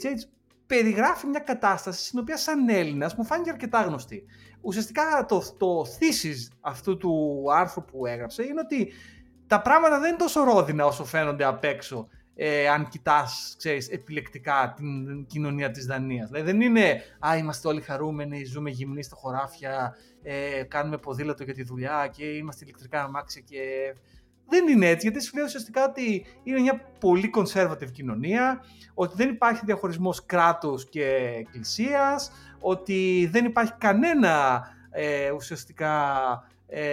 περιγράφει 0.66 1.26
μια 1.26 1.40
κατάσταση 1.40 2.06
στην 2.06 2.18
οποία 2.18 2.36
σαν 2.36 2.68
Έλληνας 2.68 3.14
μου 3.14 3.24
φάνηκε 3.24 3.50
αρκετά 3.50 3.82
γνωστή. 3.82 4.24
Ουσιαστικά 4.60 5.24
το, 5.28 5.42
το 5.58 5.82
thesis 5.82 6.56
αυτού 6.60 6.96
του 6.96 7.44
άρθρου 7.52 7.84
που 7.84 8.06
έγραψε 8.06 8.42
είναι 8.42 8.60
ότι 8.60 8.92
τα 9.50 9.60
πράγματα 9.62 9.98
δεν 9.98 10.08
είναι 10.08 10.18
τόσο 10.18 10.44
ρόδινα 10.44 10.86
όσο 10.86 11.04
φαίνονται 11.04 11.44
απ' 11.44 11.64
έξω 11.64 12.08
ε, 12.34 12.68
αν 12.68 12.88
κοιτάς 12.88 13.56
επιλεκτικά 13.90 14.74
την 14.76 15.26
κοινωνία 15.26 15.70
της 15.70 15.86
Δανίας. 15.86 16.28
Δηλαδή 16.28 16.50
δεν 16.52 16.60
είναι 16.60 17.02
«Α, 17.26 17.36
είμαστε 17.36 17.68
όλοι 17.68 17.80
χαρούμενοι, 17.80 18.44
ζούμε 18.44 18.70
γυμνοί 18.70 19.02
στα 19.02 19.16
χωράφια, 19.16 19.96
ε, 20.22 20.62
κάνουμε 20.62 20.98
ποδήλατο 20.98 21.42
για 21.42 21.54
τη 21.54 21.62
δουλειά 21.62 22.10
και 22.12 22.24
είμαστε 22.24 22.64
ηλεκτρικά 22.64 23.02
αμάξια 23.02 23.42
και 23.44 23.94
δεν 24.48 24.68
είναι 24.68 24.88
έτσι, 24.88 25.08
γιατί 25.10 25.24
σου 25.24 25.36
λέει 25.36 25.44
ουσιαστικά 25.44 25.84
ότι 25.84 26.26
είναι 26.42 26.60
μια 26.60 26.80
πολύ 27.00 27.30
conservative 27.36 27.90
κοινωνία, 27.92 28.64
ότι 28.94 29.14
δεν 29.16 29.28
υπάρχει 29.28 29.62
διαχωρισμός 29.64 30.26
κράτους 30.26 30.88
και 30.88 31.34
εκκλησίας, 31.38 32.32
ότι 32.60 33.28
δεν 33.32 33.44
υπάρχει 33.44 33.72
κανένα 33.78 34.62
ε, 34.90 35.30
ουσιαστικά 35.30 36.02
ε, 36.66 36.84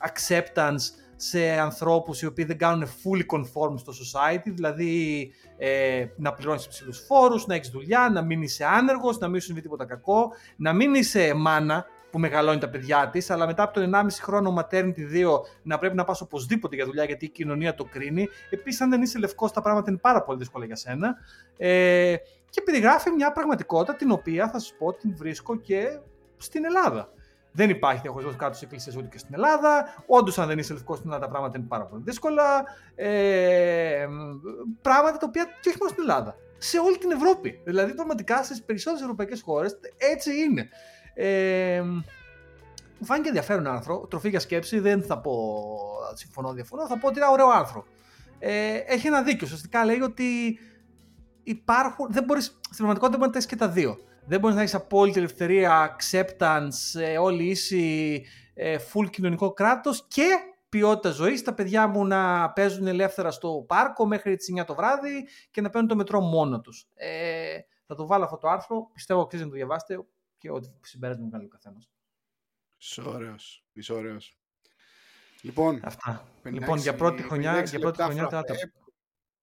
acceptance 0.00 1.06
σε 1.20 1.58
ανθρώπους 1.58 2.22
οι 2.22 2.26
οποίοι 2.26 2.44
δεν 2.44 2.58
κάνουν 2.58 2.86
fully 2.86 3.36
conform 3.36 3.74
στο 3.78 3.92
society, 3.92 4.42
δηλαδή 4.44 5.30
ε, 5.56 6.06
να 6.16 6.32
πληρώνεις 6.32 6.64
υψηλούς 6.64 7.04
φόρους, 7.06 7.46
να 7.46 7.54
έχεις 7.54 7.68
δουλειά, 7.68 8.10
να 8.12 8.22
μην 8.22 8.42
είσαι 8.42 8.64
άνεργος, 8.64 9.18
να 9.18 9.28
μην 9.28 9.40
σου 9.40 9.46
συμβεί 9.46 9.60
τίποτα 9.60 9.84
κακό, 9.84 10.30
να 10.56 10.72
μην 10.72 10.94
είσαι 10.94 11.34
μάνα, 11.34 11.86
που 12.10 12.18
μεγαλώνει 12.18 12.58
τα 12.58 12.68
παιδιά 12.68 13.08
της, 13.12 13.30
αλλά 13.30 13.46
μετά 13.46 13.62
από 13.62 13.72
τον 13.72 13.94
1,5 13.94 14.06
χρόνο 14.20 14.54
maternity 14.58 15.12
2 15.12 15.40
να 15.62 15.78
πρέπει 15.78 15.96
να 15.96 16.04
πας 16.04 16.20
οπωσδήποτε 16.20 16.76
για 16.76 16.84
δουλειά 16.84 17.04
γιατί 17.04 17.24
η 17.24 17.28
κοινωνία 17.28 17.74
το 17.74 17.84
κρίνει. 17.84 18.28
Επίσης, 18.50 18.80
αν 18.80 18.90
δεν 18.90 19.02
είσαι 19.02 19.18
λευκός, 19.18 19.52
τα 19.52 19.60
πράγματα 19.60 19.90
είναι 19.90 19.98
πάρα 19.98 20.22
πολύ 20.22 20.38
δύσκολα 20.38 20.64
για 20.64 20.76
σένα. 20.76 21.16
Ε, 21.56 22.16
και 22.50 22.62
περιγράφει 22.62 23.10
μια 23.10 23.32
πραγματικότητα 23.32 23.96
την 23.96 24.10
οποία 24.10 24.50
θα 24.50 24.58
σας 24.58 24.74
πω 24.78 24.92
την 24.92 25.16
βρίσκω 25.16 25.56
και 25.56 25.98
στην 26.36 26.64
Ελλάδα. 26.64 27.12
Δεν 27.58 27.70
υπάρχει 27.70 28.00
διαχωρισμός 28.00 28.36
κάτω 28.36 28.52
στις 28.54 28.62
εκκλησίες 28.62 28.96
ούτε 28.96 29.08
και 29.08 29.18
στην 29.18 29.34
Ελλάδα. 29.34 29.94
Όντως, 30.06 30.38
αν 30.38 30.46
δεν 30.46 30.58
είσαι 30.58 30.72
λευκός 30.72 30.96
στην 30.96 31.08
Ελλάδα, 31.10 31.26
τα 31.26 31.32
πράγματα 31.32 31.58
είναι 31.58 31.66
πάρα 31.66 31.84
πολύ 31.84 32.02
δύσκολα. 32.04 32.64
Ε, 32.94 34.06
πράγματα 34.82 35.18
τα 35.18 35.26
οποία 35.28 35.44
και 35.60 35.68
όχι 35.68 35.78
μόνο 35.78 35.90
στην 35.90 36.02
Ελλάδα. 36.02 36.36
Σε 36.58 36.78
όλη 36.78 36.98
την 36.98 37.10
Ευρώπη. 37.10 37.60
Δηλαδή, 37.64 37.94
πραγματικά 37.94 38.42
στις 38.42 38.62
περισσότερες 38.62 39.02
ευρωπαϊκές 39.02 39.40
χώρες 39.40 39.78
έτσι 39.96 40.30
είναι. 40.40 40.68
Ε, 41.14 41.82
μου 42.98 43.04
φάνηκε 43.04 43.28
ενδιαφέρον 43.28 43.66
άρθρο, 43.66 44.06
τροφή 44.10 44.28
για 44.28 44.40
σκέψη, 44.40 44.78
δεν 44.78 45.02
θα 45.02 45.18
πω 45.18 45.32
συμφωνώ, 46.14 46.52
διαφωνώ, 46.52 46.86
θα 46.86 46.98
πω 46.98 47.06
ότι 47.06 47.18
είναι 47.18 47.28
ωραίο 47.30 47.48
άρθρο. 47.48 47.86
Ε, 48.38 48.76
έχει 48.76 49.06
ένα 49.06 49.22
δίκιο, 49.22 49.40
ουσιαστικά 49.42 49.84
λέει 49.84 50.00
ότι 50.00 50.58
υπάρχουν, 51.42 52.06
δεν 52.10 52.24
μπορείς, 52.24 52.44
στην 52.44 52.76
πραγματικότητα 52.76 53.18
μπορείς 53.18 53.34
να 53.34 53.40
τα 53.40 53.46
και 53.48 53.56
τα 53.56 53.68
δύο. 53.68 53.98
Δεν 54.28 54.40
μπορεί 54.40 54.54
να 54.54 54.60
έχεις 54.60 54.74
απόλυτη 54.74 55.18
ελευθερία, 55.18 55.96
acceptance, 55.96 57.00
ε, 57.00 57.18
όλη 57.18 57.44
ίση, 57.44 58.24
ε, 58.54 58.78
full 58.92 59.10
κοινωνικό 59.10 59.52
κράτος 59.52 60.04
και 60.08 60.26
ποιότητα 60.68 61.10
ζωής. 61.10 61.42
Τα 61.42 61.54
παιδιά 61.54 61.86
μου 61.86 62.06
να 62.06 62.50
παίζουν 62.50 62.86
ελεύθερα 62.86 63.30
στο 63.30 63.64
πάρκο 63.68 64.06
μέχρι 64.06 64.36
τις 64.36 64.48
9 64.48 64.64
το 64.64 64.74
βράδυ 64.74 65.26
και 65.50 65.60
να 65.60 65.70
παίρνουν 65.70 65.88
το 65.88 65.96
μετρό 65.96 66.20
μόνο 66.20 66.60
τους. 66.60 66.88
Ε, 66.94 67.58
θα 67.86 67.94
το 67.94 68.06
βάλω 68.06 68.24
αυτό 68.24 68.36
το 68.36 68.48
άρθρο. 68.48 68.90
Πιστεύω 68.92 69.20
αξίζει 69.20 69.42
να 69.42 69.48
το 69.48 69.54
διαβάσετε 69.54 70.04
και 70.38 70.50
ό,τι 70.50 70.68
συμπέρασμα 70.80 71.24
μου 71.24 71.30
κάνει 71.30 71.44
ο 71.44 71.48
καθένας. 71.48 71.90
Είσαι 72.78 73.02
ωραίος, 73.06 73.64
είσαι 73.72 73.92
ωραίος. 73.92 74.38
Λοιπόν, 75.42 75.80
Αυτά. 75.84 76.28
λοιπόν, 76.42 76.78
για 76.78 76.94
πρώτη 76.94 77.22
χρονιά, 77.22 77.62
για 77.62 77.78
πρώτη 77.78 78.02
χρονιά 78.02 78.26
τα 78.26 78.44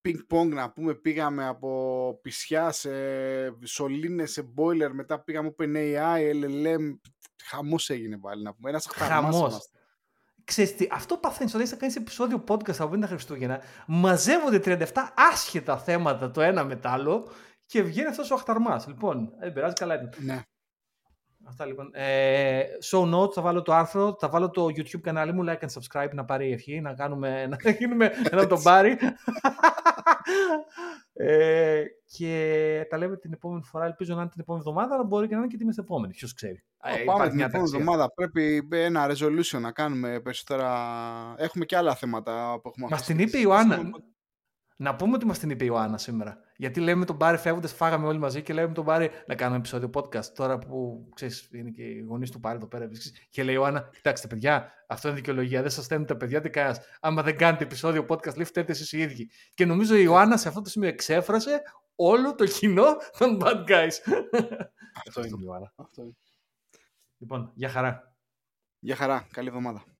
Πινκ 0.05 0.23
πονγκ 0.23 0.53
να 0.53 0.71
πούμε, 0.71 0.93
πήγαμε 0.93 1.47
από 1.47 2.19
πισιά 2.21 2.71
σε 2.71 2.89
σωλήνες, 3.63 4.31
σε 4.31 4.53
boiler, 4.57 4.89
μετά 4.91 5.19
πήγαμε 5.23 5.55
OpenAI, 5.57 6.31
LLM, 6.43 6.97
χαμός 7.43 7.89
έγινε 7.89 8.17
πάλι 8.17 8.43
να 8.43 8.53
πούμε, 8.53 8.69
ένας 8.69 8.87
χαμός. 8.91 9.69
Ξέρεις 10.43 10.75
τι, 10.75 10.87
αυτό 10.91 11.17
παθαίνεις 11.17 11.53
όταν 11.53 11.65
είσαι 11.65 11.75
κάνεις 11.75 11.95
επεισόδιο 11.95 12.43
podcast 12.47 12.77
από 12.79 12.97
τα 12.97 13.07
Χριστούγεννα, 13.07 13.61
μαζεύονται 13.87 14.59
37 14.93 14.93
άσχετα 15.31 15.77
θέματα 15.77 16.31
το 16.31 16.41
ένα 16.41 16.63
με 16.63 16.75
το 16.75 16.89
άλλο 16.89 17.27
και 17.65 17.81
βγαίνει 17.81 18.07
αυτός 18.07 18.31
ο 18.31 18.35
αχταρμάς. 18.35 18.87
Λοιπόν, 18.87 19.33
δεν 19.39 19.53
πειράζει 19.53 19.73
καλά. 19.73 20.09
Ναι. 20.17 20.41
Αυτά 21.47 21.65
λοιπόν. 21.65 21.89
Ε, 21.93 22.63
show 22.91 23.13
notes, 23.13 23.33
θα 23.33 23.41
βάλω 23.41 23.61
το 23.61 23.73
άρθρο, 23.73 24.15
θα 24.19 24.29
βάλω 24.29 24.49
το 24.49 24.65
YouTube 24.65 25.01
κανάλι 25.01 25.33
μου, 25.33 25.43
like 25.47 25.65
and 25.65 25.69
subscribe, 25.79 26.13
να 26.13 26.25
πάρει 26.25 26.47
η 26.47 26.51
ευχή, 26.51 26.81
να, 26.81 26.93
κάνουμε, 26.93 27.47
να 27.47 27.71
γίνουμε 27.71 28.11
ένα 28.31 28.47
τον 28.47 28.61
πάρει. 28.61 28.97
ε, 31.13 31.83
και 32.05 32.85
τα 32.89 32.97
λέμε 32.97 33.17
την 33.17 33.33
επόμενη 33.33 33.63
φορά, 33.63 33.85
ελπίζω 33.85 34.15
να 34.15 34.21
είναι 34.21 34.29
την 34.29 34.41
επόμενη 34.41 34.63
εβδομάδα, 34.67 34.95
αλλά 34.95 35.03
μπορεί 35.03 35.27
και 35.27 35.33
να 35.33 35.39
είναι 35.39 35.49
και 35.49 35.57
την 35.57 35.65
μεθεπόμενη, 35.65 36.13
ποιος 36.13 36.33
ξέρει. 36.33 36.63
Ε, 36.83 37.03
πάμε 37.03 37.29
την 37.29 37.39
επόμενη 37.39 37.69
εβδομάδα, 37.73 38.13
πρέπει 38.13 38.67
ένα 38.71 39.09
resolution 39.11 39.59
να 39.59 39.71
κάνουμε 39.71 40.19
περισσότερα, 40.19 40.69
έχουμε 41.37 41.65
και 41.65 41.77
άλλα 41.77 41.95
θέματα 41.95 42.59
που 42.61 42.67
έχουμε 42.67 42.87
Μας 42.89 43.05
την 43.05 43.19
είπε 43.19 43.37
η 43.37 43.41
Ιωάννα, 43.43 43.89
να 44.75 44.95
πούμε 44.95 45.15
ότι 45.15 45.25
μας 45.25 45.39
την 45.39 45.49
είπε 45.49 45.63
η 45.63 45.67
Ιωάννα 45.69 45.97
σήμερα. 45.97 46.37
Γιατί 46.57 46.79
λέμε 46.79 47.05
τον 47.05 47.15
Μπάρι 47.15 47.37
φεύγοντας, 47.37 47.73
φάγαμε 47.73 48.07
όλοι 48.07 48.19
μαζί 48.19 48.41
και 48.41 48.53
λέμε 48.53 48.73
τον 48.73 48.83
Μπάρι 48.83 49.09
να 49.27 49.35
κάνουμε 49.35 49.57
επεισόδιο 49.57 49.89
podcast. 49.93 50.25
Τώρα 50.25 50.57
που 50.57 51.09
ξέρεις, 51.15 51.49
είναι 51.51 51.69
και 51.69 51.83
οι 51.83 51.99
γονείς 51.99 52.31
του 52.31 52.39
Μπάρι 52.39 52.55
εδώ 52.55 52.67
πέρα. 52.67 52.89
Και 53.29 53.43
λέει 53.43 53.53
η 53.53 53.57
Ιωάννα, 53.59 53.89
κοιτάξτε 53.93 54.27
παιδιά, 54.27 54.71
αυτό 54.87 55.07
είναι 55.07 55.17
δικαιολογία. 55.17 55.61
Δεν 55.61 55.71
σας 55.71 55.85
στέλνουν 55.85 56.07
τα 56.07 56.17
παιδιά 56.17 56.41
τι 56.41 56.49
κανένα. 56.49 56.77
Άμα 56.99 57.21
δεν 57.21 57.37
κάνετε 57.37 57.63
επεισόδιο 57.63 58.05
podcast, 58.09 58.35
λέει 58.35 58.45
φταίτε 58.45 58.71
εσείς 58.71 58.91
οι 58.91 58.99
ίδιοι. 58.99 59.29
Και 59.53 59.65
νομίζω 59.65 59.95
η 59.95 60.01
Ιωάννα 60.03 60.37
σε 60.37 60.47
αυτό 60.47 60.61
το 60.61 60.69
σημείο 60.69 60.89
εξέφρασε 60.89 61.61
όλο 61.95 62.35
το 62.35 62.45
κοινό 62.45 62.85
των 63.17 63.39
bad 63.41 63.65
guys. 63.67 63.93
Αυτό 65.07 65.21
είναι 65.25 65.37
η 65.39 65.43
Ιωάννα. 65.43 65.73
Αυτό 65.75 66.01
είναι. 66.01 66.15
Λοιπόν, 67.17 67.51
για 67.55 67.69
χαρά. 67.69 68.15
Για 68.79 68.95
χαρά. 68.95 69.27
Καλή 69.31 69.47
εβδομάδα. 69.47 69.94